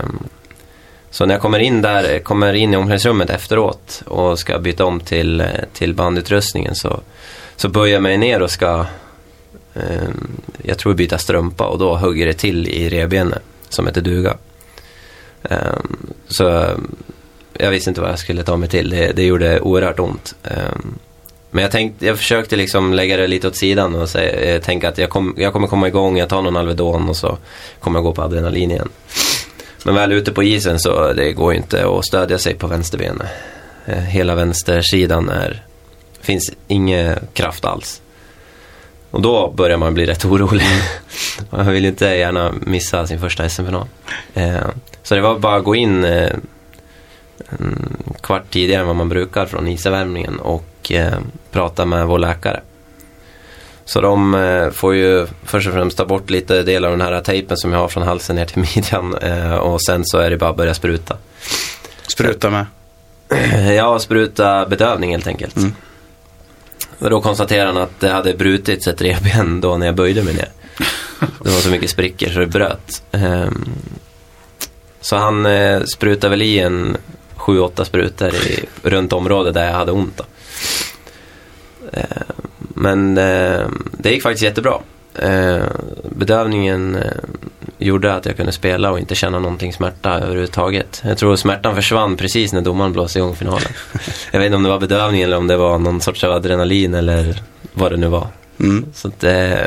så 1.10 1.26
när 1.26 1.34
jag 1.34 1.42
kommer 1.42 1.58
in 1.58 1.82
där, 1.82 2.18
kommer 2.18 2.52
in 2.52 2.74
i 2.74 2.76
omklädningsrummet 2.76 3.30
efteråt 3.30 4.02
och 4.06 4.38
ska 4.38 4.58
byta 4.58 4.84
om 4.84 5.00
till, 5.00 5.40
eh, 5.40 5.46
till 5.72 5.94
bandutrustningen 5.94 6.74
så 6.74 7.00
så 7.60 7.68
böjer 7.68 7.94
jag 7.94 8.02
mig 8.02 8.18
ner 8.18 8.42
och 8.42 8.50
ska, 8.50 8.86
eh, 9.74 10.08
jag 10.62 10.78
tror 10.78 10.94
byta 10.94 11.18
strumpa 11.18 11.66
och 11.66 11.78
då 11.78 11.96
hugger 11.96 12.26
det 12.26 12.32
till 12.32 12.68
i 12.68 12.88
revbenet 12.88 13.42
som 13.68 13.86
heter 13.86 14.00
duga. 14.00 14.36
Eh, 15.42 15.78
så 16.28 16.70
jag 17.52 17.70
visste 17.70 17.90
inte 17.90 18.00
vad 18.00 18.10
jag 18.10 18.18
skulle 18.18 18.42
ta 18.42 18.56
mig 18.56 18.68
till. 18.68 18.90
Det, 18.90 19.12
det 19.12 19.22
gjorde 19.22 19.60
oerhört 19.60 19.98
ont. 19.98 20.34
Eh, 20.42 20.76
men 21.50 21.62
jag, 21.62 21.72
tänkte, 21.72 22.06
jag 22.06 22.18
försökte 22.18 22.56
liksom 22.56 22.94
lägga 22.94 23.16
det 23.16 23.26
lite 23.26 23.48
åt 23.48 23.56
sidan 23.56 23.94
och 23.94 24.08
säga, 24.08 24.54
eh, 24.54 24.60
tänka 24.60 24.88
att 24.88 24.98
jag, 24.98 25.10
kom, 25.10 25.34
jag 25.36 25.52
kommer 25.52 25.66
komma 25.66 25.88
igång, 25.88 26.18
jag 26.18 26.28
tar 26.28 26.42
någon 26.42 26.56
Alvedon 26.56 27.08
och 27.08 27.16
så 27.16 27.38
kommer 27.80 27.98
jag 27.98 28.04
gå 28.04 28.12
på 28.12 28.22
adrenalin 28.22 28.70
igen. 28.70 28.88
Men 29.84 29.94
väl 29.94 30.12
ute 30.12 30.32
på 30.32 30.42
isen 30.42 30.80
så 30.80 31.12
det 31.12 31.32
går 31.32 31.52
ju 31.52 31.58
inte 31.58 31.88
att 31.88 32.06
stödja 32.06 32.38
sig 32.38 32.54
på 32.54 32.66
vänsterbenet. 32.66 33.28
Eh, 33.86 33.98
hela 33.98 34.34
vänstersidan 34.34 35.28
är 35.28 35.62
finns 36.20 36.52
ingen 36.68 37.18
kraft 37.32 37.64
alls. 37.64 38.02
Och 39.10 39.22
då 39.22 39.50
börjar 39.50 39.76
man 39.76 39.94
bli 39.94 40.06
rätt 40.06 40.24
orolig. 40.24 40.66
man 41.50 41.72
vill 41.72 41.84
inte 41.84 42.06
gärna 42.06 42.52
missa 42.60 43.06
sin 43.06 43.20
första 43.20 43.48
SM-final. 43.48 43.86
Eh, 44.34 44.68
så 45.02 45.14
det 45.14 45.20
var 45.20 45.38
bara 45.38 45.56
att 45.56 45.64
gå 45.64 45.74
in 45.74 46.04
eh, 46.04 46.32
en 47.48 47.96
kvart 48.20 48.50
tidigare 48.50 48.80
än 48.80 48.86
vad 48.86 48.96
man 48.96 49.08
brukar 49.08 49.46
från 49.46 49.68
isavärmningen 49.68 50.38
och 50.38 50.92
prata 51.50 51.86
med 51.86 52.06
vår 52.06 52.18
läkare. 52.18 52.60
Så 53.90 54.00
de 54.00 54.34
eh, 54.34 54.70
får 54.70 54.94
ju 54.94 55.26
först 55.44 55.68
och 55.68 55.74
främst 55.74 55.96
ta 55.96 56.04
bort 56.04 56.30
lite 56.30 56.62
del 56.62 56.84
av 56.84 56.90
den 56.90 57.00
här 57.00 57.20
tejpen 57.20 57.56
som 57.56 57.72
jag 57.72 57.78
har 57.78 57.88
från 57.88 58.02
halsen 58.02 58.36
ner 58.36 58.44
till 58.44 58.58
midjan 58.74 59.14
eh, 59.14 59.54
och 59.54 59.82
sen 59.82 60.04
så 60.04 60.18
är 60.18 60.30
det 60.30 60.36
bara 60.36 60.50
att 60.50 60.56
börja 60.56 60.74
spruta. 60.74 61.16
Spruta 62.06 62.50
med. 62.50 62.66
Ja, 63.76 63.98
spruta 63.98 64.66
bedövning 64.66 65.10
helt 65.10 65.26
enkelt. 65.26 65.56
Och 66.98 67.10
då 67.10 67.20
konstaterade 67.20 67.66
han 67.66 67.82
att 67.82 68.00
det 68.00 68.08
hade 68.08 68.34
brutits 68.34 68.86
ett 68.86 69.02
revben 69.02 69.60
då 69.60 69.76
när 69.76 69.86
jag 69.86 69.94
böjde 69.94 70.22
mig 70.22 70.34
ner. 70.34 70.48
Det 71.44 71.50
var 71.50 71.60
så 71.60 71.70
mycket 71.70 71.90
sprickor 71.90 72.28
så 72.28 72.38
det 72.38 72.46
bröt. 72.46 73.02
Ehm, 73.12 73.70
Så 75.00 75.16
han 75.16 75.46
eh, 75.46 75.82
sprutade 75.82 76.30
väl 76.30 76.42
i 76.42 76.58
en 76.58 76.96
7-8 77.36 77.84
sprutor 77.84 78.34
i, 78.34 78.64
runt 78.82 79.12
området 79.12 79.54
där 79.54 79.66
jag 79.66 79.74
hade 79.74 79.92
ont. 79.92 80.16
Då. 80.16 80.24
Men 82.80 83.18
eh, 83.18 83.60
det 83.92 84.10
gick 84.10 84.22
faktiskt 84.22 84.42
jättebra. 84.44 84.74
Eh, 85.14 85.64
Bedövningen 86.04 86.96
eh, 86.96 87.02
gjorde 87.78 88.14
att 88.14 88.26
jag 88.26 88.36
kunde 88.36 88.52
spela 88.52 88.90
och 88.90 88.98
inte 88.98 89.14
känna 89.14 89.38
någonting 89.38 89.72
smärta 89.72 90.10
överhuvudtaget. 90.18 91.02
Jag 91.04 91.18
tror 91.18 91.36
smärtan 91.36 91.74
försvann 91.74 92.16
precis 92.16 92.52
när 92.52 92.60
domaren 92.60 92.92
blåste 92.92 93.18
igång 93.18 93.36
finalen. 93.36 93.68
Jag 94.30 94.40
vet 94.40 94.46
inte 94.46 94.56
om 94.56 94.62
det 94.62 94.68
var 94.68 94.80
bedövning 94.80 95.22
eller 95.22 95.36
om 95.36 95.46
det 95.46 95.56
var 95.56 95.78
någon 95.78 96.00
sorts 96.00 96.24
av 96.24 96.32
adrenalin 96.32 96.94
eller 96.94 97.42
vad 97.72 97.92
det 97.92 97.96
nu 97.96 98.06
var. 98.06 98.26
Mm. 98.60 98.84
Så 98.94 99.08
att, 99.08 99.24
eh, 99.24 99.58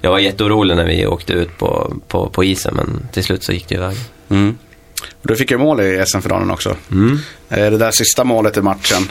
jag 0.00 0.10
var 0.10 0.18
jätteorolig 0.18 0.76
när 0.76 0.84
vi 0.86 1.06
åkte 1.06 1.32
ut 1.32 1.58
på, 1.58 1.96
på, 2.08 2.30
på 2.30 2.44
isen 2.44 2.74
men 2.74 3.08
till 3.12 3.24
slut 3.24 3.44
så 3.44 3.52
gick 3.52 3.68
det 3.68 3.74
iväg. 3.74 3.96
Mm. 4.28 4.58
Du 5.22 5.36
fick 5.36 5.50
ju 5.50 5.58
mål 5.58 5.80
i 5.80 6.04
SM-finalen 6.06 6.50
också. 6.50 6.76
Eh, 7.48 7.70
Det 7.70 7.78
där 7.78 7.90
sista 7.90 8.24
målet 8.24 8.56
i 8.56 8.62
matchen. 8.62 9.02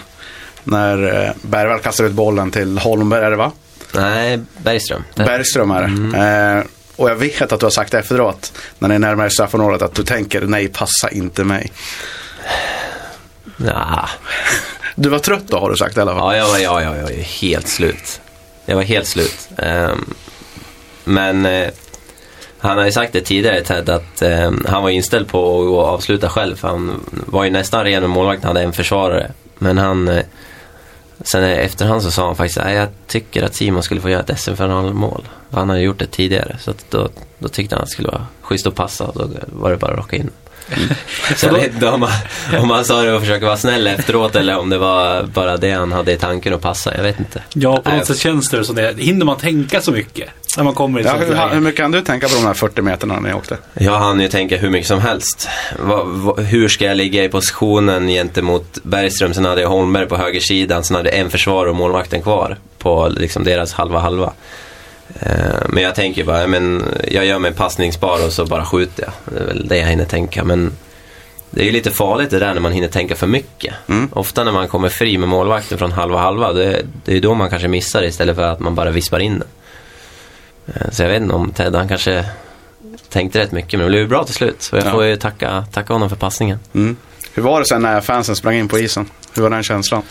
När 0.63 1.25
eh, 1.25 1.31
Bergvall 1.41 1.79
kastar 1.79 2.03
ut 2.03 2.11
bollen 2.11 2.51
till 2.51 2.77
Holmberg, 2.77 3.23
är 3.25 3.29
det 3.31 3.37
va? 3.37 3.51
Nej, 3.93 4.39
Bergström. 4.57 5.03
Bergström 5.15 5.71
är 5.71 5.81
det. 5.81 6.57
Eh, 6.57 6.63
och 6.95 7.09
jag 7.09 7.15
vet 7.15 7.51
att 7.51 7.59
du 7.59 7.65
har 7.65 7.71
sagt 7.71 7.93
efteråt, 7.93 8.53
när 8.79 8.87
ni 8.89 8.95
är 8.95 8.99
närmare 8.99 9.29
straffområdet, 9.29 9.81
att 9.81 9.95
du 9.95 10.03
tänker 10.03 10.41
nej, 10.41 10.67
passa 10.67 11.09
inte 11.09 11.43
mig. 11.43 11.71
Ja, 13.57 14.09
Du 14.95 15.09
var 15.09 15.19
trött 15.19 15.47
då 15.47 15.59
har 15.59 15.69
du 15.69 15.75
sagt 15.75 15.97
i 15.97 16.01
alla 16.01 16.11
fall. 16.15 16.35
ja, 16.35 16.37
jag 16.37 16.47
var, 16.47 16.57
ja, 16.59 16.81
ja, 16.81 16.95
jag 16.95 17.03
var 17.03 17.09
helt 17.41 17.67
slut. 17.67 18.21
Jag 18.65 18.75
var 18.75 18.83
helt 18.83 19.07
slut. 19.07 19.49
Ehm, 19.57 20.13
men 21.03 21.45
eh, 21.45 21.69
han 22.59 22.77
har 22.77 22.85
ju 22.85 22.91
sagt 22.91 23.13
det 23.13 23.21
tidigare 23.21 23.61
Ted 23.61 23.89
att 23.89 24.21
eh, 24.21 24.51
han 24.67 24.83
var 24.83 24.89
inställd 24.89 25.27
på 25.27 25.61
att 25.81 25.87
avsluta 25.93 26.29
själv. 26.29 26.59
Han 26.61 27.03
var 27.11 27.43
ju 27.43 27.49
nästan 27.49 27.83
ren 27.83 28.01
med 28.01 28.09
målvakten, 28.09 28.47
hade 28.47 28.61
en 28.61 28.73
försvarare. 28.73 29.31
Men 29.57 29.77
han, 29.77 30.07
eh, 30.07 30.23
sen 31.21 31.43
i 31.43 31.51
efterhand 31.51 32.03
så 32.03 32.11
sa 32.11 32.25
han 32.25 32.35
faktiskt 32.35 32.57
att 32.57 32.73
jag 32.73 32.87
tycker 33.07 33.43
att 33.43 33.55
Simon 33.55 33.83
skulle 33.83 34.01
få 34.01 34.09
göra 34.09 34.21
ett 34.21 34.39
SM-finalmål. 34.39 35.27
Han 35.51 35.69
hade 35.69 35.81
gjort 35.81 35.99
det 35.99 36.05
tidigare. 36.05 36.57
Så 36.59 36.71
att 36.71 36.85
då, 36.89 37.09
då 37.39 37.47
tyckte 37.47 37.75
han 37.75 37.83
att 37.83 37.89
det 37.89 37.93
skulle 37.93 38.07
vara 38.07 38.25
schysst 38.41 38.67
att 38.67 38.75
passa 38.75 39.07
och 39.07 39.13
då 39.15 39.29
var 39.45 39.71
det 39.71 39.77
bara 39.77 39.91
att 39.91 39.97
rocka 39.97 40.15
in. 40.15 40.29
Så 41.35 41.45
jag 41.45 41.53
vet 41.53 41.73
inte 41.73 41.87
om 41.87 42.01
han, 42.01 42.61
om 42.61 42.69
han 42.69 42.85
sa 42.85 43.01
det 43.01 43.13
och 43.13 43.21
försöka 43.21 43.45
vara 43.45 43.57
snäll 43.57 43.87
efteråt 43.87 44.35
eller 44.35 44.57
om 44.57 44.69
det 44.69 44.77
var 44.77 45.23
bara 45.23 45.57
det 45.57 45.71
han 45.71 45.91
hade 45.91 46.11
i 46.11 46.17
tanken 46.17 46.53
att 46.53 46.61
passa. 46.61 46.95
Jag 46.95 47.03
vet 47.03 47.19
inte. 47.19 47.43
Ja, 47.53 47.81
på 47.83 47.95
något 47.95 48.05
sätt 48.05 48.17
känns 48.17 48.49
det 48.49 48.63
så. 48.63 48.73
Det. 48.73 48.99
Hinner 48.99 49.25
man 49.25 49.37
tänka 49.37 49.81
så 49.81 49.91
mycket 49.91 50.29
när 50.57 50.63
man 50.63 50.73
kommer 50.73 50.99
i 50.99 51.03
Ja, 51.03 51.13
hur, 51.13 51.53
hur 51.53 51.59
mycket 51.59 51.77
kan 51.77 51.91
du 51.91 52.01
tänka 52.01 52.27
på 52.27 52.35
de 52.35 52.45
här 52.45 52.53
40 52.53 52.81
meterna 52.81 53.19
när 53.19 53.29
ni 53.29 53.33
åkte? 53.35 53.57
Jag 53.73 53.99
hann 53.99 54.19
ju 54.21 54.27
tänka 54.27 54.57
hur 54.57 54.69
mycket 54.69 54.87
som 54.87 54.99
helst. 54.99 55.49
Va, 55.79 56.03
va, 56.03 56.35
hur 56.35 56.67
ska 56.67 56.85
jag 56.85 56.97
ligga 56.97 57.23
i 57.23 57.29
positionen 57.29 58.07
gentemot 58.07 58.77
Bergström? 58.83 59.33
Sen 59.33 59.45
hade 59.45 59.61
jag 59.61 59.69
Holmberg 59.69 60.05
på 60.07 60.17
högersidan. 60.17 60.83
Sen 60.83 60.95
hade 60.95 61.09
jag 61.09 61.19
en 61.19 61.29
försvarare 61.29 61.69
och 61.69 61.75
målvakten 61.75 62.21
kvar 62.21 62.57
på 62.77 63.07
liksom 63.07 63.43
deras 63.43 63.73
halva 63.73 63.99
halva. 63.99 64.33
Eh, 65.19 65.59
men 65.69 65.83
jag 65.83 65.95
tänker 65.95 66.23
bara, 66.23 66.47
men 66.47 66.83
jag 67.11 67.25
gör 67.25 67.39
mig 67.39 67.51
passningsbar 67.53 68.25
och 68.25 68.33
så 68.33 68.45
bara 68.45 68.65
skjuter 68.65 69.03
jag. 69.03 69.13
Det 69.35 69.39
är 69.43 69.47
väl 69.47 69.67
det 69.67 69.77
jag 69.77 69.87
hinner 69.87 70.05
tänka. 70.05 70.43
Men 70.43 70.71
det 71.51 71.61
är 71.61 71.65
ju 71.65 71.71
lite 71.71 71.91
farligt 71.91 72.29
det 72.29 72.39
där 72.39 72.53
när 72.53 72.61
man 72.61 72.71
hinner 72.71 72.87
tänka 72.87 73.15
för 73.15 73.27
mycket. 73.27 73.73
Mm. 73.87 74.09
Ofta 74.13 74.43
när 74.43 74.51
man 74.51 74.67
kommer 74.67 74.89
fri 74.89 75.17
med 75.17 75.29
målvakten 75.29 75.77
från 75.77 75.91
halva 75.91 76.19
halva, 76.19 76.53
det, 76.53 76.85
det 77.05 77.11
är 77.11 77.15
ju 77.15 77.21
då 77.21 77.33
man 77.33 77.49
kanske 77.49 77.67
missar 77.67 78.03
istället 78.03 78.35
för 78.35 78.43
att 78.43 78.59
man 78.59 78.75
bara 78.75 78.91
vispar 78.91 79.19
in 79.19 79.39
den. 79.39 79.47
Eh, 80.75 80.91
Så 80.91 81.03
jag 81.03 81.09
vet 81.09 81.21
inte 81.21 81.35
om 81.35 81.51
Ted, 81.51 81.75
han 81.75 81.87
kanske 81.87 82.25
tänkte 83.09 83.39
rätt 83.39 83.51
mycket, 83.51 83.71
men 83.71 83.79
det 83.79 83.89
blev 83.89 84.01
ju 84.01 84.07
bra 84.07 84.23
till 84.23 84.33
slut. 84.35 84.61
Så 84.61 84.75
jag 84.75 84.85
Ja. 84.85 84.91
får 84.91 85.05
ju 85.05 85.15
tacka, 85.15 85.65
tacka 85.71 85.93
honom 85.93 86.09
för 86.09 86.15
passningen. 86.15 86.59
Mm. 86.73 86.97
Hur 87.33 87.43
var 87.43 87.59
det 87.59 87.65
sen 87.65 87.81
när 87.81 88.01
fansen 88.01 88.35
sprang 88.35 88.55
in 88.55 88.67
på 88.67 88.79
isen? 88.79 89.09
Hur 89.33 89.41
var 89.43 89.49
den 89.49 89.63
känslan? 89.63 90.01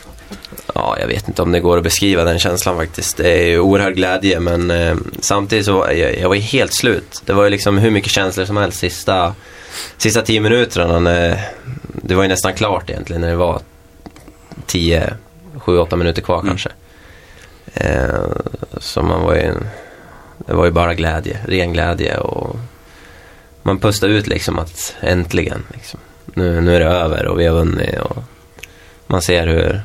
Ja, 0.74 0.96
jag 1.00 1.06
vet 1.06 1.28
inte 1.28 1.42
om 1.42 1.52
det 1.52 1.60
går 1.60 1.76
att 1.76 1.82
beskriva 1.82 2.24
den 2.24 2.38
känslan 2.38 2.76
faktiskt. 2.76 3.16
Det 3.16 3.30
är 3.30 3.46
ju 3.46 3.60
oerhörd 3.60 3.94
glädje, 3.94 4.40
men 4.40 4.70
eh, 4.70 4.96
samtidigt 5.20 5.64
så 5.64 5.72
var 5.72 5.90
jag, 5.90 6.18
jag 6.18 6.28
var 6.28 6.36
helt 6.36 6.74
slut. 6.74 7.22
Det 7.24 7.32
var 7.32 7.44
ju 7.44 7.50
liksom 7.50 7.78
hur 7.78 7.90
mycket 7.90 8.10
känslor 8.10 8.44
som 8.44 8.56
helst 8.56 8.78
sista, 8.78 9.34
sista 9.96 10.22
tio 10.22 10.40
minuterna. 10.40 10.98
När, 10.98 11.48
det 11.92 12.14
var 12.14 12.22
ju 12.22 12.28
nästan 12.28 12.54
klart 12.54 12.90
egentligen 12.90 13.20
när 13.20 13.28
det 13.28 13.36
var 13.36 13.60
10, 14.66 15.14
7, 15.58 15.78
8 15.78 15.96
minuter 15.96 16.22
kvar 16.22 16.42
kanske. 16.46 16.70
Eh, 17.74 18.24
så 18.78 19.02
man 19.02 19.22
var 19.22 19.34
ju, 19.34 19.54
det 20.38 20.54
var 20.54 20.64
ju 20.64 20.70
bara 20.70 20.94
glädje, 20.94 21.38
ren 21.46 21.72
glädje 21.72 22.18
och 22.18 22.56
man 23.62 23.78
pustade 23.78 24.12
ut 24.12 24.26
liksom 24.26 24.58
att 24.58 24.94
äntligen, 25.00 25.64
liksom, 25.74 26.00
nu, 26.24 26.60
nu 26.60 26.76
är 26.76 26.80
det 26.80 26.86
över 26.86 27.26
och 27.26 27.40
vi 27.40 27.46
har 27.46 27.54
vunnit. 27.54 27.98
Och 27.98 28.22
man 29.06 29.22
ser 29.22 29.46
hur 29.46 29.82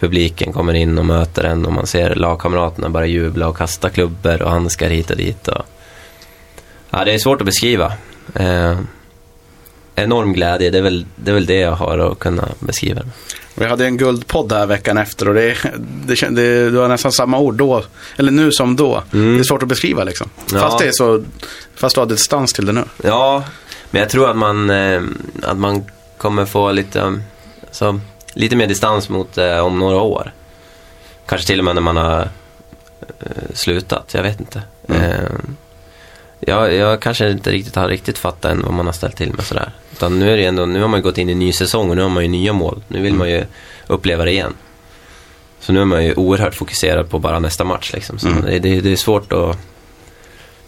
publiken 0.00 0.52
kommer 0.52 0.74
in 0.74 0.98
och 0.98 1.06
möter 1.06 1.44
en 1.44 1.66
och 1.66 1.72
man 1.72 1.86
ser 1.86 2.14
lagkamraterna 2.14 2.88
bara 2.88 3.06
jubla 3.06 3.48
och 3.48 3.56
kasta 3.56 3.90
klubbor 3.90 4.42
och 4.42 4.50
handskar 4.50 4.90
hit 4.90 5.10
och 5.10 5.16
dit. 5.16 5.48
Och... 5.48 5.64
Ja, 6.90 7.04
det 7.04 7.14
är 7.14 7.18
svårt 7.18 7.40
att 7.40 7.46
beskriva. 7.46 7.92
Eh, 8.34 8.78
enorm 9.94 10.32
glädje, 10.32 10.70
det 10.70 10.78
är, 10.78 10.82
väl, 10.82 11.06
det 11.16 11.30
är 11.30 11.34
väl 11.34 11.46
det 11.46 11.58
jag 11.58 11.72
har 11.72 11.98
att 11.98 12.18
kunna 12.18 12.48
beskriva. 12.58 13.02
Vi 13.54 13.66
hade 13.66 13.84
en 13.84 13.96
guldpodd 13.96 14.52
här 14.52 14.66
veckan 14.66 14.98
efter 14.98 15.28
och 15.28 15.34
det, 15.34 15.56
det, 16.06 16.28
det, 16.30 16.70
det 16.70 16.78
var 16.78 16.88
nästan 16.88 17.12
samma 17.12 17.38
ord 17.38 17.54
då, 17.54 17.84
eller 18.16 18.32
nu 18.32 18.52
som 18.52 18.76
då. 18.76 19.02
Mm. 19.12 19.34
Det 19.34 19.40
är 19.40 19.44
svårt 19.44 19.62
att 19.62 19.68
beskriva 19.68 20.04
liksom. 20.04 20.30
Ja. 20.52 20.58
Fast 20.58 20.78
det 20.78 20.86
är 20.86 20.92
så, 20.92 21.24
fast 21.74 21.94
du 21.94 22.00
har 22.00 22.06
distans 22.06 22.52
till 22.52 22.66
det 22.66 22.72
nu. 22.72 22.84
Ja, 23.02 23.44
men 23.90 24.00
jag 24.00 24.10
tror 24.10 24.30
att 24.30 24.36
man, 24.36 24.70
eh, 24.70 25.02
att 25.42 25.56
man 25.56 25.84
kommer 26.18 26.46
få 26.46 26.72
lite, 26.72 27.00
um, 27.00 27.22
så, 27.70 28.00
lite 28.36 28.56
mer 28.56 28.66
distans 28.66 29.08
mot 29.08 29.38
eh, 29.38 29.58
om 29.58 29.78
några 29.78 29.96
år. 30.00 30.32
Kanske 31.26 31.46
till 31.46 31.58
och 31.58 31.64
med 31.64 31.74
när 31.74 31.82
man 31.82 31.96
har 31.96 32.20
eh, 33.20 33.26
slutat, 33.54 34.14
jag 34.14 34.22
vet 34.22 34.40
inte. 34.40 34.62
Mm. 34.88 35.02
Eh, 35.02 35.18
jag, 36.40 36.74
jag 36.74 37.00
kanske 37.00 37.30
inte 37.30 37.50
riktigt 37.50 37.76
har 37.76 37.88
riktigt 37.88 38.18
fattat 38.18 38.50
än 38.52 38.62
vad 38.62 38.72
man 38.72 38.86
har 38.86 38.92
ställt 38.92 39.16
till 39.16 39.32
med 39.34 39.44
sådär. 39.44 39.70
Utan 39.92 40.18
nu, 40.18 40.32
är 40.32 40.36
det 40.36 40.44
ändå, 40.44 40.66
nu 40.66 40.80
har 40.80 40.88
man 40.88 41.00
ju 41.00 41.04
gått 41.04 41.18
in 41.18 41.28
i 41.28 41.32
en 41.32 41.38
ny 41.38 41.52
säsong 41.52 41.90
och 41.90 41.96
nu 41.96 42.02
har 42.02 42.08
man 42.08 42.22
ju 42.22 42.28
nya 42.28 42.52
mål. 42.52 42.82
Nu 42.88 43.02
vill 43.02 43.14
man 43.14 43.30
ju 43.30 43.44
uppleva 43.86 44.24
det 44.24 44.30
igen. 44.32 44.54
Så 45.60 45.72
nu 45.72 45.80
är 45.80 45.84
man 45.84 46.04
ju 46.04 46.14
oerhört 46.14 46.54
fokuserad 46.54 47.10
på 47.10 47.18
bara 47.18 47.38
nästa 47.38 47.64
match. 47.64 47.92
Liksom. 47.94 48.18
Så 48.18 48.28
Mm. 48.28 48.42
det, 48.44 48.58
det, 48.58 48.80
det 48.80 48.92
är 48.92 48.96
svårt 48.96 49.32
att... 49.32 49.58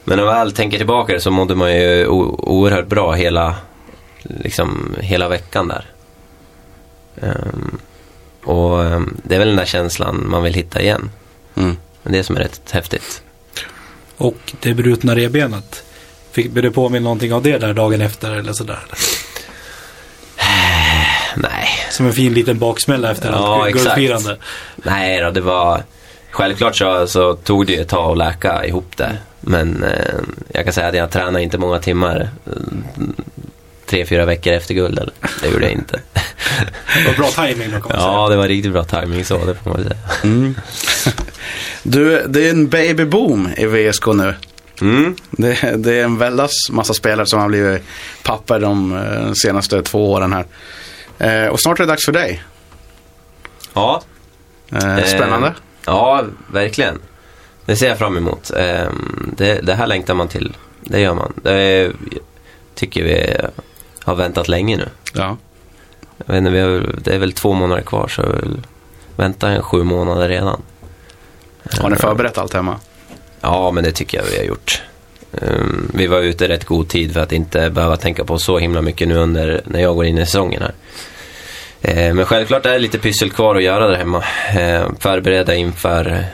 Men 0.05 0.19
när 0.19 0.25
man 0.25 0.35
väl 0.35 0.53
tänker 0.53 0.77
tillbaka 0.79 1.21
så 1.21 1.31
mådde 1.31 1.55
man 1.55 1.73
ju 1.77 2.07
oerhört 2.07 2.87
bra 2.87 3.13
hela, 3.13 3.55
liksom, 4.23 4.97
hela 5.01 5.29
veckan 5.29 5.69
där. 5.69 5.85
Ehm, 7.23 7.79
och 8.45 8.85
ehm, 8.85 9.17
det 9.23 9.35
är 9.35 9.39
väl 9.39 9.49
den 9.49 9.57
där 9.57 9.65
känslan 9.65 10.25
man 10.31 10.43
vill 10.43 10.55
hitta 10.55 10.81
igen. 10.81 11.11
Mm. 11.55 11.77
Men 12.03 12.13
det 12.13 12.25
som 12.25 12.37
är 12.37 12.41
rätt 12.41 12.71
häftigt. 12.71 13.23
Och 14.17 14.55
det 14.61 14.75
brutna 14.75 15.17
revbenet. 15.17 15.83
Fick 16.33 16.55
du 16.55 16.71
påminna 16.71 17.05
någonting 17.05 17.33
av 17.33 17.43
det 17.43 17.59
där 17.59 17.75
dagen 17.75 18.01
efter 18.01 18.31
eller 18.35 18.53
sådär? 18.53 18.79
Nej, 21.37 21.69
Som 21.91 22.07
en 22.07 22.13
fin 22.13 22.35
liten 22.35 22.59
baksmälla 22.59 23.11
efter 23.11 23.31
Ja, 23.33 23.63
allt 23.63 23.69
exakt. 23.69 23.85
guldfirande. 23.97 24.37
Nej 24.77 25.21
då, 25.21 25.31
det 25.31 25.41
var... 25.41 25.83
Självklart 26.31 26.77
så, 26.77 27.07
så 27.07 27.35
tog 27.35 27.67
det 27.67 27.73
ju 27.73 27.81
ett 27.81 27.89
tag 27.89 28.11
att 28.13 28.19
läka 28.19 28.65
ihop 28.67 28.97
det. 28.97 29.19
Men 29.41 29.83
eh, 29.83 30.15
jag 30.49 30.65
kan 30.65 30.73
säga 30.73 30.89
att 30.89 30.95
jag 30.95 31.11
tränade 31.11 31.43
inte 31.43 31.59
många 31.59 31.79
timmar. 31.79 32.29
Eh, 33.89 33.91
Tre, 33.91 34.07
fyra 34.07 34.25
veckor 34.25 34.53
efter 34.53 34.75
guld. 34.75 34.99
Eller? 34.99 35.13
Det 35.43 35.49
gjorde 35.49 35.65
jag 35.65 35.73
inte. 35.73 36.01
Det 36.95 37.07
var 37.07 37.15
bra 37.17 37.47
timing 37.47 37.71
då 37.71 37.81
kan 37.81 37.99
man 37.99 38.13
ja, 38.15 38.29
det 38.29 38.37
var 38.37 38.49
riktigt 38.49 38.73
bra 38.73 38.85
timing 38.85 39.25
så, 39.25 39.45
det 39.45 39.55
får 39.55 39.71
man 39.71 39.83
säga. 39.83 39.97
Mm. 40.23 40.55
Du, 41.83 42.27
det 42.29 42.47
är 42.47 42.51
en 42.51 42.69
babyboom 42.69 43.49
i 43.57 43.67
VSK 43.67 44.07
nu. 44.07 44.35
Mm. 44.81 45.17
Det, 45.31 45.77
det 45.77 45.95
är 45.95 46.05
en 46.05 46.19
väldigt 46.19 46.51
massa 46.71 46.95
spelare 46.95 47.27
som 47.27 47.41
har 47.41 47.49
blivit 47.49 47.83
papper 48.23 48.61
de 48.61 48.97
eh, 48.97 49.33
senaste 49.33 49.83
två 49.83 50.13
åren 50.13 50.33
här. 50.33 50.47
Eh, 51.19 51.49
och 51.49 51.61
snart 51.61 51.79
är 51.81 51.85
det 51.85 51.93
dags 51.93 52.05
för 52.05 52.13
dig. 52.13 52.43
Ja, 53.75 54.03
Eh, 54.73 55.05
spännande. 55.05 55.49
Eh, 55.49 55.55
ja, 55.85 56.25
verkligen. 56.53 56.99
Det 57.65 57.77
ser 57.77 57.89
jag 57.89 57.99
fram 57.99 58.17
emot. 58.17 58.51
Eh, 58.51 58.89
det, 59.37 59.61
det 59.63 59.75
här 59.75 59.87
längtar 59.87 60.15
man 60.15 60.29
till. 60.29 60.57
Det 60.81 61.01
gör 61.01 61.15
man. 61.15 61.33
Det 61.43 61.53
är, 61.53 61.93
tycker 62.75 63.03
vi 63.03 63.37
har 64.09 64.15
väntat 64.15 64.49
länge 64.49 64.77
nu. 64.77 64.89
Ja. 65.15 65.37
Jag 66.27 66.35
vet 66.35 66.39
inte, 66.39 66.51
vi 66.51 66.61
har, 66.61 66.95
det 67.05 67.15
är 67.15 67.19
väl 67.19 67.33
två 67.33 67.53
månader 67.53 67.83
kvar 67.83 68.09
så 68.09 68.23
vänta 69.17 69.49
en 69.49 69.63
sju 69.63 69.83
månader 69.83 70.29
redan. 70.29 70.63
Har 71.81 71.91
ni 71.91 71.97
förberett 71.97 72.39
allt 72.39 72.55
hemma? 72.55 72.77
Ja, 73.41 73.71
men 73.71 73.85
det 73.85 73.93
tycker 73.93 74.19
jag 74.19 74.25
vi 74.25 74.37
har 74.37 74.45
gjort. 74.45 74.83
Ehm, 75.33 75.91
vi 75.95 76.07
var 76.07 76.21
ute 76.21 76.45
i 76.45 76.49
rätt 76.49 76.65
god 76.65 76.89
tid 76.89 77.13
för 77.13 77.21
att 77.21 77.33
inte 77.33 77.71
behöva 77.71 77.97
tänka 77.97 78.25
på 78.25 78.39
så 78.39 78.59
himla 78.59 78.83
mycket 78.83 79.09
nu 79.09 79.17
under 79.17 79.61
när 79.65 79.81
jag 79.81 79.95
går 79.95 80.05
in 80.05 80.19
i 80.19 80.27
säsongen 80.27 80.63
här. 80.63 80.73
Ehm, 81.83 82.17
men 82.17 82.27
självklart 82.27 82.67
är 82.67 82.73
det 82.73 82.79
lite 82.79 82.99
pyssel 82.99 83.31
kvar 83.31 83.57
att 83.57 83.63
göra 83.63 83.89
där 83.89 83.97
hemma. 83.97 84.25
Ehm, 84.49 84.97
förbereda 84.99 85.55
inför, 85.55 86.25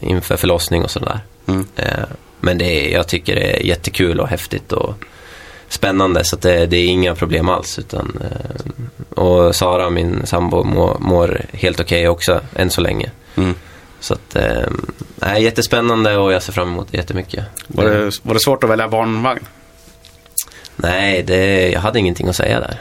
inför 0.00 0.36
förlossning 0.36 0.82
och 0.82 0.90
sådär. 0.90 1.20
Mm. 1.46 1.66
Ehm, 1.76 2.06
men 2.40 2.58
det 2.58 2.64
är, 2.64 2.92
jag 2.92 3.08
tycker 3.08 3.34
det 3.34 3.56
är 3.56 3.62
jättekul 3.62 4.20
och 4.20 4.28
häftigt 4.28 4.72
och 4.72 4.94
spännande 5.68 6.24
så 6.24 6.36
att 6.36 6.42
det, 6.42 6.66
det 6.66 6.76
är 6.76 6.86
inga 6.86 7.14
problem 7.14 7.48
alls. 7.48 7.78
Utan, 7.78 8.18
ehm, 8.22 8.88
och 9.10 9.56
Sara, 9.56 9.90
min 9.90 10.26
sambo, 10.26 10.64
mår, 10.64 10.96
mår 11.00 11.40
helt 11.52 11.80
okej 11.80 12.08
också 12.08 12.40
än 12.56 12.70
så 12.70 12.80
länge. 12.80 13.10
Mm. 13.36 13.54
Så 14.00 14.14
att, 14.14 14.36
eh, 14.36 15.38
jättespännande 15.38 16.16
och 16.16 16.32
jag 16.32 16.42
ser 16.42 16.52
fram 16.52 16.68
emot 16.68 16.88
det 16.90 16.96
jättemycket. 16.96 17.44
Var, 17.66 17.84
det, 17.84 18.10
var 18.22 18.34
det 18.34 18.40
svårt 18.40 18.64
att 18.64 18.70
välja 18.70 18.88
barnvagn? 18.88 19.46
Nej, 20.76 21.22
det, 21.22 21.70
jag 21.70 21.80
hade 21.80 21.98
ingenting 21.98 22.28
att 22.28 22.36
säga 22.36 22.60
där. 22.60 22.80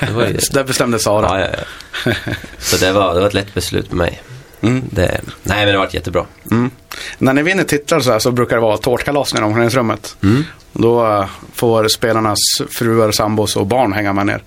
Det 0.00 0.12
var 0.12 0.26
ju, 0.26 0.38
Det 0.52 0.64
bestämde 0.64 0.98
Sara. 0.98 1.40
ja, 1.40 1.46
ja, 1.46 1.64
ja. 2.04 2.12
Så 2.58 2.76
det 2.76 2.92
var, 2.92 3.14
det 3.14 3.20
var 3.20 3.28
ett 3.28 3.34
lätt 3.34 3.54
beslut 3.54 3.88
för 3.88 3.96
mig. 3.96 4.22
Mm. 4.62 4.82
Det, 4.90 5.20
nej, 5.42 5.58
men 5.58 5.66
det 5.66 5.72
har 5.72 5.78
varit 5.78 5.94
jättebra. 5.94 6.24
Mm. 6.50 6.70
När 7.18 7.32
ni 7.32 7.42
vinner 7.42 7.64
titlar 7.64 8.00
så, 8.00 8.12
här 8.12 8.18
så 8.18 8.30
brukar 8.30 8.56
det 8.56 8.62
vara 8.62 8.76
tårtkalas 8.76 9.34
nere 9.34 9.44
i 9.44 9.46
omklädningsrummet. 9.46 10.16
Mm. 10.22 10.44
Då 10.72 11.06
eh, 11.06 11.26
får 11.54 11.88
spelarnas 11.88 12.38
fruar, 12.70 13.12
sambos 13.12 13.56
och 13.56 13.66
barn 13.66 13.92
hänga 13.92 14.12
med 14.12 14.26
ner. 14.26 14.42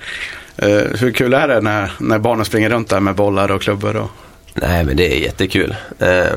Eh, 0.58 1.00
hur 1.00 1.12
kul 1.12 1.34
är 1.34 1.48
det 1.48 1.62
när, 1.62 1.92
när 2.00 2.20
barnen 2.20 2.46
springer 2.46 2.70
runt 2.70 2.90
där 2.90 3.00
med 3.00 3.16
bollar 3.16 3.52
och 3.52 3.62
klubbor? 3.62 3.96
Och... 3.96 4.10
Nej, 4.54 4.84
men 4.84 4.98
det 4.98 5.14
är 5.14 5.20
jättekul. 5.20 5.76
Eh, 6.00 6.36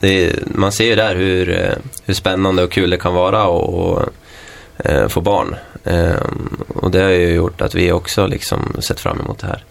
det 0.00 0.24
är, 0.24 0.42
man 0.46 0.72
ser 0.72 0.84
ju 0.84 0.94
där 0.94 1.14
hur, 1.14 1.50
eh, 1.50 1.74
hur 2.04 2.14
spännande 2.14 2.62
och 2.62 2.72
kul 2.72 2.90
det 2.90 2.98
kan 2.98 3.14
vara 3.14 3.42
att 3.42 4.08
eh, 4.78 5.08
få 5.08 5.20
barn. 5.20 5.56
Och 6.68 6.90
det 6.90 7.00
har 7.00 7.10
ju 7.10 7.34
gjort 7.34 7.60
att 7.60 7.74
vi 7.74 7.92
också 7.92 8.26
liksom 8.26 8.76
sett 8.78 9.00
fram 9.00 9.20
emot 9.20 9.38
det 9.38 9.46
här. 9.46 9.64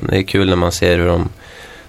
Det 0.00 0.16
är 0.16 0.22
kul 0.22 0.48
när 0.48 0.56
man 0.56 0.72
ser 0.72 0.98
hur 0.98 1.06
de 1.06 1.28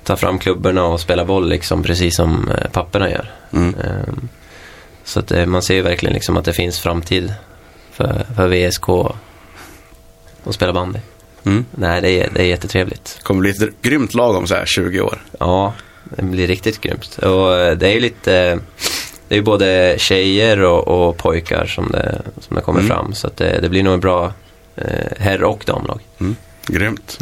tar 0.05 0.15
fram 0.15 0.39
klubborna 0.39 0.85
och 0.85 0.99
spelar 0.99 1.25
boll 1.25 1.49
liksom 1.49 1.83
precis 1.83 2.15
som 2.15 2.51
eh, 2.51 2.69
papporna 2.71 3.09
gör. 3.09 3.31
Mm. 3.53 3.75
Eh, 3.75 4.13
så 5.03 5.19
att 5.19 5.31
eh, 5.31 5.45
man 5.45 5.61
ser 5.61 5.73
ju 5.75 5.81
verkligen 5.81 6.13
liksom 6.13 6.37
att 6.37 6.45
det 6.45 6.53
finns 6.53 6.79
framtid 6.79 7.33
för, 7.91 8.25
för 8.35 8.47
VSK 8.47 8.89
att 10.43 10.55
spela 10.55 10.73
bandy. 10.73 10.99
Mm. 11.45 11.65
Nej, 11.71 12.01
det 12.01 12.09
är, 12.09 12.29
det 12.33 12.41
är 12.41 12.45
jättetrevligt. 12.45 13.13
Det 13.17 13.23
kommer 13.23 13.41
bli 13.41 13.49
ett 13.49 13.81
grymt 13.81 14.13
lag 14.13 14.35
om 14.35 14.47
så 14.47 14.55
här 14.55 14.65
20 14.65 15.01
år. 15.01 15.21
Ja, 15.39 15.73
det 16.05 16.21
blir 16.23 16.47
riktigt 16.47 16.81
grymt. 16.81 17.17
Och 17.17 17.57
eh, 17.57 17.77
det 17.77 17.87
är 17.87 17.93
ju 17.93 17.99
lite, 17.99 18.59
det 19.27 19.35
är 19.35 19.37
ju 19.37 19.41
både 19.41 19.95
tjejer 19.97 20.61
och, 20.61 20.87
och 20.87 21.17
pojkar 21.17 21.65
som 21.65 21.91
det, 21.91 22.21
som 22.39 22.55
det 22.55 22.61
kommer 22.61 22.79
Mm. 22.79 22.89
fram. 22.89 23.13
Så 23.13 23.27
att 23.27 23.37
det, 23.37 23.59
det 23.61 23.69
blir 23.69 23.83
nog 23.83 23.93
en 23.93 23.99
bra, 23.99 24.33
eh, 24.75 24.85
herr 25.19 25.43
och 25.43 25.63
damlag. 25.65 25.99
Grymt. 26.67 27.19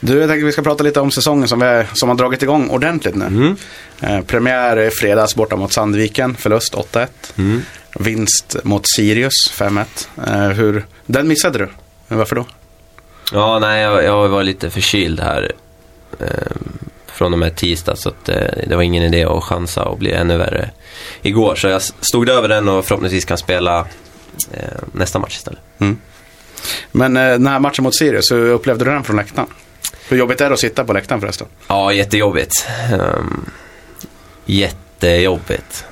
Du, 0.00 0.18
jag 0.18 0.28
tänkte 0.28 0.46
vi 0.46 0.52
ska 0.52 0.62
prata 0.62 0.84
lite 0.84 1.00
om 1.00 1.10
säsongen 1.10 1.48
som, 1.48 1.60
vi, 1.60 1.84
som 1.92 2.08
har 2.08 2.16
dragit 2.16 2.42
igång 2.42 2.70
ordentligt 2.70 3.14
nu. 3.14 3.56
Eh, 4.00 4.20
premiär 4.20 4.78
i 4.78 4.90
fredags 4.90 5.34
borta 5.34 5.56
mot 5.56 5.72
Sandviken, 5.72 6.34
förlust 6.34 6.74
8-1. 6.74 7.08
Vinst 7.98 8.56
mot 8.62 8.86
Sirius 8.96 9.52
5-1. 9.52 9.84
Eh, 10.26 10.48
hur, 10.48 10.86
den 11.06 11.28
missade 11.28 11.58
du. 11.58 11.68
Varför 12.08 12.36
då? 12.36 12.46
Ja, 13.32 13.58
nej, 13.58 13.82
jag, 13.82 14.04
jag 14.04 14.28
var 14.28 14.42
lite 14.42 14.70
förkyld 14.70 15.20
här 15.20 15.52
eh, 16.20 16.26
från 17.06 17.32
och 17.32 17.38
med 17.38 17.56
tisdag 17.56 17.96
så 17.96 18.08
att, 18.08 18.28
eh, 18.28 18.36
det 18.66 18.76
var 18.76 18.82
ingen 18.82 19.02
idé 19.02 19.24
att 19.24 19.44
chansa 19.44 19.84
och 19.84 19.98
bli 19.98 20.12
ännu 20.12 20.36
värre 20.36 20.70
igår. 21.22 21.54
Så 21.54 21.68
jag 21.68 21.82
stod 21.82 22.28
över 22.28 22.48
den 22.48 22.68
och 22.68 22.84
förhoppningsvis 22.84 23.24
kan 23.24 23.38
spela 23.38 23.86
eh, 24.52 24.60
nästa 24.92 25.18
match 25.18 25.36
istället. 25.36 25.60
Men 26.92 27.16
eh, 27.16 27.30
den 27.30 27.46
här 27.46 27.58
matchen 27.58 27.82
mot 27.84 27.96
Sirius, 27.96 28.32
hur 28.32 28.50
upplevde 28.50 28.84
du 28.84 28.90
den 28.90 29.04
från 29.04 29.16
läktaren? 29.16 29.48
Hur 30.08 30.16
jobbigt 30.16 30.40
är 30.40 30.48
det 30.48 30.54
att 30.54 30.60
sitta 30.60 30.84
på 30.84 30.92
läktaren 30.92 31.20
förresten? 31.20 31.46
Ja, 31.68 31.92
jättejobbigt. 31.92 32.66
Um, 32.92 33.50
jättejobbigt. 34.46 35.84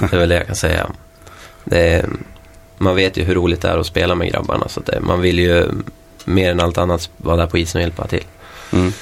Det 0.00 0.12
är 0.12 0.18
väl 0.18 0.28
det 0.28 0.34
jag 0.34 0.46
kan 0.46 0.56
säga. 0.56 0.90
Är, 1.70 2.04
man 2.78 2.96
vet 2.96 3.16
ju 3.16 3.24
hur 3.24 3.34
roligt 3.34 3.60
det 3.62 3.68
är 3.68 3.78
att 3.78 3.86
spela 3.86 4.14
med 4.14 4.30
grabbarna 4.32 4.68
så 4.68 4.80
det, 4.80 5.00
man 5.00 5.20
vill 5.20 5.38
ju 5.38 5.68
mer 6.24 6.50
än 6.50 6.60
allt 6.60 6.78
annat 6.78 7.10
vara 7.16 7.36
där 7.36 7.46
på 7.46 7.58
isen 7.58 7.78
och 7.78 7.82
hjälpa 7.82 8.06
till. 8.06 8.24
Mm. 8.72 8.92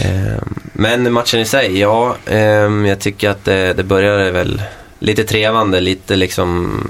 Ehm, 0.00 0.54
Men 0.72 1.12
matchen 1.12 1.40
i 1.40 1.44
sig, 1.44 1.78
ja. 1.78 2.16
ehm, 2.26 2.86
Jag 2.86 2.98
tycker 3.00 3.30
att 3.30 3.44
det, 3.44 3.72
det 3.72 3.82
började 3.82 4.30
väl 4.30 4.62
lite 4.98 5.24
trevande, 5.24 5.80
lite 5.80 6.16
liksom 6.16 6.80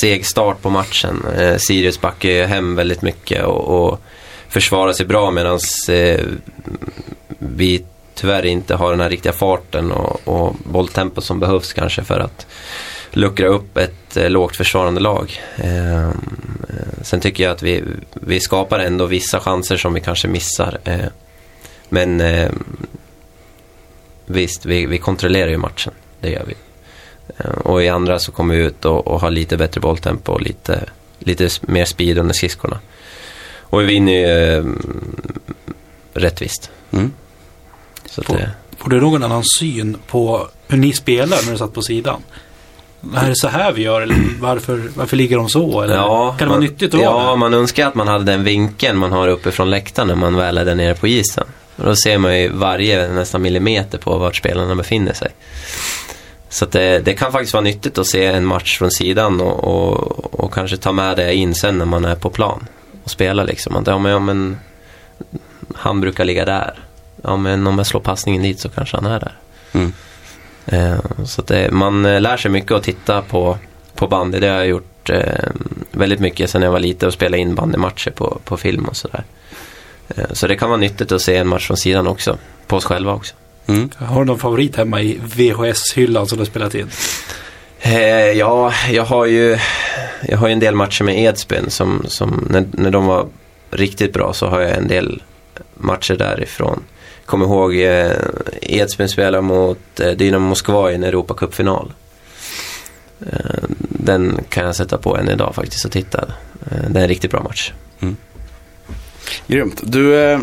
seg 0.00 0.26
start 0.26 0.62
på 0.62 0.70
matchen. 0.70 1.24
Eh, 1.38 1.56
Sirius 1.56 2.00
ju 2.20 2.44
hem 2.44 2.74
väldigt 2.76 3.02
mycket 3.02 3.44
och, 3.44 3.90
och 3.90 4.00
försvara 4.50 4.94
sig 4.94 5.06
bra 5.06 5.30
medan 5.30 5.58
eh, 5.88 6.20
vi 7.38 7.84
tyvärr 8.14 8.46
inte 8.46 8.74
har 8.74 8.90
den 8.90 9.00
här 9.00 9.10
riktiga 9.10 9.32
farten 9.32 9.92
och, 9.92 10.28
och 10.28 10.56
bolltempo 10.64 11.20
som 11.20 11.40
behövs 11.40 11.72
kanske 11.72 12.04
för 12.04 12.20
att 12.20 12.46
luckra 13.10 13.48
upp 13.48 13.76
ett 13.76 14.16
eh, 14.16 14.30
lågt 14.30 14.56
försvarande 14.56 15.00
lag. 15.00 15.40
Ehm, 15.56 16.10
eh, 16.68 17.02
sen 17.02 17.20
tycker 17.20 17.44
jag 17.44 17.52
att 17.52 17.62
vi, 17.62 17.82
vi 18.12 18.40
skapar 18.40 18.78
ändå 18.78 19.06
vissa 19.06 19.40
chanser 19.40 19.76
som 19.76 19.94
vi 19.94 20.00
kanske 20.00 20.28
missar. 20.28 20.78
Eh, 20.84 21.06
men 21.88 22.20
eh, 22.20 22.50
visst, 24.26 24.66
vi, 24.66 24.86
vi 24.86 24.98
kontrollerar 24.98 25.50
ju 25.50 25.56
matchen. 25.56 25.92
Det 26.20 26.30
gör 26.30 26.44
vi. 26.46 26.54
Eh, 27.38 27.50
och 27.50 27.82
i 27.82 27.88
andra 27.88 28.18
så 28.18 28.32
kommer 28.32 28.54
vi 28.54 28.62
ut 28.62 28.84
och, 28.84 29.06
och 29.06 29.20
har 29.20 29.30
lite 29.30 29.56
bättre 29.56 29.80
bolltempo 29.80 30.32
och 30.32 30.40
lite, 30.40 30.84
lite 31.18 31.48
mer 31.60 31.84
speed 31.84 32.18
under 32.18 32.34
skridskorna. 32.34 32.80
Och 33.70 33.80
vi 33.80 33.84
vinner 33.84 34.12
ju 34.12 34.58
eh, 34.58 34.64
rättvist. 36.14 36.70
Mm. 36.90 37.12
Så 38.06 38.22
Får, 38.22 38.34
det, 38.34 38.50
får 38.78 38.90
du 38.90 39.00
någon 39.00 39.22
annan 39.22 39.44
syn 39.44 39.96
på 40.06 40.48
hur 40.68 40.78
ni 40.78 40.92
spelar 40.92 41.44
när 41.44 41.52
du 41.52 41.58
satt 41.58 41.74
på 41.74 41.82
sidan? 41.82 42.22
Är 43.14 43.28
det 43.28 43.36
så 43.36 43.48
här 43.48 43.72
vi 43.72 43.82
gör 43.82 44.00
eller 44.00 44.16
varför, 44.40 44.82
varför 44.94 45.16
ligger 45.16 45.36
de 45.36 45.48
så? 45.48 45.82
Eller 45.82 45.96
kan 45.96 46.36
det 46.38 46.44
vara 46.44 46.48
man, 46.48 46.60
nyttigt 46.60 46.94
att 46.94 47.00
Ja, 47.00 47.36
man 47.36 47.54
önskar 47.54 47.88
att 47.88 47.94
man 47.94 48.08
hade 48.08 48.24
den 48.24 48.44
vinkeln 48.44 48.98
man 48.98 49.12
har 49.12 49.28
uppifrån 49.28 49.70
läktaren 49.70 50.08
när 50.08 50.14
man 50.14 50.36
väl 50.36 50.58
är 50.58 50.64
där 50.64 50.74
nere 50.74 50.94
på 50.94 51.08
isen. 51.08 51.46
Och 51.76 51.84
då 51.84 51.96
ser 51.96 52.18
man 52.18 52.38
ju 52.38 52.48
varje 52.48 53.08
nästan 53.08 53.42
millimeter 53.42 53.98
på 53.98 54.18
vart 54.18 54.36
spelarna 54.36 54.74
befinner 54.74 55.12
sig. 55.12 55.28
Så 56.48 56.66
det, 56.66 56.98
det 56.98 57.14
kan 57.14 57.32
faktiskt 57.32 57.52
vara 57.52 57.64
nyttigt 57.64 57.98
att 57.98 58.06
se 58.06 58.26
en 58.26 58.46
match 58.46 58.78
från 58.78 58.90
sidan 58.90 59.40
och, 59.40 59.64
och, 59.64 60.34
och 60.44 60.54
kanske 60.54 60.76
ta 60.76 60.92
med 60.92 61.16
det 61.16 61.34
in 61.34 61.54
sen 61.54 61.78
när 61.78 61.84
man 61.84 62.04
är 62.04 62.14
på 62.14 62.30
plan 62.30 62.66
och 63.10 63.12
spelar 63.12 63.46
liksom. 63.46 63.76
Att, 63.76 63.86
ja, 63.86 63.98
men, 63.98 64.12
ja, 64.12 64.18
men, 64.18 64.58
han 65.74 66.00
brukar 66.00 66.24
ligga 66.24 66.44
där. 66.44 66.78
Ja, 67.22 67.36
men 67.36 67.66
om 67.66 67.78
jag 67.78 67.86
slår 67.86 68.00
passningen 68.00 68.42
dit 68.42 68.60
så 68.60 68.68
kanske 68.68 68.96
han 68.96 69.06
är 69.06 69.20
där. 69.20 69.36
Mm. 69.72 69.92
Eh, 70.66 71.24
Så 71.24 71.40
att 71.40 71.46
det, 71.46 71.70
man 71.70 72.06
eh, 72.06 72.20
lär 72.20 72.36
sig 72.36 72.50
mycket 72.50 72.72
att 72.72 72.82
titta 72.82 73.22
på, 73.22 73.58
på 73.94 74.06
bandy. 74.06 74.38
Det 74.38 74.48
har 74.48 74.56
jag 74.56 74.66
gjort 74.66 75.10
eh, 75.10 75.48
väldigt 75.90 76.20
mycket 76.20 76.50
sedan 76.50 76.62
jag 76.62 76.72
var 76.72 76.80
liten 76.80 77.06
och 77.06 77.12
spela 77.12 77.36
in 77.36 77.54
bandymatcher 77.54 78.10
på, 78.10 78.40
på 78.44 78.56
film 78.56 78.84
och 78.84 78.96
sådär. 78.96 79.24
Eh, 80.08 80.24
så 80.32 80.46
det 80.46 80.56
kan 80.56 80.68
vara 80.68 80.80
nyttigt 80.80 81.12
att 81.12 81.22
se 81.22 81.36
en 81.36 81.48
match 81.48 81.66
från 81.66 81.76
sidan 81.76 82.06
också. 82.06 82.38
På 82.66 82.76
oss 82.76 82.84
själva 82.84 83.12
också. 83.12 83.34
Mm. 83.66 83.90
Har 83.96 84.20
du 84.20 84.24
någon 84.26 84.38
favorit 84.38 84.76
hemma 84.76 85.00
i 85.00 85.20
VHS-hyllan 85.24 86.26
som 86.26 86.38
du 86.38 86.40
har 86.40 86.46
spelat 86.46 86.74
in? 86.74 86.90
Eh, 87.82 88.32
ja, 88.32 88.72
jag 88.90 89.04
har 89.04 89.26
ju 89.26 89.58
jag 90.28 90.38
har 90.38 90.48
en 90.48 90.60
del 90.60 90.74
matcher 90.74 91.04
med 91.04 91.18
Edsbyn 91.18 91.70
som, 91.70 92.04
som 92.08 92.46
när, 92.50 92.66
när 92.72 92.90
de 92.90 93.06
var 93.06 93.26
riktigt 93.70 94.12
bra 94.12 94.32
så 94.32 94.46
har 94.46 94.60
jag 94.60 94.70
en 94.70 94.88
del 94.88 95.22
matcher 95.74 96.14
därifrån. 96.14 96.82
Kommer 97.24 97.46
ihåg 97.46 97.76
eh, 97.76 98.12
Edsbyn 98.62 99.08
spelade 99.08 99.42
mot 99.42 100.00
eh, 100.00 100.10
Dynamo 100.10 100.48
Moskva 100.48 100.92
i 100.92 100.94
en 100.94 101.04
Europacupfinal. 101.04 101.92
Eh, 103.20 103.64
den 103.78 104.38
kan 104.48 104.64
jag 104.64 104.76
sätta 104.76 104.98
på 104.98 105.16
än 105.16 105.28
idag 105.28 105.54
faktiskt 105.54 105.84
och 105.84 105.92
titta. 105.92 106.28
Eh, 106.70 106.90
det 106.90 106.98
är 106.98 107.02
en 107.02 107.08
riktigt 107.08 107.30
bra 107.30 107.42
match. 107.42 107.72
Mm. 108.00 108.16
Grymt. 109.46 109.80
Du, 109.82 110.16
eh, 110.16 110.40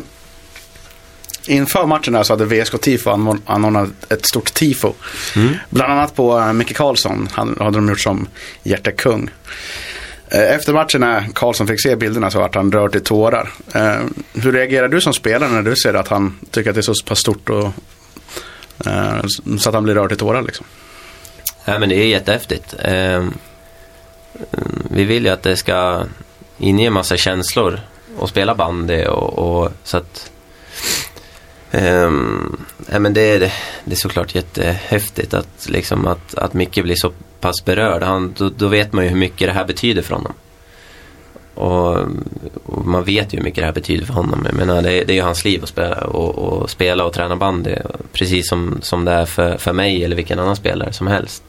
inför 1.47 1.85
matchen 1.85 2.15
här 2.15 2.23
så 2.23 2.33
hade 2.33 2.45
VSK 2.45 2.81
Tifo 2.81 3.09
anor- 3.09 3.39
anordnat 3.45 3.89
ett 4.09 4.25
stort 4.25 4.53
tifo. 4.53 4.93
Bland 5.69 5.91
annat 5.93 6.15
på 6.15 6.37
eh, 6.39 6.53
Micke 6.53 6.75
Karlsson. 6.75 7.29
Han 7.31 7.57
hade 7.59 7.77
de 7.77 7.89
gjort 7.89 7.99
som 7.99 8.27
hjärtekung. 8.63 9.29
Eh, 10.29 10.55
Efter 10.55 10.73
matchen 10.73 11.01
när 11.01 11.27
Karlsson 11.33 11.67
fick 11.67 11.81
se 11.81 11.95
bilderna 11.95 12.31
så 12.31 12.39
vart 12.39 12.55
han 12.55 12.71
rörd 12.71 12.91
till 12.91 13.03
tårar. 13.03 13.49
Eh, 13.73 13.95
hur 14.33 14.51
reagerar 14.51 14.87
du 14.87 15.01
som 15.01 15.13
spelare 15.13 15.49
när 15.49 15.61
du 15.61 15.75
ser 15.75 15.93
att 15.93 16.07
han 16.07 16.39
tycker 16.51 16.69
att 16.69 16.75
det 16.75 16.79
är 16.79 16.93
så 16.93 17.05
pass 17.05 17.19
stort 17.19 17.49
och, 17.49 17.69
så 19.59 19.69
att 19.69 19.73
han 19.75 19.83
blir 19.83 19.95
rörd 19.95 20.09
till 20.09 20.17
tårar 20.17 20.41
liksom? 20.41 20.65
Nej 21.65 21.79
men 21.79 21.89
det 21.89 21.95
är 21.95 22.07
jättehäftigt. 22.07 22.75
Eh, 22.79 23.27
vi 24.91 25.03
vill 25.03 25.25
ju 25.25 25.31
att 25.31 25.43
det 25.43 25.57
ska 25.57 26.03
inge 26.57 26.89
massa 26.89 27.17
känslor 27.17 27.79
och 28.17 28.29
spela 28.29 28.55
bandy 28.55 29.05
och, 29.05 29.39
och 29.63 29.71
så 29.83 29.97
att 29.97 30.31
Um, 31.71 32.57
men 32.99 33.13
det, 33.13 33.21
är- 33.21 33.39
det 33.85 33.91
är 33.91 33.95
såklart 33.95 34.35
jättehäftigt 34.35 35.33
att, 35.33 35.67
liksom, 35.69 36.07
att, 36.07 36.35
att 36.35 36.53
Micke 36.53 36.83
blir 36.83 36.95
så 36.95 37.11
pass 37.39 37.65
berörd. 37.65 38.03
Han, 38.03 38.33
då, 38.37 38.49
då 38.49 38.67
vet 38.67 38.93
man 38.93 39.03
ju 39.03 39.09
hur 39.09 39.17
mycket 39.17 39.47
det 39.47 39.53
här 39.53 39.65
betyder 39.65 40.01
för 40.01 40.15
honom. 40.15 40.33
Och, 41.53 41.97
och 42.65 42.85
man 42.85 43.03
vet 43.03 43.33
ju 43.33 43.37
hur 43.37 43.43
mycket 43.43 43.61
det 43.61 43.65
här 43.65 43.73
betyder 43.73 44.05
för 44.05 44.13
honom. 44.13 44.43
Jag 44.45 44.53
menar, 44.53 44.81
det, 44.81 44.91
är- 45.01 45.05
det 45.05 45.13
är 45.13 45.15
ju 45.15 45.21
hans 45.21 45.45
liv 45.45 45.63
att 45.63 45.69
spela 45.69 45.95
och, 46.05 46.35
och 46.35 46.69
spela 46.69 47.05
och 47.05 47.13
träna 47.13 47.35
bandy. 47.35 47.75
Precis 48.13 48.49
som, 48.49 48.77
som 48.81 49.05
det 49.05 49.11
är 49.11 49.25
för, 49.25 49.57
för 49.57 49.73
mig 49.73 50.03
eller 50.03 50.15
vilken 50.15 50.39
annan 50.39 50.55
spelare 50.55 50.93
som 50.93 51.07
helst. 51.07 51.43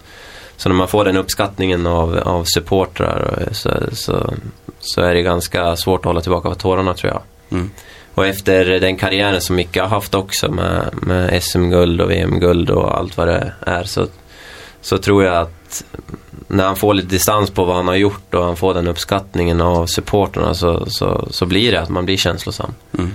Så 0.57 0.69
när 0.69 0.77
man 0.77 0.89
får 0.89 1.05
den 1.05 1.17
uppskattningen 1.17 1.87
av, 1.87 2.19
av 2.19 2.45
supportrar 2.45 3.49
så, 3.53 3.71
så, 3.93 4.35
så 4.81 5.01
är 5.01 5.15
det 5.15 5.23
ganska 5.23 5.77
svårt 5.77 6.01
att 6.01 6.05
hålla 6.07 6.21
tillbaka 6.21 6.55
tårarna 6.55 6.95
tror 6.95 7.13
jag. 7.13 7.23
Mm. 7.59 7.71
Och 8.19 8.27
efter 8.27 8.65
den 8.65 8.97
karriären 8.97 9.41
som 9.41 9.57
Micke 9.57 9.77
har 9.77 9.87
haft 9.87 10.15
också 10.15 10.51
med, 10.51 10.95
med 11.03 11.43
SM-guld 11.43 12.01
och 12.01 12.11
VM-guld 12.11 12.71
och 12.71 12.99
allt 12.99 13.17
vad 13.17 13.29
det 13.29 13.53
är 13.61 13.85
så, 13.85 14.07
så 14.81 14.99
tror 14.99 15.25
jag 15.25 15.37
att 15.37 15.85
när 16.49 16.65
han 16.65 16.77
får 16.77 16.95
lite 16.95 17.09
distans 17.09 17.51
på 17.51 17.65
vad 17.65 17.77
han 17.77 17.89
har 17.89 17.95
gjort 17.95 18.35
och 18.35 18.45
han 18.45 18.57
får 18.57 18.75
den 18.75 18.89
uppskattningen 18.89 19.61
av 19.61 19.87
supporterna 19.87 20.55
så, 20.55 20.91
så, 20.91 21.29
så 21.31 21.47
blir 21.47 21.73
det 21.73 21.81
att 21.81 21.89
man 21.89 22.05
blir 22.05 22.17
känslosam. 22.17 22.75
Mm. 22.99 23.11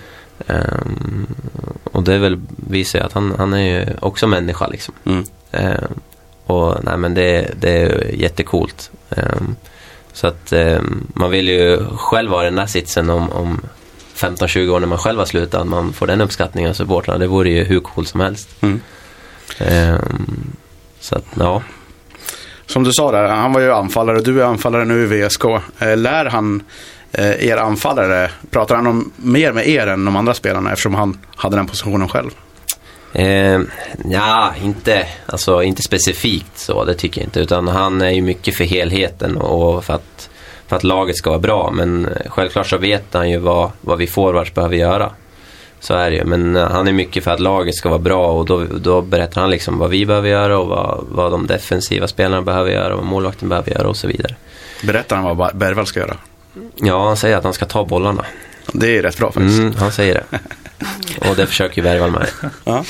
Ehm, 0.48 1.28
och 1.84 2.04
det 2.04 2.14
är 2.14 2.20
väl, 2.20 2.42
visar 2.56 3.00
ju 3.00 3.06
att 3.06 3.14
han, 3.14 3.36
han 3.38 3.54
är 3.54 3.80
ju 3.80 3.86
också 4.00 4.28
människa 4.28 4.68
liksom. 4.68 4.94
Mm. 5.06 5.24
Ehm, 5.52 5.94
och 6.46 6.84
nej 6.84 6.98
men 6.98 7.14
det, 7.14 7.54
det 7.60 7.82
är 7.82 8.12
jättecoolt. 8.14 8.92
Ehm, 9.10 9.56
så 10.14 10.28
att 10.28 10.54
man 11.14 11.32
vill 11.32 11.50
ju 11.50 11.86
själv 11.98 12.32
vara 12.32 12.42
i 12.42 12.46
den 12.46 12.56
där 12.56 12.66
sitsen 12.66 13.10
om, 13.10 13.30
om 13.30 13.62
15-20 14.16 14.70
år 14.70 14.80
när 14.80 14.88
man 14.88 14.98
själv 14.98 15.20
har 15.20 15.26
slutat. 15.26 15.62
att 15.62 15.68
Man 15.68 15.94
får 15.94 16.08
den 16.08 16.22
uppskattningen 16.22 16.70
av 16.70 16.74
supportrarna. 16.74 17.20
Det 17.20 17.28
vore 17.28 17.50
ju 17.50 17.64
hur 17.64 17.80
coolt 17.80 18.08
som 18.08 18.20
helst. 18.20 18.50
Mm. 18.62 18.82
Ehm, 19.58 20.56
så 21.00 21.16
att 21.16 21.26
ja. 21.40 21.62
Som 22.66 22.84
du 22.84 22.94
sa 22.94 23.12
där, 23.12 23.28
han 23.28 23.54
var 23.54 23.62
ju 23.62 23.74
anfallare 23.74 24.18
och 24.18 24.24
du 24.24 24.42
är 24.42 24.46
anfallare 24.46 24.86
nu 24.86 25.04
i 25.04 25.06
VSK. 25.06 25.46
Eh, 25.80 25.98
Lär 25.98 26.26
han 26.26 26.64
eh, 27.12 27.46
er 27.50 27.58
anfallare, 27.58 28.32
pratar 28.50 28.76
han 28.76 28.88
om 28.88 29.12
mer 29.16 29.52
med 29.52 29.68
er 29.68 29.88
än 29.88 30.06
de 30.06 30.16
andra 30.16 30.34
spelarna 30.34 30.72
eftersom 30.72 30.96
han 30.96 31.18
hade 31.36 31.56
den 31.56 31.68
positionen 31.68 32.10
själv? 32.10 32.30
Eh, 33.14 33.62
ja, 34.06 34.54
inte, 34.64 35.08
alltså, 35.26 35.64
inte 35.64 35.82
specifikt 35.82 36.58
så, 36.58 36.86
det 36.86 36.94
tycker 36.94 37.22
jag 37.22 37.28
inte. 37.28 37.40
Utan 37.40 37.68
han 37.68 38.02
är 38.02 38.12
ju 38.12 38.22
mycket 38.22 38.56
för 38.56 38.64
helheten 38.64 39.38
och 39.38 39.86
för 39.86 39.94
att, 39.94 40.30
för 40.68 40.76
att 40.76 40.84
laget 40.84 41.18
ska 41.18 41.30
vara 41.30 41.40
bra. 41.40 41.72
Men 41.74 42.06
eh, 42.06 42.12
självklart 42.30 42.68
så 42.68 42.78
vet 42.78 43.14
han 43.14 43.30
ju 43.30 43.38
vad, 43.38 43.72
vad 43.82 43.98
vi 43.98 44.08
forwards 44.08 44.54
behöver 44.54 44.76
göra. 44.76 45.12
Så 45.80 45.94
är 45.94 46.12
det 46.12 46.18
ju. 46.18 46.26
Men 46.26 46.56
eh, 46.56 46.68
han 46.68 46.88
är 46.88 46.92
mycket 46.92 47.24
för 47.24 47.32
att 47.32 47.40
laget 47.40 47.76
ska 47.76 47.90
vara 47.90 48.00
bra 48.00 48.32
och 48.32 48.46
då, 48.46 48.64
då 48.64 49.02
berättar 49.02 49.42
han 49.42 49.50
liksom 49.50 49.78
vad 49.78 49.90
vi 49.90 50.06
behöver 50.06 50.30
göra 50.30 50.60
och 50.60 50.68
vad, 50.68 51.06
vad 51.10 51.32
de 51.32 51.48
defensiva 51.48 52.08
spelarna 52.08 52.42
behöver 52.42 52.72
göra 52.72 52.94
och 52.94 53.00
vad 53.00 53.08
målvakten 53.08 53.50
behöver 53.50 53.72
göra 53.72 53.88
och 53.88 53.98
så 53.98 54.08
vidare. 54.08 54.36
Berättar 54.84 55.16
han 55.16 55.38
vad 55.38 55.58
Bergvall 55.58 55.86
ska 55.86 56.00
göra? 56.00 56.18
Ja, 56.76 57.08
han 57.08 57.18
säger 57.18 57.38
att 57.38 57.44
han 57.44 57.54
ska 57.54 57.66
ta 57.66 57.86
bollarna. 57.86 58.26
Det 58.74 58.98
är 58.98 59.02
rätt 59.02 59.18
bra 59.18 59.32
faktiskt. 59.32 59.60
Mm, 59.60 59.74
han 59.78 59.92
säger 59.92 60.14
det. 60.14 60.40
Och 61.30 61.36
det 61.36 61.48
försöker 61.48 61.78
ju 61.78 61.84
Bergvall 61.84 62.12
med. 62.12 62.28
Ja. 62.64 62.84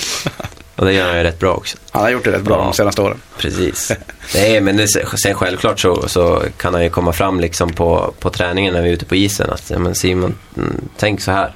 Och 0.75 0.85
det 0.85 0.93
gör 0.93 1.07
han 1.07 1.17
ju 1.17 1.23
rätt 1.23 1.39
bra 1.39 1.53
också. 1.53 1.77
Han 1.91 2.01
har 2.01 2.09
gjort 2.09 2.23
det 2.23 2.31
rätt 2.31 2.41
bra 2.41 2.57
Ja. 2.57 2.63
de 2.63 2.73
senaste 2.73 3.01
åren. 3.01 3.17
Precis. 3.37 3.91
Nej, 4.35 4.61
men 4.61 4.77
det, 4.77 4.87
sen 5.23 5.33
självklart 5.33 5.79
så, 5.79 6.07
så 6.07 6.43
kan 6.57 6.73
han 6.73 6.83
ju 6.83 6.89
komma 6.89 7.13
fram 7.13 7.39
liksom 7.39 7.73
på, 7.73 8.13
på 8.19 8.29
träningen 8.29 8.73
när 8.73 8.81
vi 8.81 8.89
är 8.89 8.93
ute 8.93 9.05
på 9.05 9.15
isen. 9.15 9.49
Att, 9.49 9.69
men 9.77 9.95
Simon, 9.95 10.35
mm, 10.57 10.81
tänk 10.97 11.21
så 11.21 11.31
här. 11.31 11.53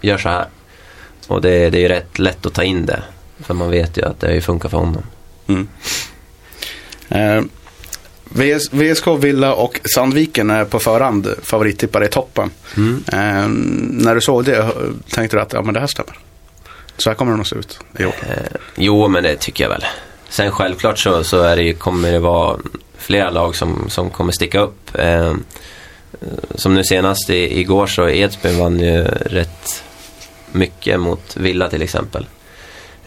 Gör 0.00 0.18
så 0.18 0.28
här. 0.28 0.46
Och 1.26 1.40
det, 1.40 1.70
det 1.70 1.78
är 1.78 1.82
ju 1.82 1.88
rätt 1.88 2.18
lätt 2.18 2.46
att 2.46 2.54
ta 2.54 2.62
in 2.62 2.86
det. 2.86 3.02
För 3.40 3.54
man 3.54 3.70
vet 3.70 3.96
ju 3.96 4.04
att 4.04 4.20
det 4.20 4.26
har 4.26 4.34
ju 4.34 4.40
funkat 4.40 4.70
för 4.70 4.78
honom. 4.78 5.02
Mm. 5.46 5.68
Eh, 7.08 7.42
VS, 8.30 8.72
VSK, 8.72 9.06
Villa 9.18 9.54
och 9.54 9.80
Sandviken 9.94 10.50
är 10.50 10.64
på 10.64 10.78
förhand 10.78 11.34
favorittippare 11.42 12.04
i 12.04 12.08
toppen. 12.08 12.50
Mm. 12.76 13.04
Eh, 13.12 13.48
när 14.04 14.14
du 14.14 14.20
såg 14.20 14.44
det 14.44 14.70
tänkte 15.10 15.36
du 15.36 15.40
att 15.40 15.52
ja, 15.52 15.62
men 15.62 15.74
det 15.74 15.80
här 15.80 15.86
stämmer. 15.86 16.18
Så 16.96 17.10
här 17.10 17.14
kommer 17.14 17.32
det 17.32 17.36
nog 17.36 17.46
se 17.46 17.56
ut 17.56 17.78
i 17.98 18.04
år. 18.04 18.14
Eh, 18.28 18.56
jo, 18.76 19.08
men 19.08 19.22
det 19.22 19.36
tycker 19.36 19.64
jag 19.64 19.70
väl. 19.70 19.84
Sen 20.28 20.50
självklart 20.50 20.98
så, 20.98 21.24
så 21.24 21.42
är 21.42 21.56
det, 21.56 21.72
kommer 21.72 22.12
det 22.12 22.18
vara 22.18 22.58
flera 22.98 23.30
lag 23.30 23.56
som, 23.56 23.84
som 23.88 24.10
kommer 24.10 24.32
sticka 24.32 24.60
upp. 24.60 24.98
Eh, 24.98 25.34
som 26.54 26.74
nu 26.74 26.84
senast 26.84 27.30
i, 27.30 27.60
igår 27.60 27.86
så 27.86 28.08
Edsbyn 28.08 28.58
vann 28.58 28.80
ju 28.80 29.04
rätt 29.04 29.84
mycket 30.52 31.00
mot 31.00 31.36
Villa 31.36 31.68
till 31.68 31.82
exempel. 31.82 32.26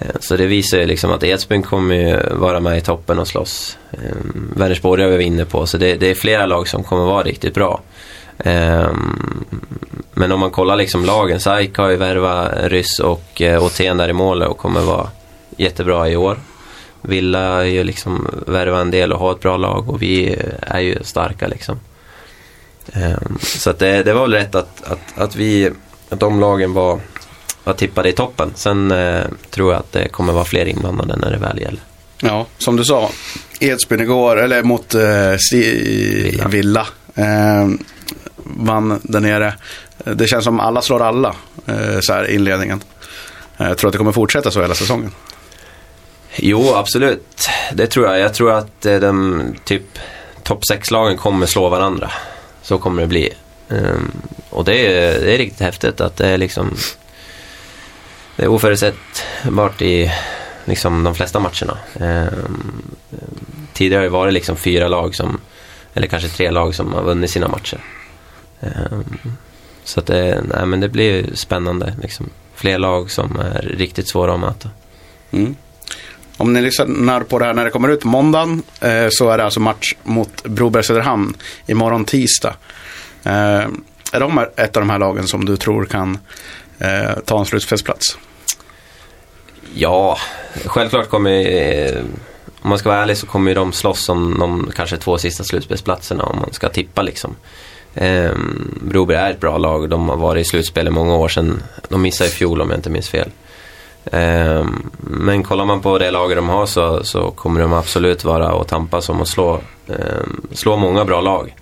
Eh, 0.03 0.15
så 0.19 0.35
det 0.35 0.45
visar 0.45 0.77
ju 0.77 0.85
liksom 0.85 1.11
att 1.11 1.23
Edsbyn 1.23 1.63
kommer 1.63 1.95
ju 1.95 2.35
vara 2.35 2.59
med 2.59 2.77
i 2.77 2.81
toppen 2.81 3.19
och 3.19 3.27
slåss. 3.27 3.77
Ehm, 3.91 4.53
Vänersborg 4.55 5.03
är 5.03 5.17
vi 5.17 5.23
inne 5.23 5.45
på, 5.45 5.65
så 5.65 5.77
det, 5.77 5.95
det 5.95 6.07
är 6.07 6.15
flera 6.15 6.45
lag 6.45 6.67
som 6.67 6.83
kommer 6.83 7.05
vara 7.05 7.23
riktigt 7.23 7.53
bra. 7.53 7.81
Ehm, 8.37 9.45
men 10.13 10.31
om 10.31 10.39
man 10.39 10.51
kollar 10.51 10.75
liksom 10.75 11.05
lagen, 11.05 11.39
SAIK 11.39 11.77
har 11.77 11.89
ju 11.89 11.95
värvat 11.95 12.51
Ryss 12.63 12.99
och 12.99 13.41
eh, 13.41 13.63
Åthén 13.63 13.97
där 13.97 14.09
i 14.09 14.13
målet 14.13 14.49
och 14.49 14.57
kommer 14.57 14.81
vara 14.81 15.09
jättebra 15.57 16.09
i 16.09 16.15
år. 16.15 16.37
Villa 17.01 17.39
är 17.39 17.63
ju 17.63 17.83
liksom 17.83 18.27
värva 18.47 18.79
en 18.79 18.91
del 18.91 19.13
och 19.13 19.19
ha 19.19 19.31
ett 19.31 19.39
bra 19.39 19.57
lag 19.57 19.89
och 19.89 20.01
vi 20.01 20.33
eh, 20.33 20.75
är 20.75 20.79
ju 20.79 20.97
starka 21.01 21.47
liksom. 21.47 21.79
Ehm, 22.93 23.37
så 23.41 23.69
att 23.69 23.79
det, 23.79 24.03
det 24.03 24.13
var 24.13 24.21
väl 24.21 24.33
rätt 24.33 24.55
att, 24.55 24.83
att, 24.83 24.99
att 25.15 25.35
vi, 25.35 25.71
att 26.09 26.19
de 26.19 26.39
lagen 26.39 26.73
var, 26.73 26.99
var 27.63 27.73
tippade 27.73 28.09
i 28.09 28.13
toppen. 28.13 28.51
Sen 28.55 28.91
eh, 28.91 29.23
tror 29.49 29.71
jag 29.73 29.79
att 29.79 29.91
det 29.91 30.07
kommer 30.09 30.33
vara 30.33 30.45
fler 30.45 30.65
inblandade 30.65 31.15
när 31.15 31.31
det 31.31 31.37
väl 31.37 31.61
gäller. 31.61 31.79
Ja, 32.19 32.45
som 32.57 32.75
du 32.75 32.83
sa. 32.85 33.09
Edsbyn 33.59 33.99
igår, 34.01 34.39
eller 34.41 34.63
mot 34.63 34.93
eh, 34.95 35.35
si, 35.37 35.61
Villa. 36.31 36.47
Villa. 36.47 36.87
Eh, 37.15 37.67
vann 38.43 38.99
där 39.03 39.19
nere. 39.19 39.53
Det 40.03 40.27
känns 40.27 40.43
som 40.43 40.59
alla 40.59 40.81
slår 40.81 41.01
alla 41.01 41.35
eh, 41.65 41.99
så 42.01 42.13
här 42.13 42.31
inledningen. 42.31 42.81
Eh, 43.57 43.67
Jag 43.67 43.77
tror 43.77 43.87
att 43.87 43.91
det 43.91 43.97
kommer 43.97 44.11
fortsätta 44.11 44.51
så 44.51 44.61
hela 44.61 44.75
säsongen. 44.75 45.11
Jo, 46.35 46.73
absolut. 46.75 47.47
Det 47.73 47.87
tror 47.87 48.07
jag. 48.07 48.19
Jag 48.19 48.33
tror 48.33 48.51
att 48.51 48.85
eh, 48.85 48.95
de 48.99 49.43
typ 49.63 49.83
topp 50.43 50.61
6-lagen 50.73 51.17
kommer 51.17 51.45
slå 51.45 51.69
varandra. 51.69 52.11
Så 52.61 52.77
kommer 52.77 53.01
det 53.01 53.07
bli. 53.07 53.29
Ehm, 53.69 54.11
och 54.49 54.65
det 54.65 54.75
är, 54.87 55.19
det 55.19 55.33
är 55.33 55.37
riktigt 55.37 55.59
häftigt 55.61 56.01
att 56.01 56.17
det 56.17 56.27
är 56.27 56.37
liksom 56.37 56.75
Eh, 58.33 58.37
det 58.37 58.43
är 58.43 58.47
oförutsägbart 58.47 59.81
i 59.81 60.11
liksom 60.65 61.03
de 61.03 61.15
flesta 61.15 61.39
matcherna. 61.39 61.77
Ehm, 61.99 62.81
tidigare 63.73 63.99
har 63.99 64.03
det 64.03 64.09
varit 64.09 64.33
liksom 64.33 64.55
fyra 64.55 64.87
lag 64.87 65.15
som, 65.15 65.39
eller 65.93 66.07
kanske 66.07 66.29
tre 66.29 66.51
lag 66.51 66.75
som 66.75 66.93
har 66.93 67.03
vunnit 67.03 67.31
sina 67.31 67.47
matcher. 67.47 67.79
Ehm, 68.61 69.03
så 69.83 69.99
att 69.99 70.05
det, 70.05 70.43
nej, 70.55 70.65
men 70.65 70.79
det 70.79 70.89
blir 70.89 71.35
spännande. 71.35 71.93
Liksom. 72.01 72.29
Fler 72.55 72.79
lag 72.79 73.11
som 73.11 73.39
är 73.39 73.61
riktigt 73.61 74.07
svåra 74.07 74.33
att 74.33 74.39
möta. 74.39 74.69
Mm. 75.31 75.55
Om 76.37 76.53
ni 76.53 76.61
lyssnar 76.61 77.23
på 77.23 77.39
det 77.39 77.45
här 77.45 77.53
när 77.53 77.65
det 77.65 77.71
kommer 77.71 77.89
ut 77.89 78.01
på 78.01 78.07
måndagen 78.07 78.63
eh, 78.81 79.07
så 79.09 79.29
är 79.29 79.37
det 79.37 79.43
alltså 79.43 79.59
match 79.59 79.95
mot 80.03 80.43
Broberg 80.43 80.83
Söderhamn 80.83 81.33
imorgon 81.67 82.05
tisdag. 82.05 82.55
Eh, 83.23 83.65
är 84.13 84.19
de 84.19 84.45
ett 84.55 84.77
av 84.77 84.81
de 84.81 84.89
här 84.89 84.99
lagen 84.99 85.27
som 85.27 85.45
du 85.45 85.57
tror 85.57 85.85
kan 85.85 86.17
eh, 86.79 87.19
ta 87.25 87.39
en 87.39 87.45
slutspelsplats? 87.45 88.17
Ja, 89.75 90.17
självklart 90.65 91.09
kommer 91.09 91.47
eh, 91.47 92.03
om 92.63 92.69
man 92.69 92.77
ska 92.77 92.89
vara 92.89 93.01
ärlig 93.01 93.17
så 93.17 93.27
kommer 93.27 93.51
ju 93.51 93.55
de 93.55 93.73
slåss 93.73 94.09
om 94.09 94.39
de 94.39 94.71
kanske 94.75 94.97
två 94.97 95.17
sista 95.17 95.43
slutspelsplatserna 95.43 96.23
om 96.23 96.39
man 96.39 96.53
ska 96.53 96.69
tippa 96.69 97.01
liksom. 97.01 97.35
Ehm, 97.95 98.79
Broberg 98.81 99.17
är 99.17 99.31
ett 99.31 99.39
bra 99.39 99.57
lag. 99.57 99.89
De 99.89 100.09
har 100.09 100.17
varit 100.17 100.41
i 100.41 100.49
slutspel 100.49 100.87
i 100.87 100.89
många 100.89 101.15
år 101.15 101.27
sedan. 101.27 101.63
De 101.89 102.01
missade 102.01 102.29
i 102.29 102.33
fjol 102.33 102.61
om 102.61 102.69
jag 102.69 102.77
inte 102.77 102.89
minns 102.89 103.09
fel. 103.09 103.29
Ehm, 104.11 104.91
men 104.97 105.43
kollar 105.43 105.65
man 105.65 105.81
på 105.81 105.97
det 105.97 106.11
laget 106.11 106.37
de 106.37 106.49
har 106.49 106.65
så, 106.65 107.03
så 107.03 107.31
kommer 107.31 107.61
de 107.61 107.73
absolut 107.73 108.23
vara 108.23 108.53
och 108.53 108.67
tampas 108.67 109.09
om 109.09 109.21
att 109.21 109.27
slå, 109.27 109.61
ehm, 109.87 110.47
slå 110.51 110.77
många 110.77 111.05
bra 111.05 111.21
lag. 111.21 111.55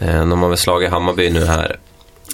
Ehm, 0.00 0.30
de 0.30 0.42
har 0.42 0.48
väl 0.48 0.58
slagit 0.58 0.90
Hammarby 0.90 1.30
nu 1.30 1.44
här 1.44 1.78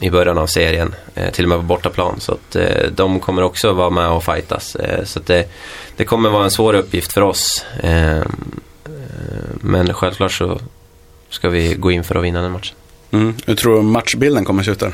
i 0.00 0.10
början 0.10 0.38
av 0.38 0.46
serien, 0.46 0.94
eh, 1.14 1.30
till 1.30 1.44
och 1.44 1.48
med 1.48 1.58
på 1.58 1.62
bortaplan. 1.62 2.20
Så 2.20 2.32
att 2.32 2.56
eh, 2.56 2.90
de 2.90 3.20
kommer 3.20 3.42
också 3.42 3.72
vara 3.72 3.90
med 3.90 4.08
och 4.08 4.24
fightas. 4.24 4.76
Eh, 4.76 5.04
så 5.04 5.18
att 5.18 5.26
det, 5.26 5.48
det 5.96 6.04
kommer 6.04 6.30
vara 6.30 6.44
en 6.44 6.50
svår 6.50 6.74
uppgift 6.74 7.12
för 7.12 7.20
oss. 7.20 7.64
Eh, 7.82 8.16
eh, 8.16 8.22
men 9.60 9.94
självklart 9.94 10.32
så 10.32 10.60
ska 11.30 11.48
vi 11.48 11.74
gå 11.74 11.90
in 11.90 12.04
för 12.04 12.14
att 12.14 12.24
vinna 12.24 12.42
den 12.42 12.52
matchen. 12.52 12.76
Mm. 13.10 13.34
Hur 13.46 13.54
tror 13.54 13.76
du 13.76 13.82
matchbilden 13.82 14.44
kommer 14.44 14.62
se 14.62 14.70
ut 14.70 14.80
där? 14.80 14.92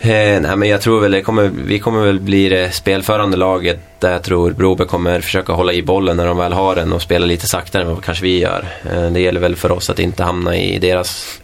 Eh, 0.00 0.40
nej, 0.40 0.56
men 0.56 0.68
jag 0.68 0.80
tror 0.80 1.00
väl 1.00 1.10
det 1.10 1.22
kommer, 1.22 1.50
vi 1.64 1.78
kommer 1.78 2.04
väl 2.04 2.20
bli 2.20 2.48
det 2.48 2.74
spelförande 2.74 3.36
laget 3.36 3.80
där 4.00 4.12
jag 4.12 4.22
tror 4.22 4.50
Broberg 4.50 4.88
kommer 4.88 5.20
försöka 5.20 5.52
hålla 5.52 5.72
i 5.72 5.82
bollen 5.82 6.16
när 6.16 6.26
de 6.26 6.36
väl 6.36 6.52
har 6.52 6.74
den 6.74 6.92
och 6.92 7.02
spela 7.02 7.26
lite 7.26 7.46
saktare 7.46 7.82
än 7.82 7.88
vad 7.88 8.04
kanske 8.04 8.24
vi 8.24 8.38
gör. 8.38 8.68
Det 9.10 9.20
gäller 9.20 9.40
väl 9.40 9.56
för 9.56 9.72
oss 9.72 9.90
att 9.90 9.98
inte 9.98 10.22
hamna 10.22 10.56
i 10.56 10.78
deras 10.78 11.40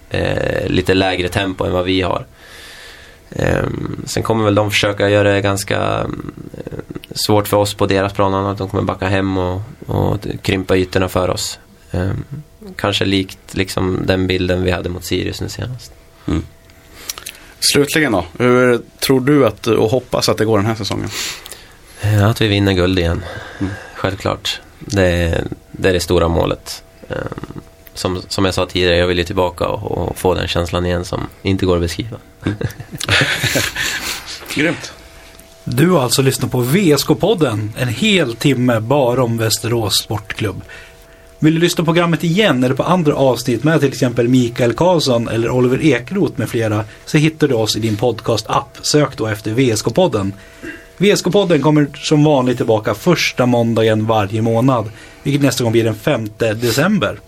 lite 0.67 0.95
lägre 0.95 1.29
tempo 1.29 1.65
än 1.65 1.73
vad 1.73 1.85
vi 1.85 2.01
har. 2.03 2.27
Eh, 3.31 3.67
sen 4.05 4.23
kommer 4.23 4.45
väl 4.45 4.55
de 4.55 4.71
försöka 4.71 5.09
göra 5.09 5.33
det 5.33 5.41
ganska 5.41 5.77
eh, 5.79 6.79
svårt 7.27 7.49
för 7.49 7.57
oss 7.57 7.75
på 7.75 7.87
deras 7.87 8.13
plan. 8.13 8.35
Att 8.35 8.59
de 8.59 8.69
kommer 8.69 8.83
backa 8.83 9.09
hem 9.09 9.39
och, 9.39 9.61
och 9.87 10.27
krympa 10.43 10.77
ytorna 10.77 11.09
för 11.09 11.31
oss. 11.31 11.59
Eh, 11.91 12.11
kanske 12.77 13.05
likt 13.05 13.39
liksom 13.55 14.01
den 14.07 14.27
bilden 14.27 14.63
vi 14.63 14.71
hade 14.71 14.89
mot 14.89 15.05
Sirius 15.05 15.41
nu 15.41 15.49
senast. 15.49 15.93
Slutligen 17.61 18.13
då, 18.13 18.25
hur 18.39 18.81
tror 19.01 19.21
du 19.21 19.47
att, 19.47 19.67
och 19.67 19.91
hoppas 19.91 20.29
att 20.29 20.39
det 20.39 20.45
går 20.45 20.59
den 20.59 20.67
här 20.67 20.75
säsongen? 20.75 21.09
Eh, 22.01 22.25
Att 22.29 22.41
vi 22.41 22.49
vinner 22.49 22.73
guld 22.73 22.99
igen. 22.99 23.25
Självklart. 23.95 24.61
Det 24.79 25.07
är, 25.07 25.45
det 25.71 25.89
är 25.89 25.93
det 25.93 26.01
stora 26.01 26.29
målet. 26.29 26.83
Som, 27.99 28.23
som 28.29 28.45
jag 28.45 28.55
sa 28.55 28.67
tidigare, 28.67 28.97
jag 28.97 29.07
vill 29.07 29.19
ju 29.19 29.25
tillbaka 29.25 29.67
och, 29.67 30.09
och 30.09 30.19
få 30.19 30.35
den 30.35 30.49
känslan 30.49 30.87
igen 30.87 31.05
som 31.05 31.27
inte 31.43 31.67
går 31.67 31.77
att 31.77 31.83
beskriva. 31.83 32.17
Grymt. 34.55 34.93
Du 35.65 35.91
har 35.91 36.03
alltså 36.03 36.23
lyssnat 36.23 36.51
på 36.51 36.63
VSK-podden. 36.63 37.69
En 37.79 37.89
hel 37.89 38.37
timme 38.37 38.81
bara 38.81 39.23
om 39.23 39.39
Västerås 39.39 39.95
Sportklubb. 40.03 40.63
Vill 41.39 41.55
du 41.55 41.61
lyssna 41.61 41.85
på 41.85 41.85
programmet 41.85 42.25
igen 42.25 42.65
eller 42.65 42.75
på 42.75 42.83
andra 42.83 43.15
avsnitt 43.15 43.65
med 43.65 43.81
till 43.81 43.89
exempel 43.89 44.29
Mikael 44.29 44.73
Karlsson 44.73 45.29
eller 45.29 45.51
Oliver 45.51 45.83
Ekroth 45.83 46.33
med 46.37 46.49
flera 46.49 46.85
så 47.05 47.19
hittar 47.19 47.49
du 47.49 47.55
oss 47.55 47.77
i 47.77 47.81
din 47.81 47.97
podcast-app. 47.97 48.79
Sök 48.83 49.17
då 49.17 49.27
efter 49.27 49.51
VSK-podden. 49.51 50.33
VSK-podden 50.99 51.63
kommer 51.63 51.87
som 51.95 52.25
vanligt 52.25 52.57
tillbaka 52.57 52.95
första 52.95 53.47
måndagen 53.47 54.07
varje 54.07 54.43
månad. 54.43 54.91
Vilket 55.23 55.43
nästa 55.43 55.65
gång 55.65 55.73
blir 55.73 55.85
den 55.85 55.95
5 55.95 56.31
december. 56.39 57.19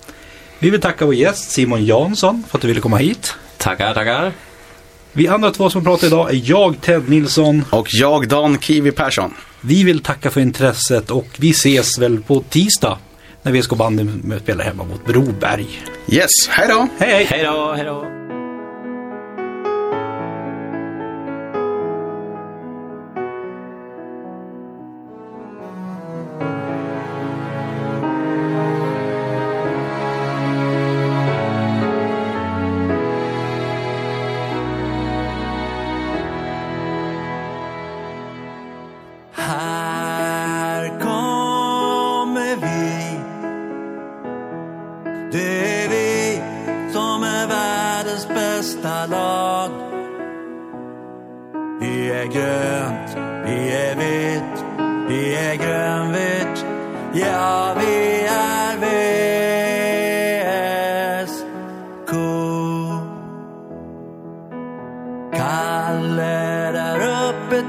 Vi 0.63 0.71
vill 0.71 0.81
tacka 0.81 1.05
vår 1.05 1.15
gäst 1.15 1.51
Simon 1.51 1.85
Jansson 1.85 2.45
för 2.49 2.59
att 2.59 2.63
du 2.63 2.69
ville 2.69 2.81
komma 2.81 2.97
hit. 2.97 3.35
Tackar, 3.57 3.95
tackar. 3.95 4.33
Vi 5.13 5.29
andra 5.29 5.51
två 5.51 5.71
som 5.71 5.85
pratar 5.85 6.07
idag 6.07 6.31
är 6.31 6.41
jag, 6.45 6.81
Ted 6.81 7.09
Nilsson. 7.09 7.65
Och 7.71 7.87
jag, 7.91 8.29
Dan 8.29 8.59
Kiwi 8.59 8.93
Persson. 8.93 9.35
Vi 9.61 9.85
vill 9.85 10.03
tacka 10.03 10.31
för 10.31 10.41
intresset 10.41 11.11
och 11.11 11.27
vi 11.39 11.51
ses 11.51 11.99
väl 11.99 12.23
på 12.23 12.45
tisdag 12.49 12.99
när 13.43 13.53
VSK 13.53 13.71
bandy 13.71 14.07
spelar 14.43 14.65
hemma 14.65 14.85
mot 14.85 15.07
Broberg. 15.07 15.67
Yes, 16.09 16.31
hej 16.49 16.69
då! 16.69 16.89
Hej 16.99 17.11
hej! 17.11 17.25
Hej 17.25 17.45
då, 17.45 17.73
hej 17.73 17.85
då. 17.85 18.20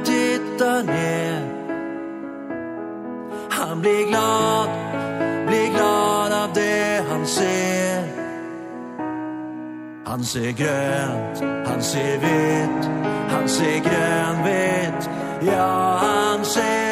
Tittar 0.04 0.84
ner. 0.84 1.42
Han 3.50 3.82
blir 3.82 4.08
glad, 4.08 4.70
blir 5.48 5.70
glad 5.74 6.34
av 6.34 6.54
det 6.54 7.04
han 7.10 7.28
ser. 7.28 8.04
Han 10.06 10.24
ser 10.24 10.52
grönt, 10.52 11.68
han 11.68 11.82
ser 11.84 12.18
vitt, 12.18 12.90
han 13.30 13.50
ser 13.50 13.80
grönvitt. 13.80 15.10
Ja, 15.42 15.98
han 16.02 16.46
ser 16.46 16.91